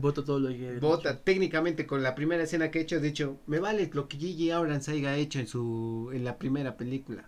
Vota 0.01 0.23
todo 0.23 0.39
lo 0.39 0.49
que 0.49 0.79
Vota 0.79 1.19
técnicamente 1.19 1.85
con 1.85 2.01
la 2.01 2.15
primera 2.15 2.43
escena 2.43 2.71
que 2.71 2.79
he 2.79 2.81
hecho, 2.81 2.99
de 2.99 3.09
hecho, 3.09 3.37
me 3.45 3.59
vale 3.59 3.89
lo 3.93 4.07
que 4.07 4.17
Gigi 4.17 4.49
Abrams 4.49 4.89
haya 4.89 5.15
hecho 5.15 5.39
en 5.39 5.47
su 5.47 6.09
en 6.13 6.23
la 6.23 6.37
primera 6.37 6.77
película. 6.77 7.25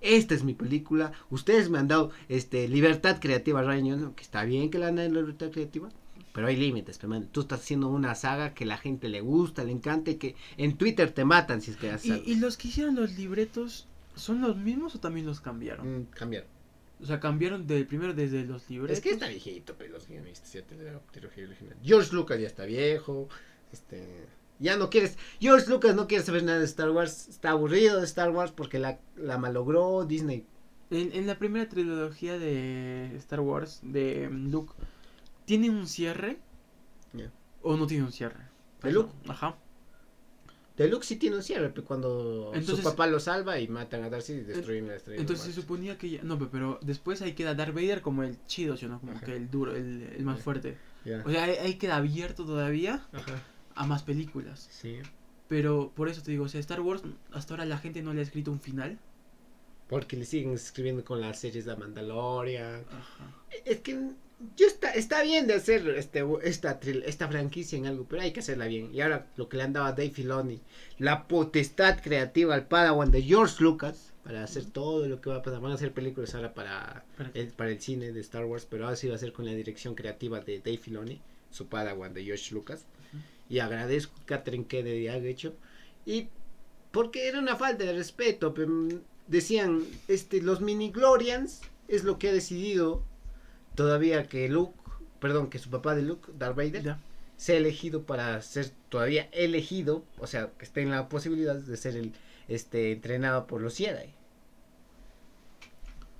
Esta 0.00 0.34
es 0.34 0.42
mi 0.42 0.54
película. 0.54 1.12
Ustedes 1.30 1.70
me 1.70 1.78
han 1.78 1.88
dado 1.88 2.10
este 2.28 2.68
libertad 2.68 3.18
creativa, 3.20 3.62
Ryan 3.62 4.12
que 4.14 4.22
está 4.22 4.44
bien 4.44 4.70
que 4.70 4.78
la 4.78 4.88
han 4.88 4.96
dado 4.96 5.08
libertad 5.08 5.50
creativa, 5.50 5.88
pero 6.34 6.48
hay 6.48 6.56
límites, 6.56 6.98
pero 6.98 7.22
tú 7.30 7.42
estás 7.42 7.60
haciendo 7.60 7.88
una 7.88 8.16
saga 8.16 8.54
que 8.54 8.66
la 8.66 8.76
gente 8.76 9.08
le 9.08 9.20
gusta, 9.20 9.62
le 9.62 9.70
encanta 9.70 10.10
y 10.10 10.16
que 10.16 10.34
en 10.56 10.76
Twitter 10.76 11.12
te 11.12 11.24
matan 11.24 11.62
si 11.62 11.70
es 11.70 11.76
que 11.76 11.92
haces 11.92 12.22
¿Y, 12.26 12.32
¿Y 12.32 12.34
los 12.40 12.56
que 12.56 12.66
hicieron 12.66 12.96
los 12.96 13.16
libretos 13.16 13.86
son 14.16 14.40
los 14.40 14.56
mismos 14.56 14.96
o 14.96 14.98
también 14.98 15.26
los 15.26 15.40
cambiaron? 15.40 16.00
Mm, 16.00 16.04
cambiaron. 16.06 16.48
O 17.00 17.06
sea, 17.06 17.20
cambiaron 17.20 17.68
de 17.68 17.84
primero 17.84 18.14
desde 18.14 18.44
los 18.44 18.68
libros. 18.68 18.90
Es 18.90 19.00
que 19.00 19.10
está 19.10 19.28
viejito, 19.28 19.76
pero 19.78 19.92
los 19.92 20.08
guionistas 20.08 20.52
ya 20.52 20.62
te 20.62 20.74
la 20.74 20.98
trilogía 21.12 21.44
original. 21.44 21.76
George 21.84 22.12
Lucas 22.12 22.40
ya 22.40 22.48
está 22.48 22.64
viejo. 22.64 23.28
Este. 23.72 24.26
Ya 24.58 24.76
no 24.76 24.90
quieres. 24.90 25.16
George 25.40 25.70
Lucas 25.70 25.94
no 25.94 26.08
quiere 26.08 26.24
saber 26.24 26.42
nada 26.42 26.58
de 26.58 26.64
Star 26.64 26.90
Wars. 26.90 27.28
Está 27.28 27.50
aburrido 27.50 28.00
de 28.00 28.06
Star 28.06 28.30
Wars 28.30 28.50
porque 28.50 28.80
la, 28.80 28.98
la 29.16 29.38
malogró 29.38 30.04
Disney. 30.04 30.46
En, 30.90 31.12
en 31.12 31.28
la 31.28 31.38
primera 31.38 31.68
trilogía 31.68 32.38
de 32.38 33.14
Star 33.16 33.40
Wars, 33.40 33.80
de 33.82 34.28
Luke, 34.32 34.72
¿tiene 35.44 35.70
un 35.70 35.86
cierre? 35.86 36.38
¿O 37.62 37.76
no 37.76 37.86
tiene 37.86 38.04
un 38.04 38.12
cierre? 38.12 38.44
¿De 38.82 38.92
Luke? 38.92 39.10
Ajá. 39.26 39.56
Deluxe 40.76 41.06
sí 41.06 41.16
tiene 41.16 41.36
un 41.36 41.42
cierre, 41.42 41.68
pero 41.70 41.86
cuando 41.86 42.52
su 42.64 42.82
papá 42.82 43.06
lo 43.06 43.20
salva 43.20 43.60
y 43.60 43.68
matan 43.68 44.02
a 44.02 44.10
Darcy 44.10 44.32
y 44.32 44.40
destruyen 44.40 44.88
la 44.88 44.96
estrella. 44.96 45.20
Entonces 45.20 45.46
se 45.46 45.52
suponía 45.52 45.96
que 45.96 46.10
ya, 46.10 46.22
no, 46.22 46.36
pero 46.50 46.80
después 46.82 47.22
ahí 47.22 47.32
queda 47.34 47.54
Darth 47.54 47.74
Vader 47.74 48.02
como 48.02 48.24
el 48.24 48.44
chido, 48.46 48.76
¿no? 48.88 49.00
Como 49.00 49.20
que 49.20 49.36
el 49.36 49.50
duro, 49.50 49.74
el, 49.74 50.02
el 50.16 50.24
más 50.24 50.40
fuerte. 50.40 50.76
O 51.24 51.30
sea, 51.30 51.44
ahí, 51.44 51.74
queda 51.74 51.96
abierto 51.96 52.44
todavía 52.44 53.06
a 53.74 53.86
más 53.86 54.02
películas. 54.02 54.66
Sí. 54.70 54.98
Pero 55.46 55.92
por 55.94 56.08
eso 56.08 56.22
te 56.22 56.32
digo, 56.32 56.44
o 56.44 56.48
sea, 56.48 56.58
Star 56.60 56.80
Wars, 56.80 57.02
hasta 57.30 57.54
ahora 57.54 57.66
la 57.66 57.78
gente 57.78 58.02
no 58.02 58.12
le 58.12 58.20
ha 58.20 58.22
escrito 58.22 58.50
un 58.50 58.60
final. 58.60 58.98
Porque 59.88 60.16
le 60.16 60.24
siguen 60.24 60.54
escribiendo 60.54 61.04
con 61.04 61.20
las 61.20 61.38
series 61.38 61.66
de 61.66 61.76
Mandalorian. 61.76 62.84
Ajá. 62.90 63.30
Es 63.64 63.80
que 63.80 64.10
yo 64.56 64.66
está, 64.66 64.90
está 64.90 65.22
bien 65.22 65.46
de 65.46 65.54
hacer 65.54 65.88
este, 65.90 66.24
esta, 66.42 66.78
esta 67.06 67.28
franquicia 67.28 67.78
en 67.78 67.86
algo, 67.86 68.06
pero 68.08 68.22
hay 68.22 68.32
que 68.32 68.40
hacerla 68.40 68.66
bien. 68.66 68.94
Y 68.94 69.00
ahora 69.00 69.26
lo 69.36 69.48
que 69.48 69.56
le 69.56 69.62
han 69.62 69.72
dado 69.72 69.86
a 69.86 69.92
Dave 69.92 70.10
Filoni, 70.10 70.60
la 70.98 71.26
potestad 71.28 72.00
creativa 72.02 72.54
al 72.54 72.66
Padawan 72.66 73.10
de 73.10 73.22
George 73.22 73.62
Lucas, 73.62 74.12
para 74.24 74.42
hacer 74.42 74.64
todo 74.64 75.06
lo 75.06 75.20
que 75.20 75.30
va 75.30 75.36
a 75.36 75.42
pasar. 75.42 75.60
Van 75.60 75.72
a 75.72 75.74
hacer 75.74 75.92
películas 75.92 76.34
ahora 76.34 76.54
para, 76.54 77.04
el, 77.34 77.48
para 77.48 77.70
el 77.70 77.80
cine 77.80 78.12
de 78.12 78.20
Star 78.20 78.44
Wars, 78.44 78.66
pero 78.68 78.84
ahora 78.84 78.96
sí 78.96 79.08
va 79.08 79.14
a 79.14 79.18
ser 79.18 79.32
con 79.32 79.44
la 79.44 79.52
dirección 79.52 79.94
creativa 79.94 80.40
de 80.40 80.58
Dave 80.58 80.78
Filoni, 80.78 81.20
su 81.50 81.68
Padawan 81.68 82.14
de 82.14 82.24
George 82.24 82.54
Lucas. 82.54 82.86
Y 83.48 83.58
agradezco 83.58 84.14
a 84.20 84.26
Catherine 84.26 84.66
Kennedy 84.66 85.08
haya 85.08 85.28
hecho. 85.28 85.54
Y 86.06 86.28
porque 86.90 87.28
era 87.28 87.38
una 87.38 87.56
falta 87.56 87.84
de 87.84 87.92
respeto, 87.92 88.54
pero 88.54 88.88
decían, 89.26 89.84
este, 90.08 90.40
los 90.40 90.60
mini 90.60 90.90
Glorians 90.90 91.60
es 91.88 92.04
lo 92.04 92.18
que 92.18 92.30
ha 92.30 92.32
decidido 92.32 93.04
todavía 93.74 94.24
que 94.28 94.48
Luke, 94.48 94.74
perdón, 95.20 95.50
que 95.50 95.58
su 95.58 95.70
papá 95.70 95.94
de 95.94 96.02
Luke, 96.02 96.32
Darth 96.38 96.56
Vader, 96.56 96.82
Ya. 96.82 97.00
sea 97.36 97.56
elegido 97.56 98.02
para 98.04 98.40
ser 98.42 98.70
todavía 98.88 99.28
elegido, 99.32 100.04
o 100.18 100.26
sea, 100.26 100.50
que 100.58 100.64
esté 100.64 100.82
en 100.82 100.90
la 100.90 101.08
posibilidad 101.08 101.54
de 101.56 101.76
ser 101.76 101.96
el 101.96 102.12
este 102.48 102.92
entrenado 102.92 103.46
por 103.46 103.60
los 103.62 103.76
Jedi. 103.76 104.10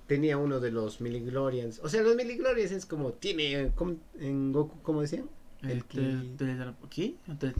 Tenía 0.07 0.37
uno 0.37 0.59
de 0.59 0.71
los 0.71 1.01
Miliglorians, 1.01 1.79
o 1.83 1.89
sea, 1.89 2.03
los 2.03 2.15
Miliglorians 2.15 2.71
es 2.71 2.85
como 2.85 3.13
tiene 3.13 3.71
como 3.75 3.95
en 4.19 4.51
Goku, 4.53 4.79
como 4.83 5.01
decían, 5.01 5.27
El 5.63 5.83
ki- 5.85 6.35
¿Qué? 6.91 7.15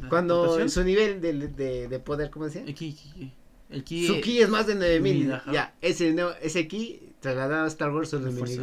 cuando 0.10 0.70
su 0.70 0.84
nivel 0.84 1.22
de, 1.22 1.34
de, 1.48 1.88
de 1.88 2.00
poder, 2.00 2.30
¿cómo 2.30 2.46
decían? 2.46 2.68
El 2.68 2.76
ki, 2.76 2.94
ki, 2.94 3.12
ki. 3.14 3.34
El 3.72 3.84
ki. 3.84 4.06
Su 4.08 4.22
ki 4.22 4.42
es 4.42 4.50
más 4.50 4.68
de 4.68 4.76
9000. 4.76 5.02
Mil, 5.02 5.32
ajá. 5.34 5.52
Ya, 5.52 5.76
ese, 5.82 6.14
no, 6.14 6.30
ese 6.40 6.68
ki 6.68 7.14
trasladado 7.20 7.64
a 7.64 7.68
Star 7.68 7.92
Wars 7.92 8.10
son 8.10 8.24
los 8.26 8.36
fuerza. 8.36 8.56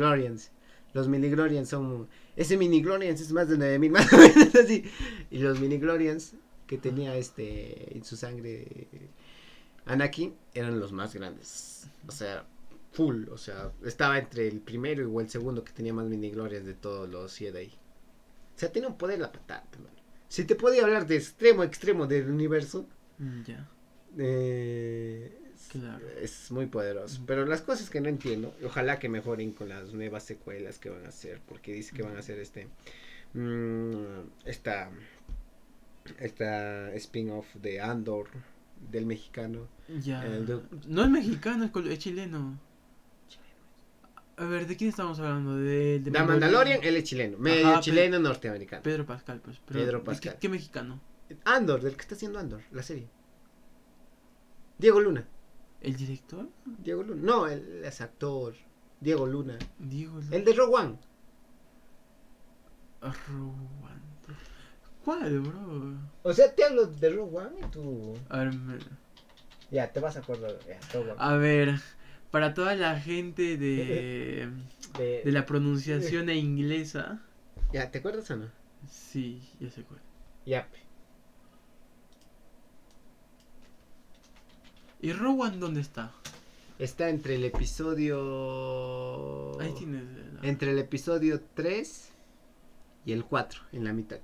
Los 0.95 1.09
Miniglorians 1.09 1.69
son. 1.69 2.09
Ese 2.37 2.57
Miniglorians 2.57 3.21
es 3.21 3.33
más 3.33 3.49
de 3.49 3.57
9000, 3.59 3.91
más 3.93 4.13
o 4.13 4.17
menos 4.19 4.55
así. 4.55 4.85
Y 5.31 5.39
los 5.39 5.59
Miniglorians 5.61 6.35
que 6.67 6.79
tenía 6.79 7.17
este 7.17 7.97
en 7.97 8.05
su 8.05 8.17
sangre 8.17 8.67
Anakin 9.87 10.35
eran 10.55 10.79
los 10.79 10.93
más 10.93 11.15
grandes. 11.15 11.87
O 12.07 12.13
sea, 12.13 12.47
full. 12.93 13.29
O 13.31 13.39
sea, 13.39 13.73
estaba 13.85 14.19
entre 14.19 14.49
el 14.49 14.61
primero 14.61 15.03
y 15.11 15.23
el 15.23 15.29
segundo 15.31 15.65
que 15.65 15.73
tenía 15.73 15.93
más 15.95 16.07
Miniglorians 16.07 16.67
de 16.67 16.75
todos 16.75 17.09
los 17.09 17.37
Jedi. 17.37 17.69
O 18.55 18.59
sea, 18.59 18.71
tiene 18.71 18.89
un 18.89 18.97
poder 18.99 19.19
la 19.19 19.33
patada, 19.33 19.65
hermano. 19.73 19.97
Si 20.29 20.45
te 20.45 20.55
podía 20.55 20.83
hablar 20.85 21.07
de 21.07 21.17
extremo 21.17 21.63
a 21.63 21.67
extremo 21.67 22.07
del 22.07 22.31
universo, 22.31 22.87
Mm, 23.19 23.43
Ya. 23.45 23.69
eh, 24.19 25.39
Claro. 25.71 26.05
es 26.21 26.51
muy 26.51 26.67
poderoso. 26.67 27.23
Pero 27.27 27.45
las 27.47 27.63
cosas 27.63 27.89
que 27.91 28.01
no 28.01 28.09
entiendo, 28.09 28.55
ojalá 28.65 28.99
que 28.99 29.09
mejoren 29.09 29.53
con 29.53 29.69
las 29.69 29.93
nuevas 29.93 30.25
secuelas 30.25 30.79
que 30.79 30.91
van 30.91 31.05
a 31.07 31.09
hacer, 31.09 31.41
porque 31.49 31.73
dice 31.73 31.95
que 31.95 32.03
van 32.03 32.17
a 32.17 32.21
hacer 32.21 32.39
este 32.39 32.69
mm, 33.35 34.47
esta 34.47 34.91
esta 36.19 36.93
spin-off 36.95 37.47
de 37.57 37.81
Andor 37.81 38.29
del 38.91 39.07
mexicano. 39.07 39.69
Ya. 40.01 40.21
De- 40.23 40.61
No 40.89 41.05
es 41.05 41.11
mexicano, 41.11 41.65
es, 41.65 41.71
col- 41.71 41.87
es 41.91 41.99
chileno. 41.99 42.59
A 44.37 44.45
ver, 44.47 44.67
¿de 44.67 44.77
quién 44.77 44.91
estamos 44.91 45.21
hablando? 45.21 45.57
De, 45.57 46.01
de 46.01 46.11
La 46.11 46.25
Mandalorian, 46.25 46.81
él 46.83 46.97
es 46.97 47.05
chileno, 47.05 47.39
medio 47.39 47.67
Ajá, 47.69 47.77
pe- 47.77 47.83
chileno 47.83 48.19
norteamericano. 48.19 48.83
Pedro 48.83 49.07
Pascal, 49.07 49.41
pues. 49.41 49.61
pero 49.65 49.81
Pedro 49.81 49.99
¿de 49.99 50.05
Pascal. 50.05 50.33
¿Qué, 50.35 50.39
qué 50.41 50.49
mexicano? 50.49 51.01
Andor, 51.45 51.83
del 51.83 51.95
que 51.95 52.01
está 52.03 52.15
haciendo 52.15 52.39
Andor, 52.39 52.61
la 52.73 52.83
serie. 52.83 53.09
Diego 54.79 55.01
Luna. 55.01 55.29
¿El 55.83 55.97
director? 55.97 56.49
Diego 56.65 57.03
Luna. 57.03 57.23
No, 57.23 57.49
él 57.49 57.83
es 57.85 58.01
actor. 58.01 58.55
Diego 59.01 59.27
Luna. 59.27 59.59
Diego. 59.79 60.21
El 60.31 60.45
de 60.45 60.53
Rogue 60.53 60.75
One. 60.75 60.99
Rowan. 63.01 64.01
¿Cuál, 65.05 65.41
bro? 65.41 65.99
O 66.23 66.33
sea, 66.33 66.55
te 66.55 66.65
hablo 66.65 66.87
de 66.87 67.11
Rogue 67.11 67.37
One 67.39 67.57
y 67.61 67.71
tú. 67.71 68.15
A 68.29 68.39
ver, 68.39 68.55
me- 68.55 68.79
Ya, 69.73 69.93
te 69.93 69.99
vas 69.99 70.17
a 70.17 70.21
acordar. 70.21 70.57
Ya, 70.69 70.79
a 71.19 71.37
ver, 71.37 71.81
para 72.31 72.55
toda 72.55 72.77
la 72.77 73.01
gente 73.01 73.57
de, 73.57 74.49
De- 74.97 75.23
de 75.25 75.33
la 75.33 75.45
pronunciación 75.47 76.29
e 76.29 76.37
inglesa, 76.37 77.23
Ya, 77.73 77.91
¿te 77.91 77.99
acuerdas 77.99 78.31
o 78.31 78.37
no? 78.37 78.51
sí, 78.89 79.43
ya 79.59 79.69
sé 79.71 79.83
cuál. 79.83 80.01
Ya. 80.47 80.69
¿Y 85.03 85.13
Rowan 85.13 85.61
dónde 85.61 85.81
está? 85.83 86.13
Está 86.79 87.11
entre 87.11 87.35
el 87.37 87.45
episodio. 87.45 88.19
Ahí 89.61 89.75
tienes. 89.77 90.05
la- 90.05 90.49
Entre 90.49 90.71
el 90.73 90.79
episodio 90.79 91.41
3 91.55 92.09
y 93.05 93.13
el 93.13 93.25
4, 93.25 93.61
en 93.73 93.85
la 93.85 93.93
mitad. 93.93 94.19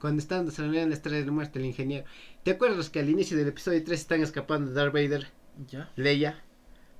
Cuando 0.00 0.20
están 0.20 0.46
desarrollando 0.46 0.88
la 0.88 0.94
estrella 0.94 1.18
de 1.20 1.26
la 1.26 1.32
muerte, 1.32 1.58
el 1.58 1.66
ingeniero. 1.66 2.04
¿Te 2.42 2.52
acuerdas 2.52 2.88
que 2.90 3.00
al 3.00 3.08
inicio 3.10 3.36
del 3.36 3.48
episodio 3.48 3.82
3 3.84 4.00
están 4.00 4.22
escapando 4.22 4.72
Darth 4.72 4.94
Vader, 4.94 5.28
¿Ya? 5.68 5.90
Leia? 5.96 6.42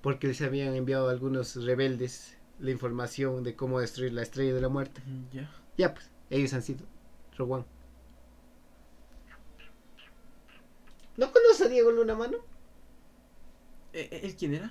Porque 0.02 0.26
les 0.28 0.40
habían 0.42 0.74
enviado 0.74 1.08
a 1.08 1.12
algunos 1.12 1.56
rebeldes 1.64 2.36
la 2.58 2.70
información 2.70 3.42
de 3.42 3.56
cómo 3.56 3.80
destruir 3.80 4.12
la 4.12 4.22
estrella 4.22 4.52
de 4.54 4.60
la 4.60 4.68
muerte. 4.68 5.00
Ya. 5.32 5.50
Ya, 5.78 5.94
pues, 5.94 6.10
ellos 6.28 6.52
han 6.52 6.62
sido 6.62 6.84
One. 7.38 7.64
¿No 11.16 11.32
conoces 11.32 11.62
a 11.66 11.68
Diego 11.70 11.90
Luna, 11.90 12.14
mano? 12.14 12.36
¿E- 13.92 14.08
e- 14.10 14.26
¿Él 14.26 14.36
quién 14.36 14.54
era? 14.54 14.70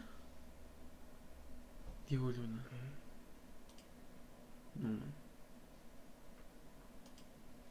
Diego 2.07 2.31
Luna. 2.31 2.63
No. 4.81 4.89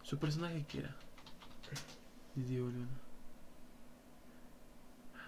¿Su 0.02 0.18
personaje 0.18 0.64
qué 0.68 0.78
era? 0.78 0.94
Diego 2.34 2.66
Luna. 2.68 2.86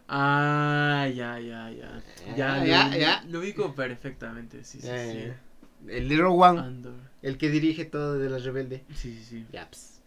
Ah, 0.09 1.09
ya, 1.15 1.39
ya, 1.39 1.71
ya. 1.71 2.03
Ya, 2.37 2.55
Ah, 2.55 2.59
lo, 2.59 2.67
ya, 2.67 2.97
ya. 2.97 3.25
lo 3.29 3.39
ubico 3.39 3.75
perfectamente, 3.75 4.65
sí, 4.65 4.81
sí, 4.81 4.87
Ya, 4.89 4.99
sí. 5.13 5.19
ya. 5.27 5.41
El 5.89 6.19
Rogue 6.19 6.45
One, 6.49 6.61
Andor. 6.61 6.95
el 7.23 7.39
que 7.39 7.49
dirige 7.49 7.85
todo 7.85 8.19
de 8.19 8.29
la 8.29 8.39
rebelde. 8.39 8.85
Sí, 8.95 9.17
sí, 9.17 9.25
sí. 9.25 9.47
Ya, 9.53 9.67
pues. 9.69 10.01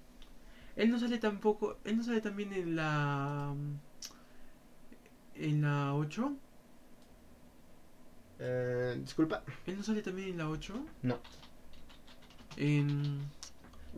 Él 0.75 0.89
no 0.89 0.99
sale 0.99 1.19
tampoco, 1.19 1.77
él 1.83 1.97
no 1.97 2.03
sale 2.03 2.19
también 2.21 2.51
en 2.53 2.75
la... 2.75 3.53
En 5.35 5.61
la 5.61 5.95
8. 5.95 6.35
Eh, 8.39 8.97
disculpa. 9.01 9.43
¿Él 9.65 9.77
no 9.77 9.83
sale 9.83 10.01
también 10.01 10.29
en 10.29 10.37
la 10.37 10.49
8? 10.49 10.73
No. 11.03 11.19
En... 12.57 13.19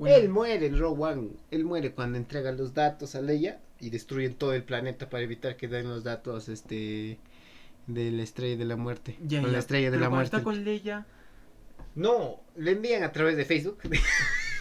Él 0.05 0.29
muere 0.29 0.65
en 0.65 0.77
Rogue 0.77 1.03
One. 1.03 1.29
Él 1.51 1.63
muere 1.63 1.93
cuando 1.93 2.17
entrega 2.17 2.51
los 2.51 2.73
datos 2.73 3.15
a 3.15 3.21
Leia 3.21 3.61
y 3.79 3.89
destruyen 3.89 4.35
todo 4.35 4.53
el 4.53 4.63
planeta 4.63 5.09
para 5.09 5.23
evitar 5.23 5.55
que 5.55 5.67
den 5.67 5.89
los 5.89 6.03
datos 6.03 6.49
este 6.49 7.17
de 7.87 8.11
la 8.11 8.23
estrella 8.23 8.57
de 8.57 8.65
la 8.65 8.75
muerte. 8.75 9.17
Ya, 9.25 9.41
con 9.41 9.49
ya, 9.49 9.53
la 9.53 9.59
estrella 9.59 9.91
de 9.91 9.97
pero 9.97 10.03
la 10.03 10.09
muerte. 10.09 10.35
está 10.35 10.43
con 10.43 10.63
Leia... 10.63 11.05
No, 11.95 12.41
le 12.57 12.71
envían 12.71 13.03
a 13.03 13.13
través 13.13 13.37
de 13.37 13.45
Facebook. 13.45 13.79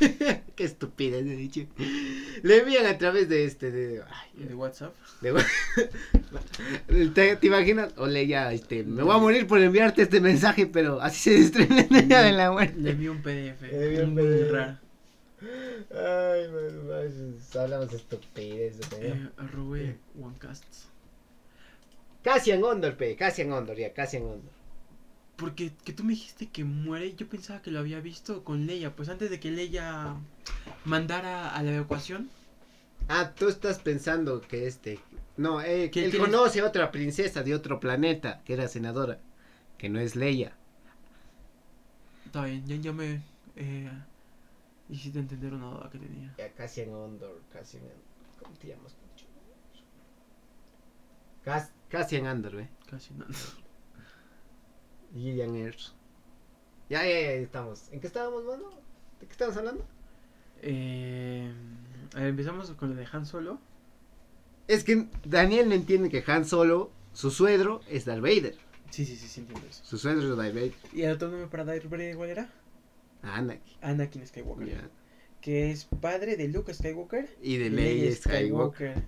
Qué 0.56 0.64
estupidez 0.64 1.26
he 1.26 1.36
dicho. 1.36 1.62
Le 2.42 2.58
envían 2.58 2.86
a 2.86 2.96
través 2.98 3.28
de 3.28 3.44
este 3.44 3.70
de, 3.70 4.02
ay, 4.02 4.44
De 4.44 4.54
WhatsApp. 4.54 4.94
de- 5.20 5.32
¿Te, 7.14 7.36
te 7.36 7.46
imaginas? 7.46 7.92
O 7.96 8.06
Leia, 8.06 8.52
este, 8.52 8.82
me 8.84 9.02
voy 9.02 9.14
a 9.14 9.18
morir 9.18 9.46
por 9.46 9.60
enviarte 9.60 10.02
este 10.02 10.20
mensaje, 10.20 10.66
pero 10.66 11.00
así 11.00 11.18
se 11.30 11.38
destruye 11.40 11.68
la 11.74 11.80
estrella 11.80 12.22
de 12.22 12.32
la 12.32 12.44
Le 12.46 12.50
muerte. 12.52 12.90
envió 12.90 13.12
un 13.12 13.22
PDF. 13.22 13.62
Le 13.62 13.84
envió 13.86 14.04
un 14.04 14.14
PDF. 14.14 14.52
raro. 14.52 14.78
Ay, 15.90 16.48
man, 16.48 17.36
hablamos 17.62 17.90
de 17.90 17.96
estupidez. 17.96 18.78
Eh, 18.98 19.28
arrobe 19.36 19.96
OneCast. 20.20 20.64
Cassian 22.22 22.64
Ondor, 22.64 22.96
pe, 22.96 23.14
Cassian 23.16 23.52
Ondor, 23.52 23.76
ya, 23.76 23.92
Cassian 23.92 24.22
Ondor. 24.22 24.52
Porque 25.36 25.72
que 25.84 25.92
tú 25.92 26.04
me 26.04 26.10
dijiste 26.12 26.48
que 26.48 26.64
muere, 26.64 27.14
yo 27.16 27.28
pensaba 27.28 27.60
que 27.60 27.70
lo 27.72 27.80
había 27.80 28.00
visto 28.00 28.44
con 28.44 28.66
Leia. 28.66 28.94
Pues 28.94 29.08
antes 29.08 29.30
de 29.30 29.40
que 29.40 29.50
Leia 29.50 30.14
mandara 30.84 31.54
a 31.54 31.62
la 31.62 31.74
evacuación. 31.74 32.30
Ah, 33.08 33.32
tú 33.34 33.48
estás 33.48 33.78
pensando 33.80 34.40
que 34.40 34.66
este. 34.66 35.00
No, 35.36 35.60
eh, 35.60 35.90
Que 35.90 36.04
él 36.04 36.10
tienes- 36.12 36.30
conoce 36.30 36.60
a 36.60 36.66
otra 36.66 36.90
princesa 36.92 37.42
de 37.42 37.54
otro 37.54 37.80
planeta 37.80 38.42
que 38.44 38.54
era 38.54 38.68
senadora, 38.68 39.18
que 39.76 39.88
no 39.88 39.98
es 39.98 40.14
Leia. 40.14 40.56
Está 42.26 42.44
bien, 42.44 42.64
ya, 42.66 42.76
ya 42.76 42.92
me 42.92 43.20
eh, 43.56 43.90
hiciste 44.88 45.18
entender 45.18 45.52
una 45.52 45.66
duda 45.66 45.90
que 45.90 45.98
tenía. 45.98 46.32
Ya, 46.38 46.52
Cassian 46.52 46.90
Ondor, 46.94 47.42
Cassian 47.52 47.82
¿Cómo 48.40 48.56
te 48.56 48.68
llamas? 48.68 48.94
concho? 48.94 49.26
Cas- 51.44 51.72
Cassian 51.88 52.26
Andor, 52.26 52.60
eh. 52.60 52.68
Casi 52.88 53.12
nada. 53.14 53.30
Gillian 55.14 55.54
Erso. 55.56 55.92
Ya, 56.90 57.02
ya, 57.04 57.20
ya, 57.20 57.30
estamos. 57.32 57.88
¿En 57.92 58.00
qué 58.00 58.06
estábamos, 58.06 58.44
mano? 58.44 58.70
¿De 59.20 59.26
qué 59.26 59.32
estábamos 59.32 59.56
hablando? 59.56 59.86
Eh, 60.62 61.50
a 62.14 62.18
ver, 62.20 62.28
empezamos 62.28 62.70
con 62.72 62.90
lo 62.90 62.96
de 62.96 63.06
Han 63.10 63.26
Solo. 63.26 63.58
Es 64.68 64.84
que 64.84 65.06
Daniel 65.24 65.68
no 65.68 65.74
entiende 65.74 66.08
que 66.08 66.22
Han 66.26 66.44
Solo, 66.44 66.90
su 67.12 67.30
suegro, 67.30 67.80
es 67.88 68.04
Darth 68.04 68.20
Vader. 68.22 68.54
Sí, 68.90 69.04
sí, 69.04 69.16
sí, 69.16 69.28
sí 69.28 69.40
entiendo 69.40 69.66
eso. 69.68 69.84
Su 69.84 69.98
suegro 69.98 70.22
es 70.22 70.36
Darth 70.36 70.54
Vader. 70.54 70.72
¿Y 70.92 71.02
el 71.02 71.12
otro 71.12 71.28
nombre 71.28 71.48
para 71.48 71.64
Darth 71.64 71.88
Vader 71.88 72.16
cuál 72.16 72.30
era? 72.30 72.50
Anakin. 73.22 73.76
Anakin 73.82 74.26
Skywalker. 74.26 74.90
Que 75.40 75.70
es 75.70 75.84
padre 75.84 76.36
de 76.36 76.48
Luke 76.48 76.72
Skywalker 76.72 77.28
Y 77.42 77.56
de 77.58 77.70
Leia 77.70 78.14
Skywalker. 78.14 79.02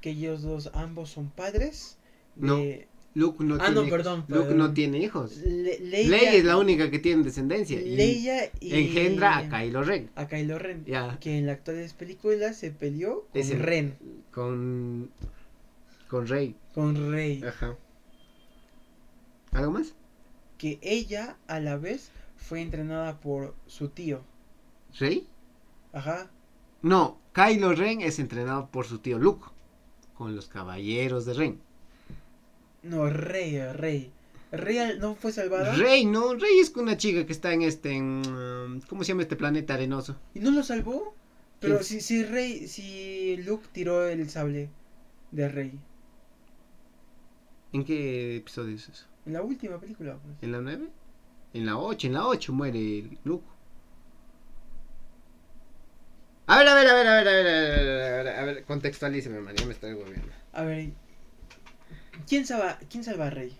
Que 0.00 0.10
ellos 0.10 0.42
dos 0.42 0.70
ambos 0.74 1.10
son 1.10 1.30
padres. 1.30 1.98
No, 2.36 2.56
de- 2.56 2.88
Luke 3.14 3.44
no 3.44 3.54
Ah, 3.54 3.58
tiene 3.58 3.74
no, 3.74 3.80
hijos. 3.82 3.90
perdón, 3.90 4.24
Luke 4.26 4.40
perdón. 4.42 4.58
no 4.58 4.74
tiene 4.74 4.98
hijos. 4.98 5.36
Le- 5.38 5.78
Leia, 5.78 6.08
Leia 6.08 6.32
es 6.34 6.44
la 6.44 6.56
única 6.56 6.90
que 6.90 6.98
tiene 6.98 7.22
descendencia. 7.22 7.80
Leia 7.80 8.50
y 8.60 8.74
engendra 8.74 9.38
a 9.38 9.48
Kylo 9.48 9.84
Ren. 9.84 10.10
a 10.16 10.26
Kylo 10.26 10.58
Ren. 10.58 10.84
Ya. 10.84 11.18
Que 11.20 11.38
en 11.38 11.46
la 11.46 11.52
actual 11.52 11.88
película 11.96 12.52
se 12.52 12.70
peleó 12.72 13.28
con 13.32 13.60
Ren. 13.60 13.94
Con. 14.32 15.10
Con 16.08 16.26
Rey. 16.26 16.56
Con 16.74 17.12
Rey. 17.12 17.42
Ajá. 17.44 17.76
¿Algo 19.52 19.70
más? 19.72 19.94
Que 20.58 20.78
ella 20.82 21.36
a 21.46 21.60
la 21.60 21.76
vez 21.76 22.10
fue 22.36 22.60
entrenada 22.62 23.20
por 23.20 23.54
su 23.66 23.88
tío. 23.88 24.22
¿Rey? 24.98 25.28
Ajá. 25.92 26.30
No, 26.82 27.20
Kylo 27.32 27.74
Ren 27.74 28.00
es 28.00 28.18
entrenado 28.18 28.68
por 28.70 28.86
su 28.86 28.98
tío 28.98 29.18
Luke. 29.18 29.46
Con 30.14 30.34
los 30.36 30.48
caballeros 30.48 31.24
de 31.26 31.34
Ren. 31.34 31.60
No, 32.84 33.08
Rey, 33.08 33.58
Rey. 33.72 34.12
¿Rey 34.52 34.98
no 34.98 35.14
fue 35.14 35.32
salvada? 35.32 35.74
Rey, 35.74 36.04
no, 36.04 36.34
Rey 36.34 36.60
es 36.60 36.70
una 36.76 36.96
chica 36.96 37.26
que 37.26 37.32
está 37.32 37.52
en 37.52 37.62
este, 37.62 37.92
en, 37.92 38.22
um, 38.26 38.80
¿cómo 38.82 39.02
se 39.02 39.08
llama 39.08 39.22
este 39.22 39.36
planeta 39.36 39.74
arenoso? 39.74 40.16
¿Y 40.34 40.40
no 40.40 40.50
lo 40.50 40.62
salvó? 40.62 41.14
Pero 41.60 41.82
si, 41.82 42.00
si 42.00 42.22
Rey, 42.24 42.68
si 42.68 43.38
Luke 43.38 43.66
tiró 43.72 44.06
el 44.06 44.28
sable 44.28 44.68
de 45.30 45.48
Rey. 45.48 45.80
¿En 47.72 47.84
qué 47.84 48.36
episodio 48.36 48.76
es 48.76 48.88
eso? 48.88 49.06
En 49.24 49.32
la 49.32 49.42
última 49.42 49.80
película, 49.80 50.18
pues. 50.22 50.36
¿En 50.42 50.52
la 50.52 50.60
9? 50.60 50.88
En 51.54 51.66
la 51.66 51.78
8, 51.78 52.06
en 52.06 52.12
la 52.12 52.26
8 52.26 52.52
muere 52.52 53.18
Luke. 53.24 53.46
A 56.46 56.58
ver, 56.58 56.68
a 56.68 56.74
ver, 56.74 56.86
a 56.86 56.94
ver, 56.94 57.06
a 57.06 57.14
ver, 57.16 57.28
a 57.28 57.32
ver, 57.32 57.46
a 57.46 57.50
ver, 57.50 57.88
a 57.88 58.22
ver, 58.22 58.28
a 58.28 58.44
ver, 58.44 58.64
contextualíceme, 58.64 59.40
man, 59.40 59.56
ya 59.56 59.64
me 59.64 59.72
estoy 59.72 59.94
volviendo. 59.94 60.28
A 60.52 60.62
ver, 60.62 60.92
¿quién 62.28 62.46
salva, 62.46 62.78
quién 62.90 63.04
salva 63.04 63.26
a 63.26 63.30
Rey? 63.30 63.56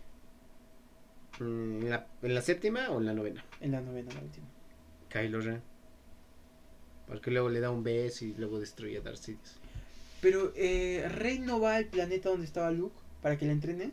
Mm, 1.41 1.83
¿En 1.83 1.91
la, 1.91 2.07
¿En 2.23 2.35
la 2.35 2.43
séptima 2.43 2.91
o 2.91 3.01
en 3.01 3.07
la 3.07 3.15
novena? 3.15 3.45
En 3.61 3.73
la 3.73 3.81
novena, 3.81 4.13
la 4.15 4.21
última. 4.21 4.47
Kylo 5.09 5.41
Ren. 5.41 5.63
Porque 7.07 7.31
luego 7.31 7.49
le 7.49 7.61
da 7.61 7.71
un 7.71 7.83
beso 7.83 8.25
y 8.25 8.35
luego 8.35 8.59
destruye 8.59 8.99
a 8.99 9.01
Darth 9.01 9.19
Sidious. 9.19 9.57
Pero, 10.21 10.53
eh, 10.57 11.07
¿Rey 11.09 11.39
no 11.39 11.61
va 11.61 11.77
al 11.77 11.87
planeta 11.87 12.31
donde 12.31 12.47
estaba 12.47 12.71
Luke 12.71 12.97
para 13.21 13.37
que 13.37 13.45
le 13.45 13.53
entrene? 13.53 13.93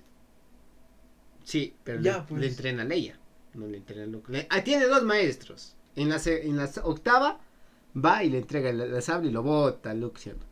Sí, 1.44 1.76
pero 1.84 2.02
ya, 2.02 2.20
le, 2.20 2.24
pues. 2.24 2.42
le, 2.42 2.48
entrena 2.48 2.84
a 2.84 2.86
Leia. 2.86 3.20
No 3.54 3.68
le 3.68 3.78
entrena 3.78 4.04
a 4.04 4.08
Luke. 4.08 4.32
Le, 4.32 4.48
ah, 4.50 4.64
tiene 4.64 4.86
dos 4.86 5.04
maestros. 5.04 5.76
En 5.96 6.10
la, 6.10 6.22
en 6.26 6.56
la 6.56 6.72
octava 6.84 7.42
va 7.94 8.24
y 8.24 8.30
le 8.30 8.38
entrega 8.38 8.70
el, 8.70 9.02
sable 9.02 9.30
y 9.30 9.32
lo 9.32 9.44
bota 9.44 9.92
a 9.92 9.94
Luke, 9.94 10.20
¿cierto? 10.20 10.46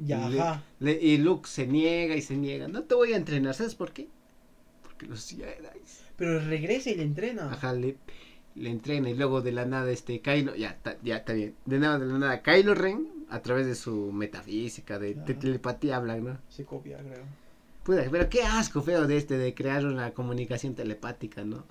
Ya, 0.00 0.30
y, 0.30 0.38
ajá. 0.38 0.62
y 0.80 1.18
Luke 1.18 1.48
se 1.48 1.66
niega 1.66 2.16
y 2.16 2.22
se 2.22 2.36
niega. 2.36 2.68
No 2.68 2.84
te 2.84 2.94
voy 2.94 3.12
a 3.12 3.16
entrenar, 3.16 3.54
¿sabes 3.54 3.74
por 3.74 3.92
qué? 3.92 4.08
Porque 4.82 5.06
los 5.06 5.28
Jedi. 5.28 5.44
Pero 6.16 6.40
regresa 6.40 6.90
y 6.90 6.94
le 6.96 7.02
entrena. 7.02 7.52
Ajá, 7.52 7.72
le, 7.74 7.96
le 8.54 8.70
entrena 8.70 9.10
y 9.10 9.14
luego 9.14 9.42
de 9.42 9.52
la 9.52 9.64
nada 9.64 9.90
este 9.90 10.20
Kylo, 10.20 10.54
ya, 10.54 10.78
ya 11.02 11.18
está 11.18 11.32
bien. 11.32 11.54
De 11.66 11.78
nada, 11.78 11.98
de 11.98 12.06
la 12.06 12.18
nada, 12.18 12.42
Kylo 12.42 12.74
Ren, 12.74 13.08
a 13.28 13.40
través 13.40 13.66
de 13.66 13.74
su 13.74 14.12
metafísica, 14.12 14.98
de, 14.98 15.14
telepatía 15.14 15.96
habla, 15.96 16.16
¿no? 16.16 16.38
Se 16.48 16.64
copia, 16.64 16.98
creo. 16.98 17.24
Puta, 17.84 18.04
pero 18.10 18.28
qué 18.28 18.42
asco 18.42 18.82
feo 18.82 19.06
de 19.06 19.16
este, 19.16 19.38
de 19.38 19.54
crear 19.54 19.86
una 19.86 20.12
comunicación 20.12 20.74
telepática, 20.74 21.44
¿no? 21.44 21.64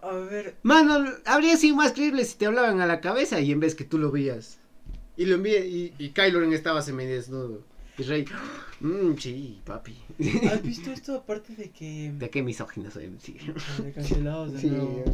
A 0.00 0.12
ver. 0.12 0.56
Mano, 0.62 1.04
habría 1.24 1.56
sido 1.56 1.76
más 1.76 1.92
creíble 1.92 2.24
si 2.24 2.36
te 2.36 2.46
hablaban 2.46 2.80
a 2.80 2.86
la 2.86 3.00
cabeza 3.00 3.40
y 3.40 3.52
en 3.52 3.60
vez 3.60 3.74
que 3.74 3.84
tú 3.84 3.98
lo 3.98 4.10
veías. 4.10 4.58
Y 5.16 5.24
lo 5.24 5.36
envié, 5.36 5.66
y, 5.66 5.94
y 5.98 6.10
Kylo 6.10 6.40
Ren 6.40 6.52
estaba 6.52 6.82
desnudo. 6.82 7.62
Y 7.98 8.02
Rey, 8.02 8.26
mmm, 8.80 9.14
sí, 9.16 9.62
papi. 9.64 9.96
¿Has 10.50 10.62
visto 10.62 10.92
esto 10.92 11.14
aparte 11.16 11.54
de 11.56 11.70
que. 11.70 12.12
De 12.12 12.28
qué 12.28 12.42
misógino 12.42 12.90
soy, 12.90 13.10
sí. 13.22 13.38
De 13.82 13.92
cancelados 13.92 14.52
de 14.52 14.60
sí. 14.60 14.66
nuevo. 14.68 15.04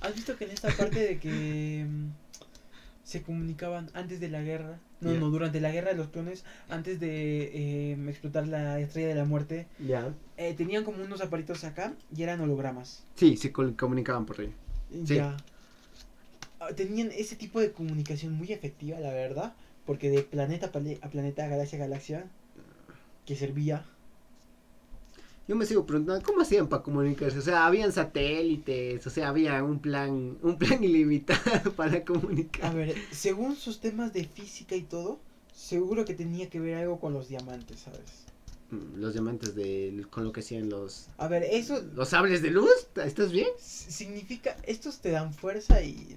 ¿Has 0.00 0.14
visto 0.16 0.36
que 0.36 0.46
en 0.46 0.50
esta 0.50 0.68
parte 0.70 0.98
de 0.98 1.18
que 1.20 1.86
mm, 1.88 2.08
se 3.04 3.22
comunicaban 3.22 3.90
antes 3.94 4.18
de 4.18 4.28
la 4.28 4.42
guerra? 4.42 4.80
No, 5.00 5.12
no, 5.14 5.30
durante 5.30 5.60
la 5.60 5.70
guerra 5.70 5.90
de 5.90 5.96
los 5.96 6.08
clones, 6.08 6.44
antes 6.68 6.98
de 7.00 7.92
eh, 7.92 8.08
explotar 8.08 8.46
la 8.48 8.80
estrella 8.80 9.08
de 9.08 9.14
la 9.14 9.24
muerte. 9.24 9.66
Ya. 9.78 10.12
Eh, 10.36 10.54
tenían 10.54 10.84
como 10.84 11.02
unos 11.02 11.20
aparitos 11.20 11.62
acá 11.64 11.94
y 12.16 12.22
eran 12.22 12.40
hologramas. 12.40 13.04
Sí, 13.14 13.36
se 13.36 13.52
comunicaban 13.52 14.26
por 14.26 14.40
ahí. 14.40 14.52
Ya. 14.90 15.36
Ah, 16.62 16.72
tenían 16.76 17.10
ese 17.10 17.34
tipo 17.34 17.60
de 17.60 17.72
comunicación 17.72 18.34
muy 18.34 18.52
efectiva, 18.52 19.00
la 19.00 19.10
verdad. 19.10 19.52
Porque 19.84 20.10
de 20.10 20.22
planeta 20.22 20.66
a 20.66 20.70
planeta, 21.10 21.48
galaxia 21.48 21.78
a 21.78 21.80
galaxia, 21.80 22.30
que 23.26 23.34
servía 23.34 23.84
yo 25.48 25.56
me 25.56 25.66
sigo 25.66 25.84
preguntando, 25.84 26.24
¿cómo 26.24 26.42
hacían 26.42 26.68
para 26.68 26.84
comunicarse? 26.84 27.36
O 27.40 27.42
sea, 27.42 27.66
habían 27.66 27.92
satélites, 27.92 29.04
o 29.04 29.10
sea, 29.10 29.28
había 29.28 29.62
un 29.64 29.80
plan, 29.80 30.38
un 30.40 30.56
plan 30.56 30.82
ilimitado 30.84 31.72
para 31.72 32.04
comunicar. 32.04 32.64
A 32.66 32.72
ver, 32.72 32.94
según 33.10 33.56
sus 33.56 33.80
temas 33.80 34.12
de 34.12 34.24
física 34.24 34.76
y 34.76 34.82
todo, 34.82 35.18
seguro 35.52 36.04
que 36.04 36.14
tenía 36.14 36.48
que 36.48 36.60
ver 36.60 36.76
algo 36.76 37.00
con 37.00 37.12
los 37.12 37.28
diamantes, 37.28 37.80
¿sabes? 37.80 38.24
Mm, 38.70 39.00
los 39.00 39.14
diamantes 39.14 39.56
de 39.56 40.06
con 40.10 40.24
lo 40.24 40.32
que 40.32 40.40
hacían 40.40 40.70
los 40.70 41.08
A 41.18 41.26
ver, 41.26 41.42
eso 41.42 41.82
los 41.92 42.10
sables 42.10 42.40
de 42.40 42.50
luz, 42.50 42.86
¿estás 43.04 43.32
bien? 43.32 43.48
Significa 43.58 44.56
estos 44.62 45.00
te 45.00 45.10
dan 45.10 45.34
fuerza 45.34 45.82
y 45.82 46.16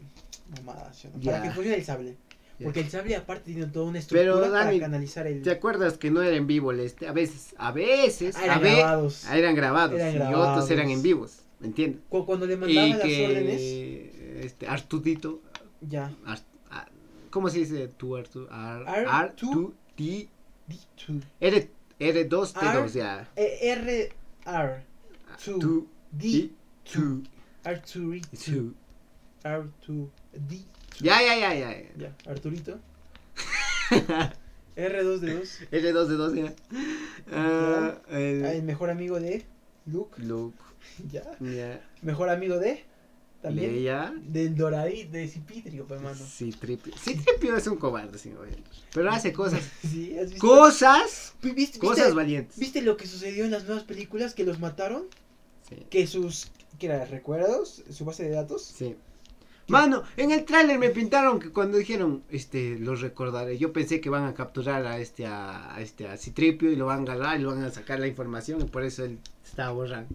mamadas, 0.50 1.06
¿no? 1.06 1.22
Para 1.22 1.42
que 1.42 1.52
funcione 1.52 1.78
el 1.78 1.84
sable. 1.84 2.18
Porque 2.64 2.80
el 2.80 2.90
sable 2.90 3.16
aparte 3.16 3.52
tiene 3.52 3.68
toda 3.68 3.86
una 3.86 4.00
estructura 4.00 4.50
para 4.50 4.80
canalizar 4.80 5.28
el... 5.28 5.42
¿Te 5.42 5.52
acuerdas 5.52 5.98
que 5.98 6.10
no 6.10 6.22
era 6.22 6.36
en 6.36 6.48
vivo 6.48 6.72
este? 6.72 7.08
A 7.08 7.12
veces, 7.12 7.54
a 7.58 7.72
veces, 7.72 8.38
ah, 8.38 8.46
eran, 8.46 8.62
grabados. 8.62 9.26
Eran 9.30 9.56
grabados. 9.56 10.00
y 10.00 10.34
otros 10.34 10.72
eran 10.72 10.90
en 10.90 11.02
vivos, 11.02 11.40
¿me 11.60 11.68
entiendes? 11.68 12.02
Cuando 12.10 12.46
le 12.46 12.58
mandaban 12.58 12.92
las 12.92 13.04
órdenes... 13.04 13.62
Este, 14.46 14.68
Artudito. 14.68 15.42
Ya. 15.82 16.14
¿Cómo 17.30 17.50
se 17.50 17.60
dice 17.60 17.88
tu 17.90 18.16
Artu? 18.16 18.48
Artu... 18.50 19.74
D... 19.98 20.30
R, 21.40 21.70
R2, 22.00 22.54
T2, 22.54 22.88
ya. 22.94 23.30
E, 23.36 23.72
R, 23.72 24.12
R. 24.46 24.84
2, 25.46 25.84
D, 26.12 26.52
2. 26.94 27.22
R2, 27.64 28.74
R2, 29.44 30.10
D, 30.36 30.66
ya, 31.02 31.22
ya, 31.22 31.36
ya, 31.36 31.54
ya. 31.54 31.70
Ya, 31.98 32.16
Arturito. 32.26 32.80
R2D2. 34.76 35.70
R2D2, 35.72 36.36
ya. 36.36 36.56
Uh, 37.32 38.16
el... 38.16 38.46
el... 38.46 38.64
mejor 38.64 38.90
amigo 38.90 39.20
de 39.20 39.46
Luke. 39.86 40.22
Luke. 40.22 40.58
Ya. 41.12 41.82
Mejor 42.02 42.30
amigo 42.30 42.60
de. 42.60 42.84
También. 43.42 43.82
ya? 43.82 44.14
Del 44.16 44.56
Doradito, 44.56 45.12
de 45.12 45.28
Cipitrio, 45.28 45.86
pues, 45.86 46.00
hermano. 46.00 46.18
Sí, 46.26 46.52
Tripio. 46.52 46.94
Sí, 46.98 47.16
Tripio 47.16 47.56
es 47.56 47.68
un 47.68 47.78
cobarde, 47.78 48.18
sí, 48.18 48.34
Pero 48.94 49.12
hace 49.12 49.34
cosas. 49.34 49.62
sí, 49.82 50.18
¿has 50.18 50.32
visto? 50.32 50.48
Cosas. 50.48 51.34
¿Viste, 51.42 51.80
cosas 51.80 52.14
valientes. 52.16 52.58
¿Viste 52.58 52.82
lo 52.82 52.98
que 52.98 53.08
sucedió 53.08 53.46
en 53.46 53.52
las 53.52 53.66
nuevas 53.66 53.84
películas 53.84 54.34
que 54.34 54.46
los 54.46 54.60
mataron? 54.60 55.06
Sí. 55.68 55.76
Que 55.90 56.08
sus. 56.08 56.48
¿Qué 56.80 56.88
era? 56.88 57.06
¿Recuerdos? 57.06 57.84
¿Su 57.90 58.06
base 58.06 58.24
de 58.24 58.32
datos? 58.32 58.64
Sí. 58.64 58.96
Mano, 59.68 60.04
en 60.16 60.32
el 60.32 60.46
tráiler 60.46 60.78
me 60.78 60.90
pintaron 60.92 61.40
que 61.40 61.50
cuando 61.50 61.78
dijeron, 61.78 62.24
este, 62.30 62.78
los 62.78 63.02
recordaré, 63.02 63.58
yo 63.58 63.74
pensé 63.74 64.00
que 64.00 64.12
van 64.12 64.26
a 64.26 64.34
capturar 64.36 64.86
a 64.86 65.00
este, 65.00 65.26
a, 65.26 65.76
este, 65.80 66.08
a 66.08 66.18
Citripio 66.18 66.72
y 66.72 66.76
lo 66.76 66.86
van 66.86 67.08
a 67.08 67.14
agarrar 67.14 67.40
y 67.40 67.44
lo 67.44 67.50
van 67.50 67.64
a 67.64 67.72
sacar 67.72 68.00
la 68.00 68.08
información 68.08 68.62
y 68.62 68.66
por 68.66 68.84
eso 68.84 69.04
él 69.04 69.18
estaba 69.44 69.72
borrando. 69.72 70.14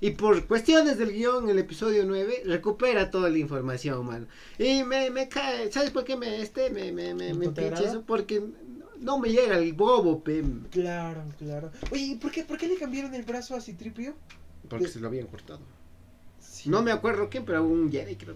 Y 0.00 0.10
por 0.10 0.46
cuestiones 0.46 0.98
del 0.98 1.12
guion, 1.12 1.48
el 1.48 1.58
episodio 1.60 2.04
9, 2.04 2.42
recupera 2.46 3.10
toda 3.10 3.30
la 3.30 3.38
información, 3.38 4.04
mano. 4.04 4.26
Y 4.58 4.82
me, 4.82 5.10
me 5.10 5.28
cae, 5.28 5.70
¿sabes 5.70 5.90
por 5.90 6.04
qué 6.04 6.16
me, 6.16 6.40
este, 6.40 6.70
me, 6.70 6.90
me, 6.90 7.14
me, 7.14 7.34
me 7.34 7.50
pinche 7.50 7.84
eso? 7.84 8.02
Porque 8.02 8.42
no 8.98 9.18
me 9.18 9.30
llega 9.30 9.58
el 9.58 9.74
bobo, 9.74 10.24
pem. 10.24 10.64
Claro, 10.70 11.22
claro. 11.38 11.70
Oye, 11.92 12.02
¿y 12.02 12.14
por 12.16 12.32
qué, 12.32 12.42
por 12.44 12.58
qué 12.58 12.66
le 12.66 12.76
cambiaron 12.76 13.14
el 13.14 13.22
brazo 13.22 13.54
a 13.54 13.60
Citripio? 13.60 14.14
Porque 14.68 14.88
se 14.88 14.98
lo 14.98 15.06
habían 15.06 15.28
cortado. 15.28 15.60
No 16.66 16.82
me 16.82 16.92
acuerdo 16.92 17.28
quién, 17.28 17.44
pero 17.44 17.64
un 17.64 17.90
Jedi 17.90 18.16
creo. 18.16 18.34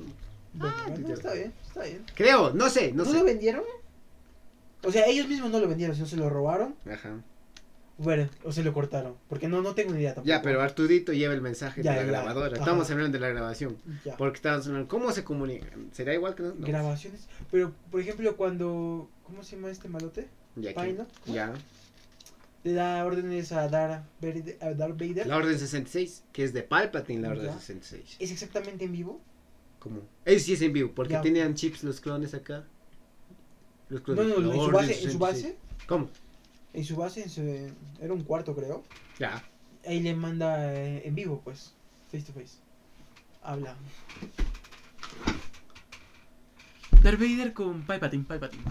Ah, 0.61 0.87
está 1.09 1.33
bien, 1.33 1.53
está 1.67 1.83
bien. 1.83 2.05
Creo, 2.15 2.53
no 2.53 2.69
sé, 2.69 2.93
no, 2.93 3.05
¿No 3.05 3.11
sé. 3.11 3.19
lo 3.19 3.25
vendieron? 3.25 3.63
O 4.83 4.93
sea, 4.93 5.07
ellos 5.07 5.29
mismos 5.29 5.51
no 5.51 5.59
lo 5.61 5.69
vendieron, 5.69 5.95
sino 5.97 6.07
se 6.07 6.17
lo 6.17 6.29
robaron. 6.29 6.75
Ajá. 6.91 7.21
Bueno, 7.99 8.29
o 8.45 8.53
se 8.53 8.63
lo 8.63 8.75
cortaron, 8.75 9.15
porque 9.27 9.49
no, 9.49 9.63
no 9.63 9.75
tengo 9.75 9.93
ni 9.93 10.01
idea 10.01 10.15
tampoco. 10.15 10.29
Ya, 10.29 10.43
pero 10.43 10.61
Artudito 10.61 11.15
lleva 11.15 11.33
el 11.33 11.41
mensaje 11.41 11.83
de 11.83 11.89
la 11.89 12.03
grabadora. 12.03 12.59
Estamos 12.59 12.91
hablando 12.91 13.17
de 13.17 13.21
la 13.21 13.31
grabación. 13.31 13.79
Ya. 14.05 14.17
Porque 14.19 14.37
estamos 14.37 14.67
hablando, 14.67 14.89
¿cómo 14.89 15.13
se 15.13 15.25
comunican? 15.25 15.89
¿Será 15.93 16.13
igual 16.13 16.35
que 16.35 16.43
no? 16.43 16.55
Grabaciones. 16.59 17.27
Pero, 17.51 17.73
por 17.91 18.01
ejemplo, 18.01 18.37
cuando, 18.37 19.09
¿cómo 19.23 19.43
se 19.43 19.57
llama 19.57 19.71
este 19.71 19.89
malote? 19.89 20.29
Ya. 20.57 20.75
Ya. 21.25 21.55
Le 22.65 22.73
da 22.73 23.05
órdenes 23.07 23.53
a 23.53 23.69
Darth 23.69 24.05
Vader. 24.21 25.27
La 25.27 25.37
orden 25.37 25.59
66, 25.59 26.25
que 26.33 26.45
es 26.45 26.53
de 26.53 26.65
Palpatine, 26.65 27.23
la 27.23 27.31
orden 27.31 27.53
66. 27.53 28.17
¿Es 28.19 28.31
exactamente 28.31 28.85
en 28.85 28.93
vivo? 28.93 29.21
¿Cómo? 29.79 30.03
Ese 30.25 30.41
sí 30.41 30.53
es 30.55 30.63
en 30.63 30.73
vivo, 30.73 30.93
porque 30.95 31.17
tenían 31.19 31.55
chips 31.55 31.85
los 31.85 32.01
clones 32.01 32.35
acá. 32.35 32.65
Los 33.89 34.01
clones. 34.01 34.27
No, 34.27 34.41
no, 34.41 34.53
en 34.53 34.61
su 34.61 34.71
base, 34.71 35.05
en 35.05 35.11
su 35.13 35.19
base. 35.19 35.57
¿Cómo? 35.87 36.11
En 36.73 36.85
su 36.85 36.97
base, 36.97 37.23
en 37.23 37.31
su, 37.31 37.41
era 38.01 38.13
un 38.13 38.23
cuarto, 38.25 38.55
creo. 38.55 38.85
Ya. 39.19 39.43
Ahí 39.87 40.01
le 40.01 40.15
manda 40.15 40.75
eh, 40.75 41.07
en 41.07 41.15
vivo, 41.15 41.41
pues, 41.45 41.73
face 42.11 42.25
to 42.25 42.33
face. 42.33 42.57
Habla. 43.43 43.77
Darth 47.03 47.21
Vader 47.21 47.53
con 47.53 47.83
Palpatine, 47.83 48.25
Palpatine. 48.25 48.65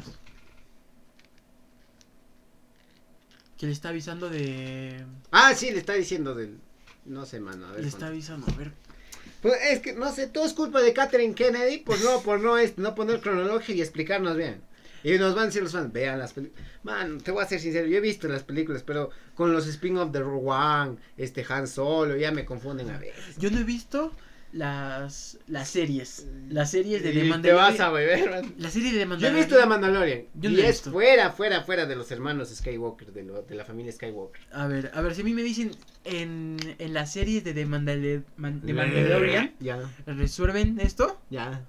Que 3.57 3.65
le 3.65 3.71
está 3.71 3.89
avisando 3.89 4.29
de. 4.29 5.05
Ah, 5.31 5.53
sí, 5.55 5.71
le 5.71 5.77
está 5.77 5.93
diciendo 5.93 6.35
del. 6.35 6.59
No 7.05 7.25
sé, 7.25 7.39
mano. 7.39 7.67
A 7.67 7.71
ver, 7.71 7.81
le 7.81 7.87
está 7.87 8.07
avisando, 8.07 8.45
a 8.51 8.55
ver. 8.55 8.73
Pues 9.45 9.61
es 9.69 9.79
que, 9.79 9.93
no 9.93 10.11
sé, 10.11 10.25
todo 10.25 10.43
es 10.43 10.53
culpa 10.53 10.81
de 10.81 10.91
Catherine 10.91 11.35
Kennedy 11.35 11.77
por 11.77 12.03
no, 12.03 12.19
por 12.21 12.39
no, 12.39 12.57
este, 12.57 12.81
no 12.81 12.95
poner 12.95 13.19
cronología 13.21 13.75
y 13.75 13.81
explicarnos 13.81 14.35
bien. 14.35 14.63
Y 15.03 15.19
nos 15.19 15.35
van 15.35 15.43
a 15.43 15.45
decir 15.45 15.61
los 15.61 15.73
fans, 15.73 15.93
vean 15.93 16.17
las 16.17 16.33
películas. 16.33 16.65
Man, 16.81 17.19
te 17.21 17.29
voy 17.29 17.43
a 17.43 17.47
ser 17.47 17.59
sincero, 17.59 17.85
yo 17.85 17.97
he 17.97 18.01
visto 18.01 18.27
las 18.27 18.41
películas, 18.41 18.81
pero 18.81 19.11
con 19.35 19.53
los 19.53 19.67
spin-off 19.67 20.11
de 20.11 20.23
One, 20.23 20.97
este 21.15 21.45
Han 21.47 21.67
Solo, 21.67 22.17
ya 22.17 22.31
me 22.31 22.43
confunden 22.43 22.89
a 22.89 22.97
veces. 22.97 23.37
Yo 23.37 23.51
no 23.51 23.59
he 23.59 23.63
visto 23.63 24.13
las 24.59 25.37
las 25.47 25.67
series, 25.69 26.25
las 26.49 26.71
series 26.71 27.03
de 27.03 27.11
The 27.11 27.19
Y 27.19 27.21
te 27.23 27.27
Mandalorian. 27.29 27.71
vas 27.73 27.79
a 27.81 27.89
beber, 27.91 28.29
man. 28.29 28.53
La 28.57 28.69
serie 28.69 28.91
de 28.93 28.99
The 28.99 28.99
Yo 28.99 29.03
he 29.03 29.07
Mandalorian. 29.07 29.35
visto 29.47 29.59
The 29.59 29.65
Mandalorian. 29.65 30.21
Yo 30.35 30.49
no 30.49 30.55
y 30.57 30.61
he 30.61 30.63
es 30.63 30.71
visto. 30.77 30.91
fuera, 30.91 31.31
fuera, 31.31 31.61
fuera 31.63 31.85
de 31.85 31.95
los 31.95 32.09
hermanos 32.11 32.49
Skywalker, 32.55 33.11
de, 33.11 33.23
lo, 33.23 33.41
de 33.41 33.55
la 33.55 33.65
familia 33.65 33.91
Skywalker. 33.91 34.41
A 34.53 34.67
ver, 34.67 34.91
a 34.93 35.01
ver, 35.01 35.13
si 35.13 35.21
a 35.21 35.23
mí 35.25 35.33
me 35.33 35.43
dicen 35.43 35.71
en, 36.05 36.57
en 36.79 36.93
las 36.93 37.11
series 37.11 37.43
de 37.43 37.53
The, 37.53 37.65
Mandale- 37.67 38.23
Man- 38.37 38.61
The 38.65 38.73
Mandalorian 38.73 39.53
Ya, 39.59 39.79
resuelven 40.05 40.79
esto, 40.79 41.19
ya. 41.29 41.61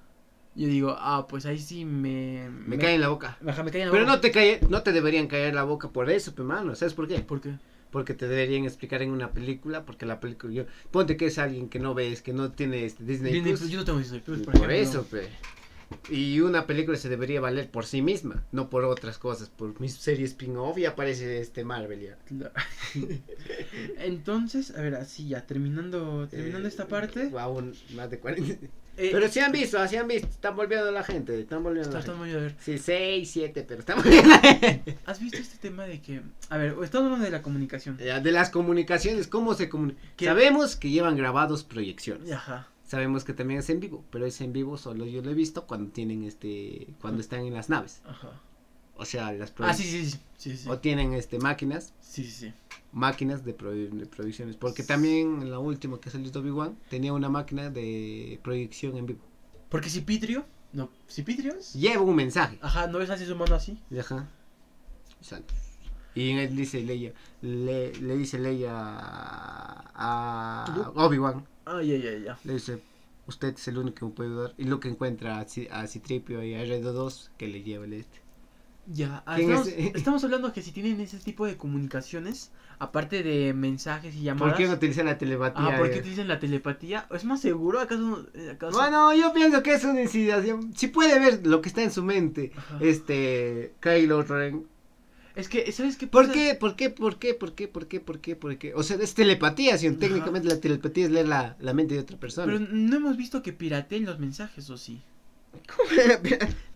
yo 0.55 0.68
digo, 0.68 0.95
ah, 0.99 1.26
pues 1.28 1.45
ahí 1.45 1.59
sí 1.59 1.84
me... 1.84 2.49
Me 2.66 2.78
cae 2.78 2.95
en 2.95 3.01
la 3.01 3.09
boca. 3.09 3.37
Ajá, 3.47 3.62
me 3.64 3.70
cae 3.72 3.82
en 3.82 3.89
la 3.89 3.93
Pero 3.93 4.05
boca. 4.05 4.14
no 4.16 4.20
te 4.20 4.30
cae, 4.30 4.61
no 4.70 4.82
te 4.82 4.93
deberían 4.93 5.26
caer 5.26 5.55
la 5.55 5.64
boca 5.64 5.89
por 5.91 6.09
eso, 6.09 6.34
pe 6.34 6.43
mano. 6.45 6.74
¿Sabes 6.76 6.95
por 6.95 7.09
qué? 7.09 7.18
¿Por 7.20 7.41
qué? 7.41 7.55
Porque 7.97 8.12
te 8.12 8.28
deberían 8.28 8.66
explicar 8.66 9.01
en 9.01 9.11
una 9.11 9.30
película, 9.30 9.86
porque 9.86 10.05
la 10.05 10.20
película, 10.20 10.53
yo, 10.53 10.66
ponte 10.90 11.16
que 11.16 11.28
es 11.28 11.38
alguien 11.38 11.70
que 11.70 11.78
no 11.78 11.94
ves, 11.94 12.20
que 12.20 12.34
no 12.34 12.53
tiene 12.53 12.84
este 12.84 13.03
Disney, 13.05 13.32
Disney 13.32 13.53
Plus, 13.53 13.61
Plus, 13.61 13.72
yo 13.72 13.78
no 13.78 13.84
tengo 13.86 13.99
Disney 14.01 14.20
Plus, 14.20 14.40
por, 14.40 14.53
por, 14.53 14.70
eso, 14.70 15.05
pe. 15.05 15.30
Y 16.11 16.41
una 16.41 16.66
película 16.66 16.97
se 16.99 17.09
debería 17.09 17.41
valer 17.41 17.70
por 17.70 17.87
sí 17.87 18.03
misma, 18.03 18.45
no 18.53 18.68
por 18.70 18.84
otras 18.84 19.18
cosas, 19.18 19.49
por 19.51 19.80
mis 19.80 19.95
series 19.95 20.30
spin-off 20.30 20.78
y 20.78 20.84
aparece 20.84 21.41
este 21.41 21.64
Marvel 21.64 22.01
ya. 22.01 22.18
Entonces, 23.99 24.74
a 24.76 24.80
ver, 24.82 24.95
así 24.97 25.28
ya, 25.28 25.47
terminando, 25.47 26.26
terminando 26.28 26.66
Eh, 26.66 26.70
esta 26.70 26.87
parte. 26.89 27.30
Aún 27.39 27.74
más 27.95 28.11
de 28.11 28.18
40. 28.18 28.66
eh, 28.97 29.11
Pero 29.12 29.28
sí 29.28 29.41
han 29.41 29.53
visto, 29.53 29.78
así 29.78 29.97
han 29.97 30.09
visto, 30.09 30.28
están 30.28 30.57
volviendo 30.57 30.91
la 30.91 31.05
gente, 31.05 31.39
están 31.41 31.62
volviendo 31.62 31.89
está- 31.89 31.99
la 31.99 32.14
está 32.14 32.24
gente. 32.24 32.37
a 32.39 32.41
ver. 32.43 32.55
Sí, 32.61 32.78
6, 32.78 33.30
7, 33.30 33.64
pero 33.66 33.80
están 33.80 33.97
volviendo 34.03 34.28
la 34.30 34.39
gente. 34.39 34.99
¿Has 35.07 35.20
visto 35.20 35.39
este 35.39 35.59
tema 35.59 35.84
de 35.84 36.01
que, 36.01 36.22
a 36.49 36.57
ver, 36.57 36.74
estamos 36.82 37.07
hablando 37.07 37.24
de 37.24 37.30
la 37.30 37.43
comunicación? 37.43 37.99
Ya, 37.99 38.20
De 38.20 38.32
las 38.32 38.51
comunicaciones, 38.51 39.26
¿cómo 39.28 39.55
se 39.55 39.68
comunican? 39.68 40.03
Sabemos 40.18 40.76
que 40.76 40.91
llevan 40.91 41.16
grabados 41.16 41.62
proyecciones. 41.64 42.30
Ajá. 42.32 42.68
Sabemos 42.87 43.24
que 43.24 43.32
también 43.32 43.61
es 43.61 43.68
en 43.70 43.80
vivo, 43.80 44.05
pero 44.11 44.26
es 44.26 44.41
en 44.41 44.53
vivo 44.53 44.76
solo 44.78 45.07
yo 45.07 45.20
lo 45.22 45.30
he 45.30 45.34
visto 45.34 45.66
cuando 45.66 45.91
tienen 45.91 46.22
este, 46.22 46.95
cuando 47.01 47.20
están 47.20 47.41
en 47.41 47.53
las 47.55 47.68
naves. 47.68 48.01
Ajá. 48.07 48.30
O 48.97 49.05
sea, 49.05 49.32
las 49.32 49.51
Ah, 49.51 49.55
proye- 49.57 49.74
sí, 49.74 49.82
sí, 49.82 50.11
sí. 50.11 50.18
Sí, 50.37 50.57
sí. 50.57 50.68
O 50.68 50.78
tienen 50.78 51.12
este 51.12 51.39
máquinas, 51.39 51.93
Sí, 52.01 52.24
sí, 52.24 52.30
sí. 52.30 52.53
máquinas 52.93 53.45
de, 53.45 53.53
pro- 53.55 53.72
de 53.72 54.07
proyecciones. 54.07 54.57
Porque 54.57 54.82
también 54.84 55.43
en 55.43 55.51
la 55.51 55.59
última 55.59 56.01
que 56.01 56.11
salió 56.11 56.30
de 56.30 56.39
Obi-Wan 56.39 56.78
tenía 56.89 57.12
una 57.12 57.28
máquina 57.28 57.68
de 57.70 58.39
proyección 58.43 58.97
en 58.97 59.07
vivo. 59.07 59.20
Porque 59.68 59.91
si 59.91 60.01
Pitrio, 60.03 60.47
no, 60.72 60.89
si 61.09 61.22
Pitrios, 61.22 61.72
Lleva 61.74 62.03
un 62.03 62.14
mensaje. 62.16 62.59
ajá, 62.62 62.87
¿no 62.87 62.99
ves 62.99 63.11
así 63.11 63.26
su 63.26 63.34
mano 63.37 63.55
así? 63.57 63.78
Ajá. 63.99 64.28
O 65.20 65.24
sea, 65.24 65.43
y 66.14 66.30
él 66.30 66.55
dice 66.57 66.80
Leia, 66.82 67.12
le, 67.43 67.93
le 67.97 68.16
dice 68.16 68.39
Leia 68.39 68.72
a. 69.95 70.93
Obi-Wan, 70.95 71.45
Ah, 71.66 71.82
ya, 71.82 71.96
ya, 71.96 72.12
ya. 72.18 72.38
le 72.44 72.54
dice, 72.54 72.82
usted 73.26 73.54
es 73.54 73.68
el 73.68 73.78
único 73.78 73.96
que 73.96 74.04
me 74.06 74.10
puede 74.12 74.30
ayudar. 74.30 74.54
Y 74.56 74.64
lo 74.64 74.80
que 74.80 74.88
encuentra 74.88 75.38
a, 75.38 75.46
Ci- 75.46 75.68
a 75.70 75.86
Citripio 75.86 76.42
y 76.42 76.54
a 76.54 76.62
R2 76.62 77.30
que 77.36 77.48
le 77.48 77.62
lleva 77.62 77.84
el 77.84 77.92
este. 77.94 78.18
Ya, 78.88 79.24
ah, 79.26 79.34
¿Quién 79.34 79.50
estamos, 79.50 79.66
es? 79.68 79.94
estamos 79.96 80.24
hablando 80.24 80.52
que 80.52 80.62
si 80.62 80.70
tienen 80.70 81.00
ese 81.00 81.18
tipo 81.18 81.44
de 81.44 81.56
comunicaciones, 81.56 82.52
aparte 82.78 83.24
de 83.24 83.52
mensajes 83.52 84.14
y 84.14 84.22
llamadas. 84.22 84.52
¿Por 84.52 84.58
qué 84.62 84.68
no 84.68 84.74
utiliza 84.74 85.02
la 85.02 85.18
telepatía? 85.18 85.74
Ah, 85.74 85.78
¿por 85.78 85.90
qué 85.90 85.96
eh? 85.96 86.00
utilizan 86.00 86.28
la 86.28 86.38
telepatía? 86.38 87.06
¿Es 87.10 87.24
más 87.24 87.40
seguro? 87.40 87.80
¿Acaso? 87.80 88.26
eh, 88.34 88.50
acaso? 88.52 88.78
Bueno, 88.78 89.12
yo 89.14 89.32
pienso 89.32 89.62
que 89.62 89.74
es 89.74 89.82
una 89.84 90.02
insinuación. 90.02 90.72
Si 90.76 90.86
puede 90.86 91.18
ver 91.18 91.44
lo 91.46 91.60
que 91.60 91.68
está 91.68 91.82
en 91.82 91.90
su 91.90 92.04
mente, 92.04 92.52
Ajá. 92.56 92.78
este, 92.80 93.74
Kylo 93.80 94.22
Ren. 94.22 94.66
Es 95.37 95.49
que, 95.49 95.70
¿sabes 95.70 95.97
qué 95.97 96.07
¿Por 96.07 96.22
pasa? 96.22 96.32
qué? 96.34 96.55
¿Por 96.55 96.76
qué? 96.76 96.89
¿Por 96.91 97.18
qué? 97.18 97.34
¿Por 97.34 97.55
qué? 97.55 97.68
¿Por 97.68 97.87
qué? 97.87 98.01
¿Por 98.01 98.20
qué? 98.20 98.37
¿Por 98.37 98.57
qué? 98.59 98.74
O 98.74 98.82
sea, 98.82 98.97
es 98.97 99.14
telepatía, 99.14 99.76
si 99.76 99.91
técnicamente 99.93 100.49
la 100.49 100.59
telepatía 100.61 101.05
es 101.05 101.11
leer 101.11 101.28
la, 101.28 101.57
la 101.61 101.74
mente 101.74 101.95
de 101.95 102.01
otra 102.01 102.18
persona. 102.18 102.47
Pero 102.47 102.59
no 102.59 102.97
hemos 102.97 103.16
visto 103.18 103.43
que 103.43 103.53
pirateen 103.53 104.07
los 104.07 104.18
mensajes, 104.18 104.68
¿o 104.70 104.78
sí? 104.78 105.03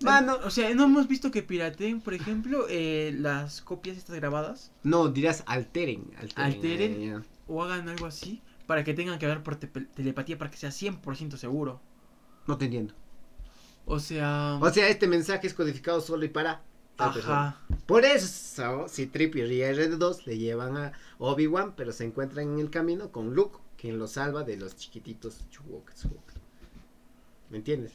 Mano, 0.02 0.38
O 0.44 0.50
sea, 0.50 0.74
no 0.74 0.84
hemos 0.84 1.08
visto 1.08 1.30
que 1.30 1.42
pirateen, 1.42 2.00
por 2.00 2.14
ejemplo, 2.14 2.66
eh, 2.68 3.14
las 3.18 3.60
copias 3.62 3.96
estas 3.96 4.16
grabadas 4.16 4.72
no, 4.82 5.08
dirás 5.08 5.42
alteren. 5.46 6.10
Alteren. 6.18 6.44
Alteren. 6.44 7.02
eh, 7.02 7.20
o 7.48 7.62
hagan 7.62 7.88
algo 7.88 8.06
así 8.06 8.40
para 8.66 8.84
que 8.84 8.94
tengan 8.94 9.18
que 9.18 9.26
hablar 9.26 9.42
por 9.42 9.56
telepatía 9.56 10.38
para 10.38 10.50
que 10.50 10.56
sea 10.56 10.70
100% 10.70 11.36
seguro. 11.36 11.80
No 12.46 12.56
te 12.56 12.66
entiendo. 12.66 12.94
O 13.84 13.98
sea... 13.98 14.58
O 14.60 14.70
sea, 14.70 14.88
este 14.88 15.06
mensaje 15.08 15.46
es 15.46 15.54
codificado 15.54 16.00
solo 16.00 16.24
y 16.24 16.28
para. 16.28 16.62
Persona. 17.08 17.56
Por 17.86 18.04
eso, 18.04 18.86
si 18.88 19.06
Tripio 19.06 19.46
y 19.50 19.62
R2 19.62 20.26
le 20.26 20.38
llevan 20.38 20.76
a 20.76 20.92
Obi-Wan, 21.18 21.74
pero 21.76 21.92
se 21.92 22.04
encuentran 22.04 22.52
en 22.52 22.58
el 22.60 22.70
camino 22.70 23.10
con 23.10 23.34
Luke, 23.34 23.58
quien 23.76 23.98
lo 23.98 24.06
salva 24.06 24.44
de 24.44 24.56
los 24.56 24.76
chiquititos 24.76 25.48
Chewbacca. 25.50 25.94
¿Me 27.50 27.58
entiendes? 27.58 27.92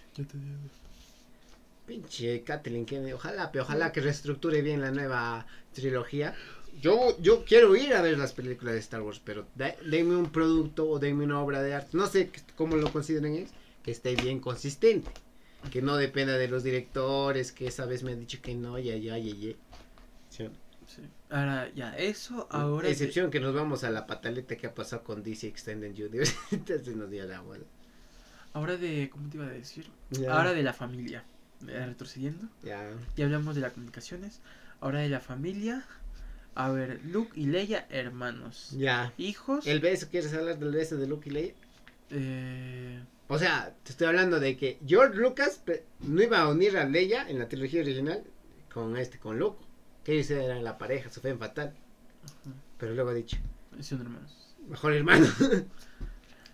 Pinche 1.86 2.44
Kathleen 2.44 2.86
Kennedy, 2.86 3.14
ojalá, 3.14 3.52
pero 3.52 3.64
ojalá 3.64 3.92
que 3.92 4.02
reestructure 4.02 4.62
bien 4.62 4.82
la 4.82 4.92
nueva 4.92 5.46
trilogía. 5.74 6.34
Yo, 6.82 7.16
yo 7.22 7.46
quiero 7.46 7.76
ir 7.76 7.94
a 7.94 8.02
ver 8.02 8.18
las 8.18 8.34
películas 8.34 8.74
de 8.74 8.80
Star 8.80 9.02
Wars, 9.02 9.22
pero 9.24 9.46
de- 9.56 9.78
denme 9.86 10.16
un 10.16 10.32
producto 10.32 10.90
o 10.90 11.00
denme 11.00 11.24
una 11.24 11.40
obra 11.42 11.62
de 11.62 11.74
arte, 11.76 11.96
no 11.96 12.08
sé 12.08 12.32
cómo 12.56 12.76
lo 12.76 12.92
consideren 12.92 13.48
que 13.84 13.92
esté 13.92 14.16
bien 14.16 14.40
consistente, 14.40 15.10
que 15.72 15.82
no 15.82 15.98
dependa 15.98 16.38
de 16.38 16.48
los 16.48 16.64
directores, 16.64 17.52
que 17.52 17.68
esa 17.68 17.86
vez 17.86 18.04
me 18.04 18.12
han 18.12 18.20
dicho 18.20 18.40
que 18.42 18.56
no, 18.56 18.78
ya, 18.80 18.96
ya, 18.96 19.18
ya, 19.18 19.34
ya. 19.36 19.54
Sí. 20.30 20.50
Sí. 20.88 21.02
Ahora, 21.30 21.72
ya, 21.74 21.98
eso 21.98 22.48
ahora... 22.52 22.90
Excepción 22.90 23.32
que 23.32 23.40
nos 23.40 23.56
vamos 23.56 23.84
a 23.84 23.90
la 23.90 24.06
pataleta 24.06 24.56
que 24.56 24.68
ha 24.68 24.76
pasado 24.76 25.04
con 25.04 25.24
DC 25.24 25.48
Extended 25.48 25.92
Universe, 25.92 26.36
entonces 26.52 26.96
nos 26.96 27.10
dio 27.10 27.26
la 27.26 27.42
bola. 27.42 27.64
Ahora 28.54 28.78
de... 28.78 29.10
¿Cómo 29.12 29.30
te 29.30 29.38
iba 29.38 29.48
a 29.48 29.50
decir? 29.50 29.88
Ya. 30.12 30.34
Ahora 30.34 30.54
de 30.54 30.64
la 30.64 30.74
familia. 30.74 31.24
Retrocediendo. 31.62 32.48
Ya. 32.64 32.94
Ya 33.16 33.26
hablamos 33.26 33.56
de 33.56 33.62
las 33.62 33.74
comunicaciones. 33.74 34.42
Ahora 34.80 35.00
de 35.00 35.10
la 35.10 35.20
familia. 35.20 35.86
A 36.54 36.70
ver, 36.70 37.02
Luke 37.04 37.32
y 37.36 37.48
Leia, 37.48 37.86
hermanos. 37.90 38.72
Ya. 38.78 39.14
Hijos. 39.18 39.68
¿El 39.68 39.82
beso? 39.82 40.08
¿Quieres 40.10 40.34
hablar 40.34 40.58
del 40.58 40.72
beso 40.72 40.96
de 40.96 41.08
Luke 41.08 41.30
y 41.30 41.34
Leia? 41.34 41.54
Eh, 42.12 43.02
O 43.28 43.40
sea, 43.40 43.76
te 43.84 43.92
estoy 43.92 44.08
hablando 44.08 44.40
de 44.40 44.56
que 44.56 44.80
George 44.86 45.18
Lucas 45.18 45.62
no 46.00 46.22
iba 46.22 46.40
a 46.42 46.48
unir 46.50 46.78
a 46.78 46.86
Leia 46.86 47.28
en 47.30 47.40
la 47.40 47.48
trilogía 47.50 47.82
original 47.82 48.24
con 48.72 48.96
este, 48.98 49.18
con 49.20 49.40
Luke. 49.40 49.64
Que 50.04 50.14
ellos 50.14 50.30
eran 50.30 50.64
la 50.64 50.78
pareja, 50.78 51.10
su 51.10 51.22
fe 51.22 51.36
fatal. 51.36 51.74
ajá, 52.24 52.56
Pero 52.78 52.94
luego 52.94 53.10
ha 53.10 53.14
dicho, 53.16 53.38
son 53.82 54.02
hermanos. 54.02 54.56
mejor 54.68 54.94
hermano. 54.94 55.28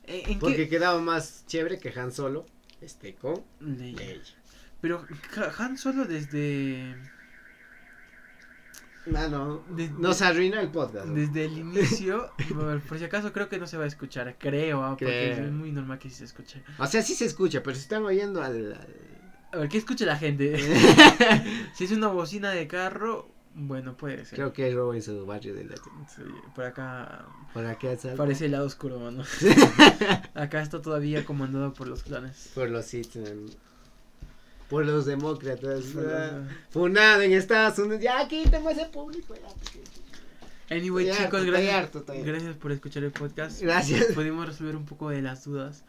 Eh, 0.08 0.24
¿En 0.28 0.40
Porque 0.40 0.56
qué? 0.58 0.70
quedaba 0.70 1.00
más 1.00 1.46
chévere 1.46 1.80
que 1.80 1.98
Han 1.98 2.12
Solo, 2.12 2.46
este, 2.82 3.14
con 3.16 3.44
Leia. 3.60 3.98
Leia. 3.98 4.22
Pero 4.82 5.06
Han 5.60 5.78
Solo 5.78 6.06
desde. 6.06 6.96
Mano, 9.08 9.64
De- 9.70 9.90
nos 9.90 10.22
arruina 10.22 10.62
el 10.62 10.70
podcast. 10.70 11.08
¿no? 11.08 11.14
Desde 11.16 11.46
el 11.46 11.58
inicio. 11.58 12.32
por, 12.88 13.00
si 13.00 13.06
acaso 13.06 13.34
creo 13.34 13.50
que 13.50 13.58
no 13.58 13.66
se 13.68 13.78
va 13.78 13.86
a 13.86 13.88
escuchar. 13.88 14.36
Creo, 14.38 14.84
ah, 14.84 14.90
porque 14.92 15.06
Creo. 15.34 15.46
es 15.48 15.52
muy 15.52 15.72
normal 15.72 15.98
que 16.00 16.10
sí 16.10 16.16
se 16.18 16.26
escuche. 16.26 16.64
O 16.78 16.86
sea, 16.86 17.02
sí 17.02 17.16
se 17.16 17.26
escucha, 17.26 17.64
pero 17.64 17.76
si 17.76 17.82
están 17.82 18.04
oyendo 18.04 18.42
al... 18.44 18.74
al- 18.74 18.88
A 19.54 19.58
ver, 19.58 19.70
¿qué 19.70 19.78
escucha 19.80 20.06
la 20.06 20.18
gente? 20.18 20.56
si 21.74 21.84
es 21.86 21.92
una 21.92 22.08
bocina 22.08 22.52
de 22.52 22.68
carro, 22.68 23.28
bueno, 23.56 23.98
puede 23.98 24.24
ser. 24.24 24.36
Creo 24.38 24.54
que 24.54 24.70
es 24.70 24.74
robo 24.76 24.94
en 24.94 25.02
su 25.02 25.26
barrio 25.26 25.54
de 25.56 25.66
la... 25.66 25.76
Sí, 25.76 26.22
por 26.56 26.64
acá 26.66 27.26
Por 27.54 27.66
asalta. 27.66 28.16
parece 28.16 28.46
el 28.46 28.52
lado 28.52 28.66
oscuro, 28.66 29.00
mano. 29.00 29.24
acá 30.36 30.62
está 30.62 30.82
todavía 30.82 31.26
comandado 31.26 31.74
por 31.74 31.88
los 31.88 32.04
clanes. 32.04 32.52
Por 32.56 32.70
los 32.70 32.86
Citizen. 32.86 33.48
Por 34.72 34.86
los 34.86 35.06
demócratas. 35.06 35.84
Ah, 35.98 36.42
Funado 36.70 37.22
en 37.22 37.34
Estados 37.34 37.78
Unidos. 37.78 38.02
Ya 38.02 38.28
quítame 38.28 38.72
ese 38.72 38.86
público. 38.86 39.36
Ya, 39.36 40.76
Anyway, 40.76 41.10
Estoy 41.10 41.26
chicos, 41.26 41.44
gracias, 41.46 41.74
harto. 41.76 42.06
gracias 42.08 42.56
por 42.56 42.72
escuchar 42.72 43.04
el 43.04 43.12
podcast. 43.12 43.62
Gracias. 43.62 44.06
Pudimos 44.16 44.48
resolver 44.48 44.78
un 44.78 44.86
poco 44.86 45.10
de 45.10 45.22
las 45.22 45.44
dudas 45.44 45.84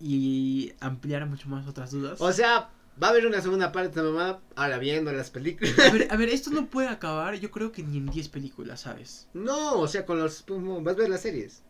y 0.00 0.72
ampliar 0.78 1.26
mucho 1.26 1.48
más 1.48 1.66
otras 1.66 1.90
dudas. 1.90 2.20
O 2.20 2.32
sea, 2.32 2.70
va 3.02 3.08
a 3.08 3.10
haber 3.10 3.26
una 3.26 3.40
segunda 3.40 3.72
parte 3.72 4.00
de 4.00 4.08
mamá. 4.08 4.38
Ahora 4.54 4.78
viendo 4.78 5.12
las 5.12 5.30
películas. 5.30 5.76
a 5.80 5.90
ver, 5.90 6.06
a 6.12 6.16
ver, 6.16 6.28
esto 6.28 6.50
no 6.50 6.66
puede 6.66 6.86
acabar, 6.86 7.34
yo 7.34 7.50
creo 7.50 7.72
que 7.72 7.82
ni 7.82 7.96
en 7.96 8.06
10 8.06 8.28
películas, 8.28 8.82
¿sabes? 8.82 9.26
No, 9.34 9.80
o 9.80 9.88
sea, 9.88 10.06
con 10.06 10.20
los. 10.20 10.44
Vas 10.46 10.94
a 10.94 10.98
ver 10.98 11.08
las 11.10 11.22
series. 11.22 11.62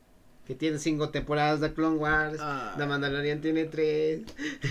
Que 0.47 0.55
tienen 0.55 0.79
cinco 0.79 1.11
temporadas 1.11 1.61
de 1.61 1.75
Clone 1.75 1.97
Wars. 1.97 2.39
Ah. 2.41 2.75
The 2.79 2.87
Mandalorian 2.87 3.41
tiene 3.41 3.65
tres. 3.65 4.23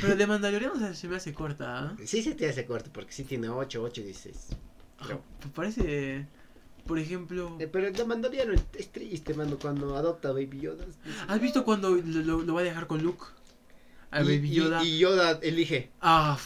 Pero 0.02 0.16
de 0.16 0.26
Mandalorian 0.26 0.72
o 0.72 0.80
sea, 0.80 0.94
se 0.94 1.08
me 1.10 1.18
hace 1.18 1.34
corta, 1.34 1.80
¿ah? 1.80 1.98
Sí 2.06 2.22
se 2.22 2.34
te 2.34 2.48
hace 2.48 2.66
corto 2.66 2.90
porque 2.94 3.12
sí 3.12 3.26
tiene 3.26 3.50
ocho, 3.50 3.84
ocho 3.84 4.02
y 4.02 4.06
dieciséis. 4.06 4.48
Creo. 4.98 5.22
Me 5.44 5.52
parece... 5.52 6.26
Por 6.88 7.00
ejemplo. 7.00 7.58
Eh, 7.60 7.68
pero 7.68 7.88
el 7.88 8.06
Mandaloriano 8.06 8.54
es 8.54 8.92
triste, 8.92 9.34
cuando 9.60 9.98
adopta 9.98 10.30
a 10.30 10.32
Baby 10.34 10.60
Yoda. 10.62 10.86
¿Has 11.28 11.42
visto 11.42 11.66
cuando 11.66 11.90
lo, 11.90 12.44
lo, 12.44 12.54
va 12.54 12.62
a 12.62 12.64
dejar 12.64 12.86
con 12.86 13.02
Luke? 13.02 13.26
A 14.12 14.20
Baby 14.20 14.52
Yoda. 14.52 14.84
Y, 14.84 15.00
Yoda 15.00 15.40
elige. 15.42 15.90
Ah. 16.00 16.38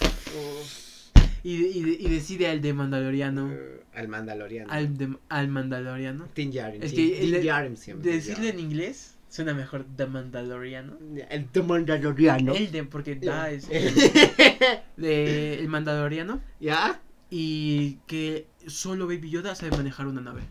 Y, 1.43 1.55
y, 1.55 1.97
y, 1.99 2.09
decide 2.09 2.47
al 2.47 2.61
de 2.61 2.73
Mandaloriano. 2.73 3.47
Uh, 3.47 3.82
al 3.93 4.07
Mandaloriano. 4.07 4.71
Al, 4.71 4.97
de, 4.97 5.17
al 5.27 5.49
Mandaloriano. 5.49 6.25
Tin 6.34 6.51
Djarin. 6.51 6.84
Es 6.84 6.93
que 6.93 7.41
Djarin 7.41 7.75
decirlo 8.01 8.45
en 8.45 8.59
inglés 8.59 9.15
suena 9.30 9.53
mejor 9.53 9.86
The 9.95 10.07
Mandaloriano. 10.07 10.97
El 11.30 11.47
The 11.47 11.63
Mandaloriano. 11.63 12.53
El 12.53 12.71
de, 12.71 12.84
porque 12.84 13.15
da 13.15 13.49
es. 13.49 13.69
de, 14.97 15.59
el 15.59 15.67
Mandaloriano. 15.69 16.41
¿Ya? 16.59 16.99
Y 17.30 17.99
que 18.07 18.47
solo 18.67 19.07
Baby 19.07 19.30
Yoda 19.30 19.55
sabe 19.55 19.77
manejar 19.77 20.07
una 20.07 20.21
nave. 20.21 20.41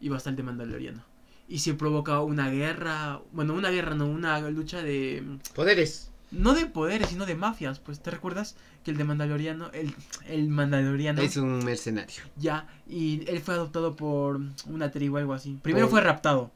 Y 0.00 0.10
bastante 0.10 0.42
Mandaloriano. 0.42 1.04
Y 1.48 1.58
se 1.58 1.74
provoca 1.74 2.20
una 2.20 2.50
guerra. 2.50 3.20
Bueno, 3.32 3.54
una 3.54 3.70
guerra, 3.70 3.94
no, 3.94 4.06
una 4.06 4.38
lucha 4.50 4.82
de. 4.82 5.38
Poderes. 5.54 6.10
No 6.30 6.54
de 6.54 6.64
poderes, 6.64 7.08
sino 7.08 7.26
de 7.26 7.34
mafias. 7.34 7.78
Pues 7.78 8.00
te 8.00 8.10
recuerdas 8.10 8.56
que 8.84 8.90
el 8.90 8.96
de 8.96 9.04
Mandaloriano. 9.04 9.70
El, 9.72 9.94
el 10.28 10.48
Mandaloriano. 10.48 11.20
Es 11.22 11.36
un 11.36 11.64
mercenario. 11.64 12.22
Ya. 12.36 12.68
Y 12.86 13.28
él 13.28 13.40
fue 13.40 13.54
adoptado 13.54 13.96
por 13.96 14.40
una 14.66 14.90
tribu 14.90 15.16
o 15.16 15.18
algo 15.18 15.34
así. 15.34 15.58
Primero 15.62 15.88
fue 15.88 16.00
raptado. 16.00 16.52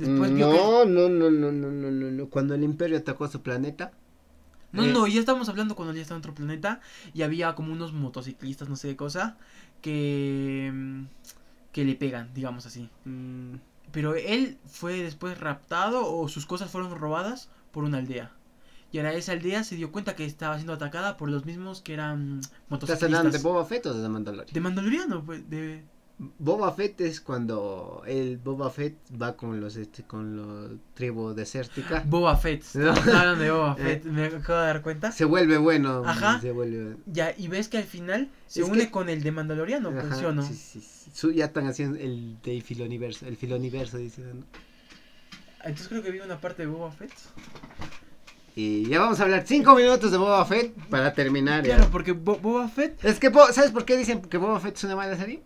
Después 0.00 0.30
no, 0.30 0.84
no, 0.84 1.08
no, 1.08 1.30
no, 1.30 1.30
no, 1.30 1.70
no, 1.70 1.90
no, 1.90 2.10
no. 2.10 2.26
Cuando 2.28 2.54
el 2.54 2.62
Imperio 2.62 2.98
atacó 2.98 3.28
su 3.28 3.42
planeta. 3.42 3.92
No, 4.72 4.86
no, 4.86 5.06
ya 5.06 5.18
estábamos 5.18 5.48
hablando 5.48 5.74
cuando 5.74 5.94
ya 5.94 6.02
estaba 6.02 6.16
en 6.16 6.20
otro 6.20 6.34
planeta. 6.34 6.80
Y 7.12 7.22
había 7.22 7.54
como 7.54 7.72
unos 7.72 7.92
motociclistas, 7.92 8.68
no 8.68 8.76
sé 8.76 8.88
qué 8.88 8.96
cosa. 8.96 9.36
Que. 9.80 10.70
Mm, 10.72 11.04
que 11.72 11.84
le 11.84 11.94
pegan, 11.94 12.32
digamos 12.34 12.66
así. 12.66 12.88
Mm, 13.04 13.56
pero 13.92 14.14
él 14.14 14.58
fue 14.66 15.02
después 15.02 15.38
raptado 15.38 16.12
o 16.12 16.28
sus 16.28 16.46
cosas 16.46 16.70
fueron 16.70 16.90
robadas 16.96 17.48
por 17.72 17.84
una 17.84 17.98
aldea. 17.98 18.32
Y 18.92 18.98
ahora 18.98 19.12
esa 19.12 19.32
aldea 19.32 19.62
se 19.62 19.76
dio 19.76 19.92
cuenta 19.92 20.16
que 20.16 20.24
estaba 20.24 20.56
siendo 20.56 20.72
atacada 20.72 21.16
por 21.16 21.30
los 21.30 21.44
mismos 21.44 21.80
que 21.80 21.94
eran 21.94 22.40
motociclistas. 22.68 22.90
¿Estás 22.90 23.02
hablando 23.04 23.30
de 23.30 23.38
Boba 23.38 23.64
Fett 23.64 23.86
o 23.86 23.94
de 23.94 24.08
Mandalorian? 24.08 24.52
De 24.52 24.60
Mandaloriano, 24.60 25.24
pues, 25.24 25.48
de... 25.48 25.84
Boba 26.38 26.70
Fett 26.72 27.00
es 27.00 27.18
cuando 27.18 28.02
el 28.06 28.36
Boba 28.36 28.68
Fett 28.70 28.94
va 29.20 29.38
con 29.38 29.58
los 29.58 29.76
este 29.76 30.02
con 30.02 30.36
los 30.36 30.70
tribu 30.92 31.32
desértica. 31.32 32.02
Boba 32.06 32.36
Fett. 32.36 32.62
¿no? 32.74 32.90
hablando 32.90 33.42
de 33.42 33.50
Boba 33.50 33.74
Fett, 33.74 34.04
me 34.04 34.26
acabo 34.26 34.58
de 34.58 34.66
dar 34.66 34.82
cuenta. 34.82 35.12
Se 35.12 35.24
vuelve 35.24 35.56
bueno. 35.56 36.02
Ajá. 36.04 36.38
Se 36.38 36.52
vuelve... 36.52 36.96
Ya, 37.06 37.34
y 37.34 37.48
ves 37.48 37.68
que 37.68 37.78
al 37.78 37.84
final 37.84 38.28
se 38.46 38.62
une 38.62 38.90
con 38.90 39.08
el 39.08 39.22
de 39.22 39.32
Mandaloriano, 39.32 39.92
pues, 39.92 40.18
¿sí 40.18 40.24
o 40.26 40.32
no? 40.32 40.42
Sí, 40.42 40.54
sí, 40.54 40.80
sí. 40.82 41.34
Ya 41.34 41.46
están 41.46 41.66
haciendo 41.66 41.98
el 41.98 42.36
de 42.42 42.60
filoniverso, 42.60 43.26
el 43.26 43.38
filoniverso, 43.38 43.96
dicen. 43.96 44.44
Entonces 45.64 45.88
creo 45.88 46.02
que 46.02 46.10
vi 46.10 46.20
una 46.20 46.38
parte 46.38 46.62
de 46.62 46.68
Boba 46.68 46.92
Fett. 46.92 47.12
Y 48.56 48.86
ya 48.90 49.00
vamos 49.00 49.18
a 49.20 49.22
hablar 49.22 49.44
cinco 49.46 49.74
minutos 49.74 50.12
de 50.12 50.18
Boba 50.18 50.44
Fett 50.44 50.74
para 50.90 51.14
terminar. 51.14 51.64
Claro, 51.64 51.88
porque 51.90 52.12
Boba 52.12 52.68
Fett. 52.68 53.02
Es 53.02 53.18
que, 53.18 53.32
¿sabes 53.52 53.70
por 53.70 53.86
qué 53.86 53.96
dicen 53.96 54.20
que 54.20 54.36
Boba 54.36 54.60
Fett 54.60 54.76
es 54.76 54.84
una 54.84 54.96
mala 54.96 55.16
serie? 55.16 55.42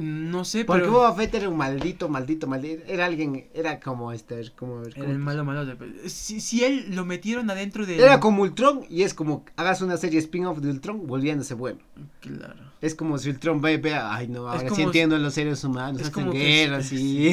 No 0.00 0.44
sé, 0.44 0.64
Porque 0.64 0.82
pero... 0.82 0.92
Boba 0.92 1.14
Fett 1.14 1.34
era 1.34 1.48
un 1.48 1.56
maldito, 1.56 2.08
maldito, 2.08 2.46
maldito. 2.46 2.82
Era 2.86 3.06
alguien, 3.06 3.48
era 3.54 3.80
como 3.80 4.12
este, 4.12 4.50
como... 4.56 4.82
Era 4.82 5.10
el 5.10 5.18
malo, 5.18 5.44
malo. 5.44 5.66
Si, 6.06 6.40
si 6.40 6.64
él 6.64 6.94
lo 6.94 7.04
metieron 7.04 7.50
adentro 7.50 7.86
de... 7.86 7.98
Era 7.98 8.20
como 8.20 8.42
Ultron 8.42 8.84
y 8.88 9.02
es 9.02 9.14
como 9.14 9.44
hagas 9.56 9.82
una 9.82 9.96
serie 9.96 10.18
spin-off 10.18 10.58
de 10.58 10.70
Ultron 10.70 11.06
volviéndose 11.06 11.54
bueno. 11.54 11.80
Claro. 12.20 12.68
Es 12.80 12.94
como 12.94 13.18
si 13.18 13.30
Ultron 13.30 13.60
ve, 13.60 13.76
vea, 13.78 14.14
ay 14.14 14.28
no, 14.28 14.48
ahora 14.48 14.70
sí 14.70 14.82
entiendo 14.82 15.18
los 15.18 15.34
seres 15.34 15.64
humanos, 15.64 16.00
es 16.00 16.10
como 16.10 16.30
guerra, 16.30 16.80
sí. 16.80 17.28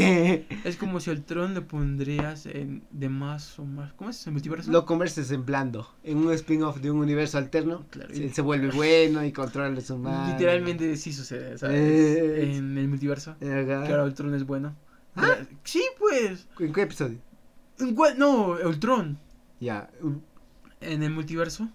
Es 0.64 0.76
como 0.76 1.00
si 1.00 1.12
Ultron 1.12 1.54
le 1.54 1.62
pondrías 1.62 2.48
en 2.48 2.82
de 2.90 3.10
más 3.10 3.60
o 3.60 3.66
más, 3.66 3.94
¿cómo 3.94 4.10
es? 4.10 4.26
¿En 4.26 4.34
multiverso? 4.34 4.72
Lo 4.72 4.86
converses 4.88 5.30
en 5.30 5.46
blando, 5.46 5.88
en 6.04 6.18
un 6.18 6.34
spin-off 6.34 6.78
de 6.78 6.90
un 6.90 6.98
universo 6.98 7.38
alterno, 7.38 7.86
claro, 7.92 8.12
él 8.12 8.34
se 8.34 8.42
vuelve 8.42 8.72
bueno 8.76 9.24
y 9.24 9.32
controla 9.32 9.68
a 9.68 9.72
los 9.72 9.88
humanos. 9.92 10.32
Literalmente 10.34 10.98
sí 10.98 11.14
sucede, 11.14 11.60
¿sabes? 11.60 11.76
Eh, 11.80 12.55
en 12.56 12.78
el 12.78 12.88
multiverso, 12.88 13.38
que 13.40 13.46
ahora 13.48 14.04
Ultron 14.04 14.34
es 14.34 14.46
bueno. 14.46 14.76
¿Ah? 15.16 15.38
Sí, 15.64 15.84
pues. 15.98 16.48
¿En 16.60 16.74
qué 16.74 16.82
episodio? 16.82 17.20
¿En 17.80 17.96
No, 18.18 18.58
Ultron. 18.66 19.18
Ya. 19.60 19.90
En 20.82 21.04
el 21.04 21.12
multiverso. 21.12 21.70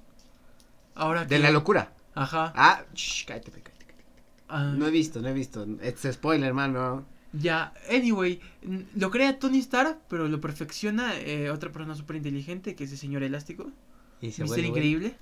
Ahora 0.95 1.25
De 1.25 1.39
la 1.39 1.51
locura. 1.51 1.93
Ajá. 2.15 2.53
Ah, 2.55 2.85
shh, 2.95 3.25
cállate, 3.27 3.51
cállate, 3.51 3.87
cállate. 3.87 4.05
Ah. 4.49 4.75
No 4.77 4.87
he 4.87 4.91
visto, 4.91 5.21
no 5.23 5.29
he 5.29 5.33
visto. 5.33 5.67
Es 5.81 6.07
spoiler, 6.13 6.49
hermano. 6.49 7.07
Ya, 7.33 7.73
anyway, 7.89 8.41
lo 8.97 9.11
crea 9.11 9.39
Tony 9.39 9.59
Stark, 9.59 10.01
pero 10.09 10.27
lo 10.27 10.41
perfecciona 10.41 11.17
eh, 11.17 11.51
otra 11.51 11.71
persona 11.71 11.95
súper 11.95 12.17
inteligente, 12.17 12.75
que 12.75 12.85
es 12.85 12.93
el 12.93 12.99
señor 12.99 13.23
Elástico. 13.23 13.71
Y 14.21 14.33
se 14.33 14.43
Mister 14.43 14.65
Increíble. 14.65 15.17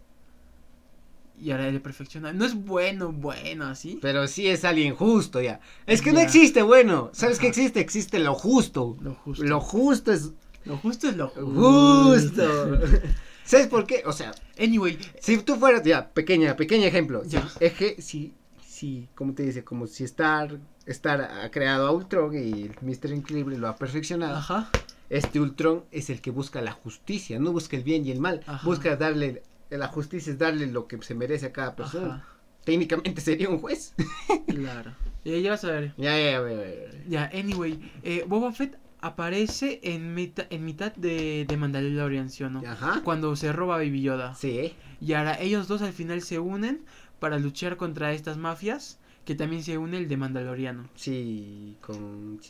Y 1.40 1.50
ahora 1.50 1.68
él 1.68 1.80
perfecciona. 1.80 2.32
No 2.32 2.44
es 2.44 2.54
bueno, 2.54 3.12
bueno, 3.12 3.66
así. 3.66 3.98
Pero 4.02 4.26
sí 4.26 4.48
es 4.48 4.64
alguien 4.64 4.94
justo, 4.94 5.40
ya. 5.40 5.60
Es 5.86 6.02
que 6.02 6.12
no 6.12 6.20
existe 6.20 6.62
bueno. 6.62 7.10
¿Sabes 7.12 7.38
qué 7.38 7.48
existe? 7.48 7.80
Existe 7.80 8.18
lo 8.18 8.34
justo. 8.34 8.96
Lo 9.00 9.14
justo. 9.14 9.44
Lo 9.44 9.60
justo 9.60 10.12
es. 10.12 10.32
Lo 10.64 10.76
justo 10.76 11.08
es 11.08 11.16
lo 11.16 11.28
justo. 11.28 12.80
¿Sabes 13.44 13.68
por 13.68 13.86
qué? 13.86 14.02
O 14.04 14.12
sea, 14.12 14.32
anyway, 14.58 14.98
si 15.20 15.38
tú 15.38 15.56
fueras, 15.56 15.82
ya, 15.82 16.10
pequeña, 16.10 16.54
pequeño 16.54 16.84
ejemplo. 16.84 17.22
Ya. 17.24 17.48
Eje, 17.60 17.96
si, 18.02 18.34
si, 18.62 19.08
como 19.14 19.32
te 19.32 19.44
dice, 19.44 19.64
como 19.64 19.86
si 19.86 20.04
Star, 20.04 20.58
Star 20.84 21.22
ha 21.22 21.50
creado 21.50 21.86
a 21.86 21.92
Ultron 21.92 22.34
y 22.34 22.64
el 22.64 22.76
Mr. 22.82 23.12
Increíble 23.14 23.56
lo 23.56 23.68
ha 23.68 23.76
perfeccionado. 23.76 24.36
Ajá. 24.36 24.70
Este 25.10 25.40
Ultron 25.40 25.84
es 25.90 26.10
el 26.10 26.20
que 26.20 26.30
busca 26.30 26.60
la 26.60 26.72
justicia, 26.72 27.38
no 27.38 27.52
busca 27.52 27.76
el 27.76 27.82
bien 27.82 28.04
y 28.04 28.10
el 28.10 28.20
mal. 28.20 28.44
Busca 28.62 28.96
darle, 28.96 29.42
la 29.70 29.88
justicia 29.88 30.32
es 30.32 30.38
darle 30.38 30.66
lo 30.66 30.86
que 30.86 31.00
se 31.02 31.14
merece 31.14 31.46
a 31.46 31.52
cada 31.52 31.76
persona. 31.76 32.24
Técnicamente 32.64 33.20
sería 33.20 33.48
un 33.48 33.58
juez. 33.58 33.94
claro. 34.46 34.92
Ya, 35.24 35.50
vas 35.50 35.64
a 35.64 35.72
ver. 35.72 35.94
Ya, 35.96 36.16
ya, 36.16 36.40
ya, 36.40 36.48
ya. 36.48 37.04
Ya, 37.08 37.30
anyway, 37.38 37.78
eh, 38.02 38.24
Boba 38.26 38.52
Fett 38.52 38.78
aparece 39.00 39.80
en, 39.82 40.14
mitad 40.14 40.46
en 40.50 40.64
mitad 40.64 40.94
de, 40.94 41.44
de 41.46 41.56
Mandalorian, 41.56 42.30
¿sí 42.30 42.44
o 42.44 42.50
no? 42.50 42.62
Ajá. 42.66 43.02
Cuando 43.04 43.36
se 43.36 43.52
roba 43.52 43.76
Baby 43.76 44.02
Yoda. 44.02 44.34
Sí. 44.34 44.74
Y 45.00 45.12
ahora 45.12 45.40
ellos 45.40 45.68
dos 45.68 45.82
al 45.82 45.92
final 45.92 46.22
se 46.22 46.38
unen 46.38 46.84
para 47.20 47.38
luchar 47.38 47.76
contra 47.76 48.12
estas 48.12 48.36
mafias. 48.36 48.98
Que 49.24 49.34
también 49.34 49.62
se 49.62 49.76
une 49.76 49.98
el 49.98 50.08
de 50.08 50.16
Mandaloriano. 50.16 50.88
Sí, 50.94 51.76
con. 51.82 52.40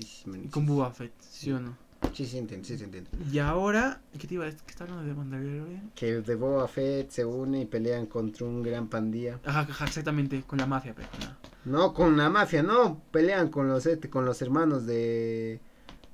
con 0.49 0.65
Boba 0.65 0.93
Fett, 0.93 1.13
¿sí 1.19 1.51
o 1.51 1.59
no? 1.59 1.77
Sí, 2.13 2.27
sí, 2.27 2.39
entiendo, 2.39 2.67
sí, 2.67 2.75
entiendo. 2.75 3.11
Y 3.33 3.39
ahora, 3.39 4.01
¿qué 4.19 4.27
te 4.27 4.35
iba 4.35 4.45
a 4.45 4.47
decir? 4.47 4.63
¿Qué 4.65 4.73
está 4.73 4.85
hablando 4.85 5.05
de 5.05 5.15
Mandalorian? 5.15 5.93
Que 5.95 6.21
de 6.21 6.35
Boba 6.35 6.67
Fett 6.69 7.11
se 7.11 7.25
une 7.25 7.63
y 7.63 7.67
pelean 7.67 8.07
contra 8.07 8.47
un 8.47 8.63
gran 8.63 8.89
pandilla. 8.89 9.39
Ajá, 9.45 9.61
ajá 9.61 9.85
exactamente, 9.85 10.43
con 10.43 10.59
la 10.59 10.67
mafia, 10.67 10.95
pero 10.95 11.09
no. 11.65 11.93
con 11.95 12.17
la 12.17 12.29
mafia, 12.29 12.63
no, 12.63 13.01
pelean 13.11 13.49
con 13.49 13.69
los, 13.69 13.87
este, 13.87 14.11
con 14.11 14.25
los 14.25 14.43
hermanos 14.43 14.87
de 14.87 15.61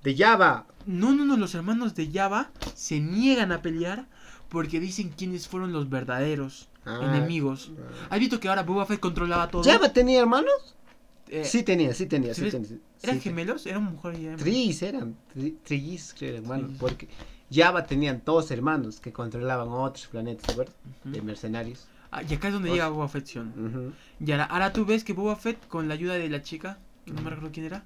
de 0.04 0.14
Java. 0.16 0.66
No, 0.86 1.12
no, 1.12 1.24
no, 1.24 1.36
los 1.36 1.54
hermanos 1.54 1.94
de 1.94 2.10
Java 2.12 2.50
se 2.74 3.00
niegan 3.00 3.50
a 3.50 3.62
pelear 3.62 4.06
porque 4.50 4.78
dicen 4.78 5.12
quiénes 5.16 5.48
fueron 5.48 5.72
los 5.72 5.88
verdaderos 5.88 6.68
ah, 6.84 7.00
enemigos. 7.02 7.72
Ah. 7.76 8.08
¿Has 8.10 8.20
visto 8.20 8.38
que 8.38 8.48
ahora 8.48 8.62
Boba 8.62 8.86
Fett 8.86 9.00
controlaba 9.00 9.48
todo? 9.48 9.64
¿Java 9.64 9.92
tenía 9.92 10.20
hermanos? 10.20 10.76
Eh, 11.28 11.44
sí 11.44 11.62
tenía, 11.62 11.94
sí 11.94 12.06
tenía, 12.06 12.34
sí 12.34 12.50
tenía. 12.50 12.78
¿Eran 13.02 13.20
gemelos? 13.20 13.66
¿Eran 13.66 13.84
mujer 13.84 14.14
y 14.14 14.36
Tris 14.36 14.82
eran, 14.82 15.16
tris 15.64 16.14
creo, 16.16 16.36
hermanos, 16.36 16.72
porque 16.78 17.08
Java 17.50 17.84
tenían 17.84 18.22
dos 18.24 18.50
hermanos 18.50 19.00
que 19.00 19.12
controlaban 19.12 19.68
otros 19.68 20.06
planetas, 20.08 20.56
¿verdad? 20.56 20.74
De 21.04 21.22
mercenarios. 21.22 21.86
Ah, 22.10 22.22
y 22.22 22.34
acá 22.34 22.48
es 22.48 22.54
donde 22.54 22.70
llega 22.70 22.88
Boba 22.88 23.08
Fett. 23.08 23.28
Y 24.20 24.32
ahora, 24.32 24.44
ahora, 24.44 24.72
tú 24.72 24.84
ves 24.84 25.02
que 25.02 25.12
Boba 25.12 25.36
Fett, 25.36 25.66
con 25.66 25.88
la 25.88 25.94
ayuda 25.94 26.14
de 26.14 26.28
la 26.28 26.42
chica, 26.42 26.78
que 27.04 27.12
no 27.12 27.22
me 27.22 27.30
recuerdo 27.30 27.52
quién 27.52 27.66
era, 27.66 27.84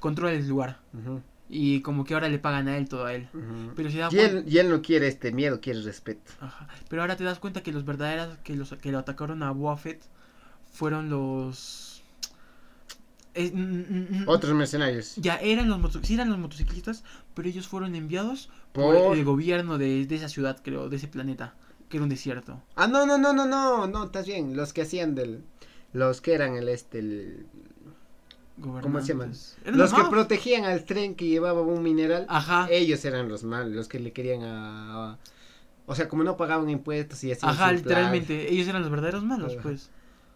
controla 0.00 0.34
el 0.34 0.46
lugar 0.46 0.78
y 1.54 1.82
como 1.82 2.04
que 2.04 2.14
ahora 2.14 2.30
le 2.30 2.38
pagan 2.38 2.66
a 2.66 2.78
él 2.78 2.88
todo 2.88 3.04
a 3.04 3.12
él. 3.12 3.28
Pero 3.76 3.90
se 3.90 3.98
da 3.98 4.08
y, 4.10 4.18
él, 4.18 4.44
y 4.48 4.56
él 4.56 4.70
no 4.70 4.80
quiere 4.80 5.06
este 5.06 5.32
miedo, 5.32 5.60
quiere 5.60 5.82
respeto. 5.82 6.32
Ajá. 6.40 6.66
Pero 6.88 7.02
ahora 7.02 7.16
te 7.16 7.24
das 7.24 7.38
cuenta 7.38 7.62
que 7.62 7.72
los 7.72 7.84
verdaderos 7.84 8.38
que 8.38 8.56
los 8.56 8.70
que 8.72 8.90
lo 8.90 8.98
atacaron 8.98 9.42
a 9.42 9.50
Buffett 9.50 10.02
fueron 10.72 11.10
los 11.10 11.91
otros 14.26 14.54
mercenarios. 14.54 15.14
Ya 15.16 15.36
eran 15.36 15.68
los 15.68 15.98
sí 16.02 16.14
eran 16.14 16.30
los 16.30 16.38
motociclistas, 16.38 17.04
pero 17.34 17.48
ellos 17.48 17.68
fueron 17.68 17.94
enviados 17.94 18.50
por, 18.72 19.16
el 19.16 19.24
gobierno 19.24 19.78
de, 19.78 20.06
de, 20.06 20.14
esa 20.14 20.28
ciudad, 20.28 20.60
creo, 20.62 20.88
de 20.88 20.96
ese 20.96 21.08
planeta, 21.08 21.54
que 21.88 21.96
era 21.96 22.04
un 22.04 22.10
desierto. 22.10 22.62
Ah, 22.76 22.86
no, 22.86 23.06
no, 23.06 23.18
no, 23.18 23.32
no, 23.32 23.46
no, 23.46 23.86
no, 23.86 24.04
estás 24.04 24.26
bien. 24.26 24.56
Los 24.56 24.72
que 24.72 24.82
hacían 24.82 25.14
del 25.14 25.44
los 25.92 26.20
que 26.20 26.32
eran 26.34 26.56
el 26.56 26.68
este 26.68 27.00
el, 27.00 27.46
¿Cómo 28.60 29.00
se 29.00 29.08
llaman? 29.08 29.32
Los 29.64 29.92
que 29.92 30.04
protegían 30.04 30.64
al 30.64 30.84
tren 30.84 31.14
que 31.14 31.26
llevaba 31.26 31.62
un 31.62 31.82
mineral. 31.82 32.26
Ajá. 32.28 32.68
Ellos 32.70 33.04
eran 33.04 33.28
los 33.28 33.44
malos, 33.44 33.74
los 33.74 33.88
que 33.88 33.98
le 33.98 34.12
querían 34.12 34.42
a, 34.42 35.18
o 35.86 35.94
sea, 35.94 36.08
como 36.08 36.22
no 36.22 36.36
pagaban 36.36 36.68
impuestos 36.70 37.22
y 37.24 37.32
así. 37.32 37.40
Ajá, 37.44 37.72
literalmente. 37.72 38.52
Ellos 38.52 38.68
eran 38.68 38.82
los 38.82 38.90
verdaderos 38.90 39.24
malos, 39.24 39.56
pues. 39.62 39.90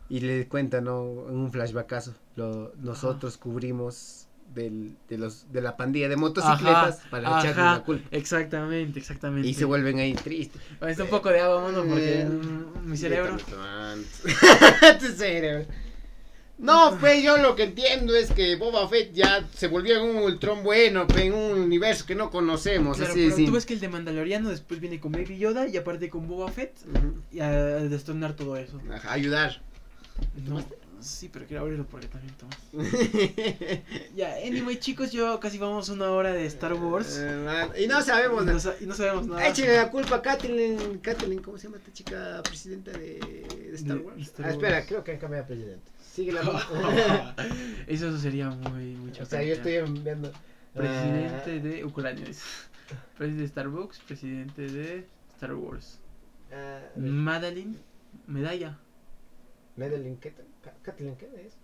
Y 0.08 0.20
le 0.20 0.46
cuenta, 0.48 0.80
¿no? 0.80 1.26
En 1.28 1.36
un 1.36 1.50
flashbackazo. 1.50 2.14
Lo, 2.36 2.72
nosotros 2.76 3.36
cubrimos 3.38 4.26
del, 4.54 4.96
de, 5.08 5.18
los, 5.18 5.52
de 5.52 5.60
la 5.60 5.76
pandilla 5.76 6.08
de 6.08 6.16
motocicletas 6.16 7.02
para 7.10 7.40
echarle 7.40 7.62
la 7.62 7.82
culpa. 7.84 8.08
Exactamente, 8.10 8.98
exactamente. 8.98 9.48
Y 9.48 9.54
se 9.54 9.64
vuelven 9.64 9.98
ahí 9.98 10.14
tristes. 10.14 10.60
Está 10.80 11.04
un 11.04 11.10
poco 11.10 11.28
de 11.30 11.40
agua, 11.40 11.62
mano, 11.62 11.84
porque 11.84 12.22
eh, 12.22 12.28
mi 12.82 12.96
cerebro. 12.96 13.36
tu 15.00 15.06
cerebro. 15.06 15.66
No, 16.58 16.96
pues 16.98 17.22
yo 17.22 17.36
lo 17.36 17.54
que 17.54 17.64
entiendo 17.64 18.16
es 18.16 18.32
que 18.32 18.56
Boba 18.56 18.88
Fett 18.88 19.12
ya 19.12 19.46
se 19.54 19.68
volvió 19.68 19.96
en 19.96 20.16
un 20.16 20.22
Ultron 20.22 20.62
bueno, 20.62 21.06
en 21.14 21.34
un 21.34 21.58
universo 21.60 22.06
que 22.06 22.14
no 22.14 22.30
conocemos. 22.30 22.96
Claro, 22.96 23.12
así, 23.12 23.30
pero 23.34 23.46
tú 23.48 23.52
ves 23.52 23.66
que 23.66 23.74
el 23.74 23.80
de 23.80 23.90
Mandaloriano 23.90 24.48
después 24.48 24.80
viene 24.80 24.98
con 24.98 25.12
Baby 25.12 25.36
Yoda 25.36 25.68
y 25.68 25.76
aparte 25.76 26.08
con 26.08 26.26
Boba 26.26 26.50
Fett 26.50 26.72
y 27.30 27.40
a 27.40 27.50
destornar 27.50 28.36
todo 28.36 28.56
eso. 28.56 28.80
Ajá, 28.90 29.12
ayudar. 29.12 29.60
No, 30.46 30.64
sí, 31.00 31.28
pero 31.32 31.46
quiero 31.46 31.62
abrirlo 31.62 31.86
porque 31.86 32.08
también 32.08 32.34
tomas. 32.34 32.58
ya, 34.16 34.34
anyway, 34.46 34.78
chicos, 34.78 35.12
yo 35.12 35.38
casi 35.40 35.58
vamos 35.58 35.88
una 35.88 36.10
hora 36.10 36.32
de 36.32 36.46
Star 36.46 36.74
Wars. 36.74 37.18
Eh, 37.20 37.84
y 37.84 37.86
no 37.86 38.02
sabemos 38.02 38.42
y 38.42 38.46
no, 38.46 38.74
y 38.80 38.86
no 38.86 38.94
sabemos 38.94 39.26
nada. 39.26 39.48
Échenle 39.48 39.76
la 39.76 39.90
culpa 39.90 40.16
a 40.16 40.22
Kathleen, 40.22 40.98
Kathleen, 40.98 41.42
¿cómo 41.42 41.58
se 41.58 41.64
llama 41.64 41.78
esta 41.78 41.92
chica 41.92 42.42
presidenta 42.42 42.92
de, 42.92 43.18
de 43.18 43.74
Star 43.74 43.98
Wars? 43.98 44.20
Star 44.20 44.46
ah, 44.46 44.50
espera, 44.50 44.86
creo 44.86 45.04
que 45.04 45.12
han 45.12 45.18
cambiado 45.18 45.44
de 45.44 45.54
presidente. 45.54 45.90
Sigue 46.16 46.32
la 46.32 46.40
Eso 47.86 48.16
sería 48.18 48.48
muy 48.48 48.94
mucho. 48.94 49.22
O 49.22 49.26
sea, 49.26 49.42
yo 49.42 49.54
estoy 49.54 49.80
viendo. 50.02 50.32
Presidente 50.72 51.56
uh, 51.56 51.62
de 51.62 51.84
Ucrania. 51.84 52.26
Presidente 53.16 53.42
de 53.42 53.48
Starbucks, 53.48 53.98
presidente 54.00 54.62
de 54.62 55.06
Star 55.34 55.54
Wars. 55.54 55.98
Uh, 56.50 57.00
Madeline, 57.00 57.76
medalla. 58.26 58.78
Madeline, 59.76 60.18
¿qué? 60.18 60.34
Kathleen, 60.82 61.16
¿qué 61.16 61.26
es? 61.46 61.54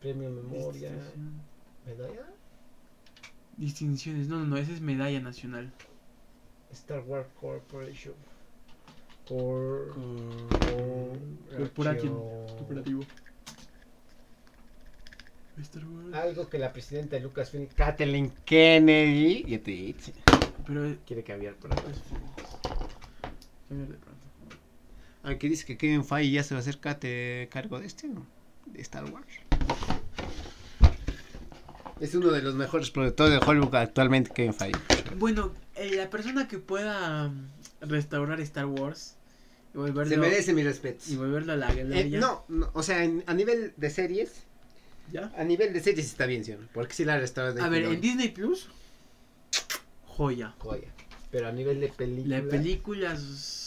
Premio 0.00 0.30
Memoria. 0.30 0.90
¿Medalla? 1.86 2.26
Distinciones, 3.56 4.28
no, 4.28 4.40
no, 4.40 4.46
no, 4.46 4.56
esa 4.56 4.72
es 4.72 4.80
medalla 4.80 5.20
nacional. 5.20 5.72
Star 6.72 7.00
Wars 7.00 7.28
Corporation. 7.40 8.14
Cor... 9.26 9.94
Corporativo. 11.56 12.50
Algo 16.12 16.48
que 16.50 16.58
la 16.58 16.72
presidenta 16.72 17.16
de 17.16 17.22
Lucasfilm, 17.22 17.66
Kathleen 17.68 18.30
Kennedy, 18.44 19.44
ya 19.44 19.62
te 19.62 19.70
dice. 19.70 20.12
Pero 20.66 20.96
quiere 21.06 21.24
cambiar 21.24 21.54
por 21.54 21.72
ahí. 21.72 21.78
Cambiar 23.68 23.88
de 23.88 23.96
pronto. 23.96 24.26
Aunque 25.26 25.48
dice 25.48 25.66
que 25.66 25.76
Kevin 25.76 26.04
Feige 26.04 26.30
ya 26.30 26.44
se 26.44 26.54
va 26.54 26.58
a 26.58 26.62
hacer 26.62 26.78
cargo 26.78 27.80
de 27.80 27.86
este, 27.86 28.08
de 28.66 28.80
Star 28.80 29.04
Wars. 29.12 29.26
Es 31.98 32.14
uno 32.14 32.30
de 32.30 32.42
los 32.42 32.54
mejores 32.54 32.92
productores 32.92 33.32
de 33.32 33.44
Hollywood 33.44 33.74
actualmente, 33.74 34.30
Kevin 34.32 34.54
Feige. 34.54 34.78
Bueno, 35.16 35.52
eh, 35.74 35.96
la 35.96 36.08
persona 36.10 36.46
que 36.46 36.58
pueda 36.58 37.28
mm, 37.28 37.48
restaurar 37.80 38.40
Star 38.42 38.66
Wars 38.66 39.16
y 39.74 39.78
volverlo, 39.78 40.14
se 40.14 40.16
merece 40.16 40.52
mi 40.52 40.62
respeto. 40.62 41.02
Y 41.08 41.16
volverlo 41.16 41.54
a 41.54 41.56
la 41.56 41.72
eh, 41.72 42.08
no, 42.20 42.44
no, 42.46 42.70
o 42.72 42.84
sea, 42.84 43.00
a 43.00 43.34
nivel 43.34 43.74
de 43.76 43.90
series 43.90 44.44
¿Ya? 45.10 45.32
A 45.36 45.42
nivel 45.42 45.72
de 45.72 45.80
series 45.80 46.06
está 46.06 46.26
bien, 46.26 46.44
¿sí? 46.44 46.54
Porque 46.72 46.94
si 46.94 47.04
la 47.04 47.18
restaurado 47.18 47.60
A 47.64 47.68
ver, 47.68 47.82
en 47.84 48.00
Disney 48.00 48.28
Plus, 48.28 48.68
joya. 50.06 50.54
Joya. 50.58 50.88
Pero 51.32 51.48
a 51.48 51.52
nivel 51.52 51.80
de 51.80 51.88
películas. 51.88 52.44
De 52.44 52.48
películas. 52.48 53.65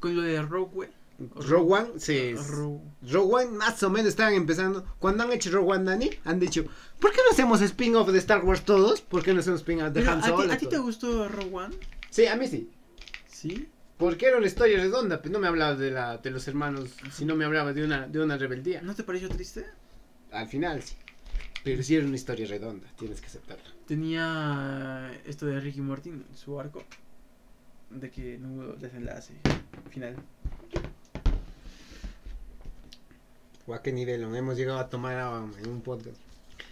Con 0.00 0.16
lo 0.16 0.22
de 0.22 0.42
Rogue 0.42 0.70
One. 0.74 1.00
Rogue 1.34 1.74
One, 1.74 1.88
sí. 1.98 2.34
Rogue 2.34 3.44
One 3.44 3.50
más 3.58 3.82
o 3.82 3.90
menos 3.90 4.08
estaban 4.08 4.34
empezando. 4.34 4.84
Cuando 4.98 5.22
han 5.22 5.32
hecho 5.32 5.50
Rogue 5.50 5.74
One, 5.74 5.84
Dani, 5.84 6.10
han 6.24 6.40
dicho, 6.40 6.64
¿por 6.98 7.12
qué 7.12 7.18
no 7.18 7.32
hacemos 7.32 7.60
spin-off 7.60 8.08
de 8.08 8.18
Star 8.18 8.42
Wars 8.44 8.64
todos? 8.64 9.02
¿Por 9.02 9.22
qué 9.22 9.34
no 9.34 9.40
hacemos 9.40 9.60
spin-off 9.60 9.92
de 9.92 10.08
Han 10.08 10.22
Solo? 10.22 10.50
¿A 10.52 10.56
ti, 10.56 10.66
te 10.66 10.78
gustó 10.78 11.28
Rogue 11.28 11.54
One? 11.54 11.76
Sí, 12.08 12.26
a 12.26 12.36
mí 12.36 12.46
sí. 12.46 12.70
¿Sí? 13.28 13.68
Porque 13.98 14.26
era 14.26 14.38
una 14.38 14.46
historia 14.46 14.78
redonda, 14.78 15.20
pero 15.20 15.22
pues 15.24 15.32
no 15.32 15.38
me 15.40 15.48
hablaba 15.48 15.76
de 15.76 15.90
la 15.90 16.16
de 16.16 16.30
los 16.30 16.48
hermanos, 16.48 16.88
sino 17.12 17.36
me 17.36 17.44
hablaba 17.44 17.74
de 17.74 17.84
una 17.84 18.08
de 18.08 18.18
una 18.18 18.38
rebeldía. 18.38 18.80
¿No 18.80 18.94
te 18.94 19.04
pareció 19.04 19.28
triste? 19.28 19.66
Al 20.32 20.48
final 20.48 20.82
sí. 20.82 20.94
Pero 21.62 21.82
sí 21.82 21.96
era 21.96 22.06
una 22.06 22.16
historia 22.16 22.46
redonda, 22.46 22.86
tienes 22.98 23.20
que 23.20 23.26
aceptarlo. 23.26 23.64
Tenía 23.86 25.12
esto 25.26 25.44
de 25.44 25.60
Ricky 25.60 25.82
Martin, 25.82 26.24
su 26.34 26.58
arco, 26.58 26.82
de 27.90 28.10
que 28.10 28.38
no 28.38 28.52
hubo 28.52 28.72
desenlace 28.74 29.34
final. 29.90 30.16
¿O 33.66 33.74
a 33.74 33.82
qué 33.82 33.92
nivel? 33.92 34.22
Hemos 34.34 34.56
llegado 34.56 34.78
a 34.78 34.88
tomar 34.88 35.16
en 35.62 35.68
un 35.68 35.80
podcast. 35.80 36.16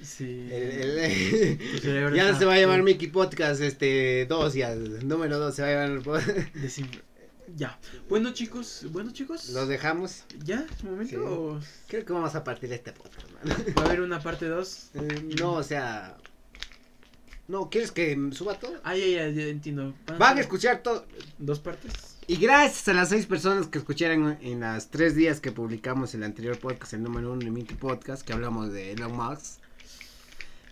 Sí. 0.03 0.49
ya 2.14 2.35
se 2.39 2.45
va 2.45 2.55
a 2.55 2.59
llamar 2.59 2.83
Mickey 2.83 3.09
Podcast 3.09 3.61
este 3.61 4.27
2 4.27 4.55
ya, 4.55 4.75
número 4.75 5.39
2 5.39 5.55
se 5.55 5.62
va 5.62 5.69
a 5.69 5.73
llamar 5.73 5.91
el 5.91 6.03
podcast. 6.03 6.79
Ya. 7.57 7.79
Bueno, 8.11 8.33
chicos, 8.35 8.87
bueno, 8.91 9.11
chicos. 9.11 9.49
¿Los 9.51 9.69
dejamos? 9.69 10.25
¿Ya? 10.45 10.66
¿Es 10.71 10.85
momento? 10.85 11.59
Creo 11.87 12.05
que 12.05 12.12
vamos 12.12 12.35
a 12.35 12.45
partir 12.45 12.69
de 12.69 12.75
este 12.75 12.93
podcast, 12.93 13.27
¿Va 13.77 13.83
a 13.83 13.87
haber 13.87 14.01
una 14.03 14.21
parte 14.21 14.47
2? 14.47 14.91
Eh, 14.95 15.35
no, 15.41 15.55
o 15.55 15.62
sea. 15.62 16.16
No, 17.49 17.70
¿quieres 17.70 17.90
que 17.92 18.16
suba 18.32 18.59
todo? 18.59 18.78
Ah, 18.84 18.94
ya, 18.94 19.28
ya, 19.28 19.44
entiendo. 19.44 19.94
Van 20.18 20.36
a 20.36 20.40
escuchar 20.40 20.82
todo. 20.82 21.07
¿Dos 21.38 21.59
partes? 21.59 22.18
Y 22.26 22.36
gracias 22.36 22.86
a 22.88 22.92
las 22.92 23.09
seis 23.09 23.24
personas 23.24 23.68
que 23.68 23.78
escucharon 23.78 24.36
en 24.42 24.61
las 24.61 24.90
tres 24.90 25.14
días 25.14 25.40
que 25.40 25.51
publicamos 25.51 26.14
el 26.14 26.24
anterior 26.24 26.59
podcast, 26.59 26.92
el 26.92 27.03
número 27.03 27.32
uno 27.32 27.40
de 27.40 27.51
Mickey 27.51 27.74
Podcast, 27.74 28.22
que 28.22 28.34
hablamos 28.34 28.70
de 28.70 28.92
Elon 28.92 29.16
Musk 29.16 29.61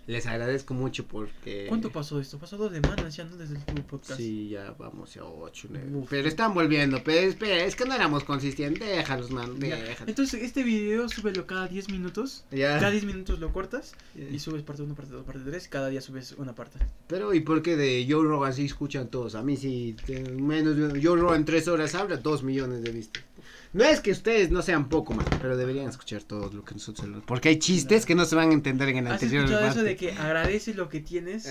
les 0.06 0.26
agradezco 0.26 0.74
mucho 0.74 1.06
porque... 1.06 1.66
¿Cuánto 1.68 1.90
pasó 1.90 2.20
esto? 2.20 2.38
Pasó 2.38 2.56
dos 2.56 2.72
semanas 2.72 3.16
ya, 3.16 3.24
¿no? 3.24 3.36
Desde 3.36 3.54
el 3.54 3.60
último 3.60 3.86
podcast. 3.86 4.20
Sí, 4.20 4.50
ya 4.50 4.74
vamos 4.78 5.16
a 5.16 5.24
ocho, 5.24 5.68
Pero 6.08 6.28
están 6.28 6.54
volviendo, 6.54 7.02
pero 7.02 7.28
espera, 7.28 7.64
es 7.64 7.74
que 7.74 7.84
no 7.84 7.94
éramos 7.94 8.24
consistentes, 8.24 8.88
déjalos, 8.88 9.30
man, 9.30 9.58
déjalos. 9.58 10.08
Entonces, 10.08 10.42
este 10.42 10.62
video 10.62 11.08
súbelo 11.08 11.46
cada 11.46 11.66
10 11.68 11.90
minutos. 11.90 12.44
Ya. 12.50 12.78
Cada 12.78 12.90
10 12.90 13.04
minutos 13.04 13.40
lo 13.40 13.52
cortas 13.52 13.94
y 14.14 14.38
subes 14.38 14.62
parte 14.62 14.82
1, 14.82 14.94
parte 14.94 15.12
2, 15.12 15.24
parte 15.24 15.40
3, 15.44 15.68
cada 15.68 15.88
día 15.88 16.00
subes 16.00 16.32
una 16.32 16.54
parte. 16.54 16.78
Pero, 17.08 17.34
¿y 17.34 17.40
por 17.40 17.62
qué 17.62 17.76
de 17.76 18.06
Joe 18.08 18.24
Rogan 18.24 18.52
sí 18.52 18.64
escuchan 18.64 19.08
todos? 19.08 19.34
A 19.34 19.42
mí 19.42 19.56
sí, 19.56 19.96
menos 20.38 20.76
de 20.76 21.02
Joe 21.02 21.20
Rogan 21.20 21.44
3 21.44 21.68
horas 21.68 21.94
habla, 21.94 22.16
2 22.16 22.42
millones 22.44 22.82
de 22.82 22.92
vistas. 22.92 23.24
No 23.72 23.84
es 23.84 24.00
que 24.00 24.10
ustedes 24.10 24.50
no 24.50 24.62
sean 24.62 24.88
poco 24.88 25.12
más, 25.12 25.26
pero 25.40 25.56
deberían 25.56 25.88
escuchar 25.88 26.22
todo 26.22 26.50
lo 26.52 26.64
que 26.64 26.74
nosotros 26.74 27.08
Porque 27.26 27.50
hay 27.50 27.58
chistes 27.58 28.06
que 28.06 28.14
no 28.14 28.24
se 28.24 28.34
van 28.36 28.50
a 28.50 28.52
entender 28.52 28.88
en 28.88 28.98
el 28.98 29.06
anterior. 29.08 29.44
¿Has 29.44 29.50
escuchado 29.50 29.70
eso 29.70 29.82
de 29.82 29.96
que 29.96 30.12
agradeces 30.12 30.76
lo 30.76 30.88
que 30.88 31.00
tienes 31.00 31.48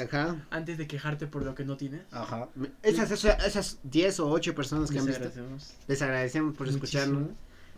antes 0.49 0.77
de 0.77 0.87
quejarte 0.87 1.27
por 1.27 1.43
lo 1.43 1.55
que 1.55 1.65
no 1.65 1.77
tienes? 1.77 2.01
Ajá. 2.11 2.49
Esas, 2.83 3.11
esas 3.11 3.79
10 3.83 4.19
o 4.21 4.29
8 4.29 4.55
personas 4.55 4.89
que 4.89 4.99
han 4.99 5.05
visto. 5.05 5.29
Les 5.87 6.01
agradecemos 6.01 6.55
por 6.55 6.67
escucharnos. 6.67 7.29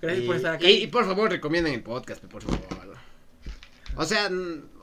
Gracias 0.02 0.26
por 0.26 0.36
estar 0.36 0.54
aquí. 0.54 0.68
Y, 0.68 0.88
por 0.88 1.06
favor, 1.06 1.30
recomienden 1.30 1.74
el 1.74 1.82
podcast, 1.82 2.24
por 2.26 2.44
favor. 2.44 2.88
O 3.96 4.06
sea, 4.06 4.30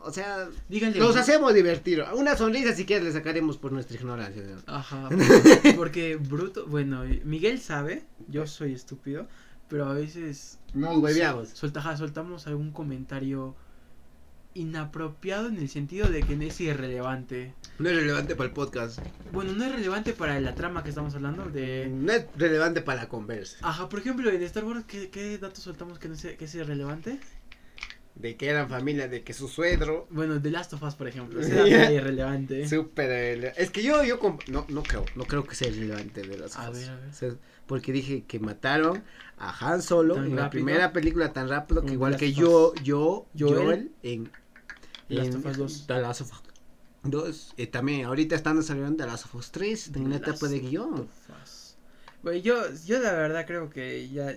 o 0.03 0.11
sea, 0.11 0.49
Díganle 0.69 0.99
nos 0.99 1.17
hacemos 1.17 1.55
divertir. 1.55 2.05
Una 2.15 2.37
sonrisa 2.37 2.75
si 2.75 2.85
quieres 2.85 3.05
le 3.05 3.13
sacaremos 3.13 3.57
por 3.57 3.71
nuestra 3.71 3.97
ignorancia. 3.97 4.43
Ajá. 4.67 5.09
Porque 5.77 6.17
bruto, 6.17 6.67
bueno, 6.67 7.05
Miguel 7.25 7.61
sabe, 7.61 8.05
yo 8.29 8.47
soy 8.47 8.75
estúpido 8.75 9.29
pero 9.75 9.87
a 9.87 9.95
veces... 9.95 10.61
Nos 10.73 10.99
hueveamos. 10.99 11.49
Solta, 11.49 11.97
soltamos 11.97 12.47
algún 12.47 12.71
comentario 12.71 13.57
inapropiado 14.55 15.49
en 15.49 15.57
el 15.57 15.69
sentido 15.69 16.07
de 16.07 16.23
que 16.23 16.37
no 16.37 16.45
es 16.45 16.61
irrelevante. 16.61 17.55
No 17.81 17.89
es 17.89 17.97
relevante 17.97 18.37
para 18.37 18.51
el 18.51 18.55
podcast. 18.55 19.01
Bueno, 19.33 19.53
no 19.53 19.65
es 19.65 19.73
relevante 19.73 20.13
para 20.13 20.39
la 20.39 20.55
trama 20.55 20.85
que 20.85 20.91
estamos 20.91 21.17
hablando 21.17 21.47
de... 21.47 21.89
No 21.93 22.13
es 22.13 22.25
relevante 22.37 22.83
para 22.83 23.03
la 23.03 23.09
conversa. 23.09 23.57
Ajá, 23.63 23.89
por 23.89 23.99
ejemplo, 23.99 24.31
en 24.31 24.45
Star 24.45 24.63
Wars, 24.63 24.85
¿qué, 24.87 25.11
qué 25.11 25.39
datos 25.39 25.65
soltamos 25.65 25.99
que, 25.99 26.07
no 26.07 26.15
es, 26.15 26.23
que 26.23 26.45
es 26.45 26.55
irrelevante? 26.55 27.19
de 28.15 28.37
que 28.37 28.49
eran 28.49 28.69
familia, 28.69 29.09
de 29.09 29.23
que 29.23 29.33
su 29.33 29.49
suegro. 29.49 30.07
Bueno, 30.11 30.41
The 30.41 30.51
Last 30.51 30.73
of 30.73 30.83
Us, 30.83 30.95
por 30.95 31.09
ejemplo. 31.09 31.41
Es 31.45 31.91
irrelevante. 31.91 32.69
Súper 32.69 33.53
Es 33.57 33.71
que 33.71 33.83
yo, 33.83 34.05
yo 34.05 34.19
no, 34.49 34.67
no 34.69 34.83
creo, 34.83 35.05
no 35.17 35.25
creo 35.25 35.45
que 35.45 35.55
sea 35.55 35.69
irrelevante 35.69 36.23
de 36.23 36.39
las 36.39 36.57
A 36.57 36.71
ver, 36.71 36.89
a 36.89 36.97
ver. 36.97 37.39
Porque 37.67 37.93
dije 37.93 38.25
que 38.25 38.39
mataron 38.39 39.03
a 39.39 39.55
Han 39.59 39.83
Solo 39.83 40.17
en 40.17 40.37
la 40.37 40.51
primera 40.51 40.93
película 40.93 41.33
tan 41.33 41.49
rápido 41.49 41.83
que 41.83 41.93
igual 41.93 42.17
que 42.17 42.33
yo, 42.33 42.75
yo, 42.83 43.27
Joel, 43.39 43.93
en, 44.03 44.31
The 45.09 45.15
Last 45.15 45.35
of 45.35 45.47
Us 45.47 45.57
2. 45.57 45.87
The 45.87 46.01
Last 46.01 46.21
of 46.23 46.33
Us 46.33 46.43
2. 47.05 47.55
Eh, 47.57 47.67
también 47.67 48.07
ahorita 48.07 48.35
están 48.35 48.63
saliendo 48.63 48.97
The 49.05 49.11
Last 49.11 49.27
of 49.27 49.35
Us 49.35 49.51
3 49.51 49.89
en 49.95 50.05
una 50.05 50.17
etapa 50.17 50.49
de 50.49 50.61
guion. 50.61 51.09
Güey, 52.23 52.41
yo, 52.41 52.63
yo 52.87 53.01
la 53.01 53.13
verdad 53.13 53.47
creo 53.47 53.69
que 53.69 54.09
ya 54.09 54.35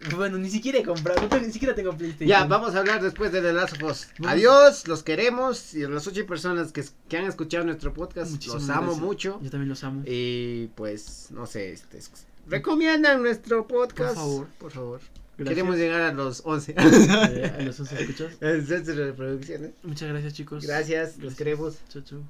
bueno, 0.16 0.38
ni 0.38 0.50
siquiera 0.50 0.78
he 0.78 0.82
comprado, 0.82 1.26
ni 1.40 1.52
siquiera 1.52 1.74
tengo 1.74 1.96
PlayStation. 1.96 2.28
Ya, 2.28 2.44
vamos 2.44 2.74
a 2.74 2.80
hablar 2.80 3.02
después 3.02 3.32
de 3.32 3.40
The 3.40 3.52
Last 3.52 3.82
of 3.82 3.90
Us. 3.90 4.08
Adiós, 4.26 4.86
los 4.86 5.02
queremos. 5.02 5.74
Y 5.74 5.86
las 5.86 6.06
ocho 6.06 6.26
personas 6.26 6.72
que, 6.72 6.84
que 7.08 7.16
han 7.16 7.24
escuchado 7.24 7.64
nuestro 7.64 7.92
podcast, 7.92 8.44
los 8.46 8.68
amo 8.68 8.94
mucho. 8.96 9.40
Yo 9.42 9.50
también 9.50 9.68
los 9.68 9.82
amo. 9.84 10.02
Y 10.04 10.68
pues, 10.74 11.28
no 11.30 11.46
sé, 11.46 11.72
este, 11.72 11.98
recomiendan 12.46 13.22
nuestro 13.22 13.66
podcast. 13.66 14.14
Por 14.14 14.24
favor. 14.24 14.46
Por 14.58 14.72
favor. 14.72 15.00
Queremos 15.36 15.76
llegar 15.76 16.00
a 16.00 16.12
los 16.12 16.42
11. 16.44 16.74
Eh, 16.76 17.52
a 17.58 17.62
los 17.62 17.78
11 17.78 18.02
escuchas. 18.02 18.40
Reproducciones. 18.40 19.72
Muchas 19.82 20.08
gracias, 20.08 20.34
chicos. 20.34 20.66
Gracias, 20.66 21.18
los 21.18 21.34
queremos. 21.34 21.78
Chau, 21.88 22.02
chau. 22.02 22.22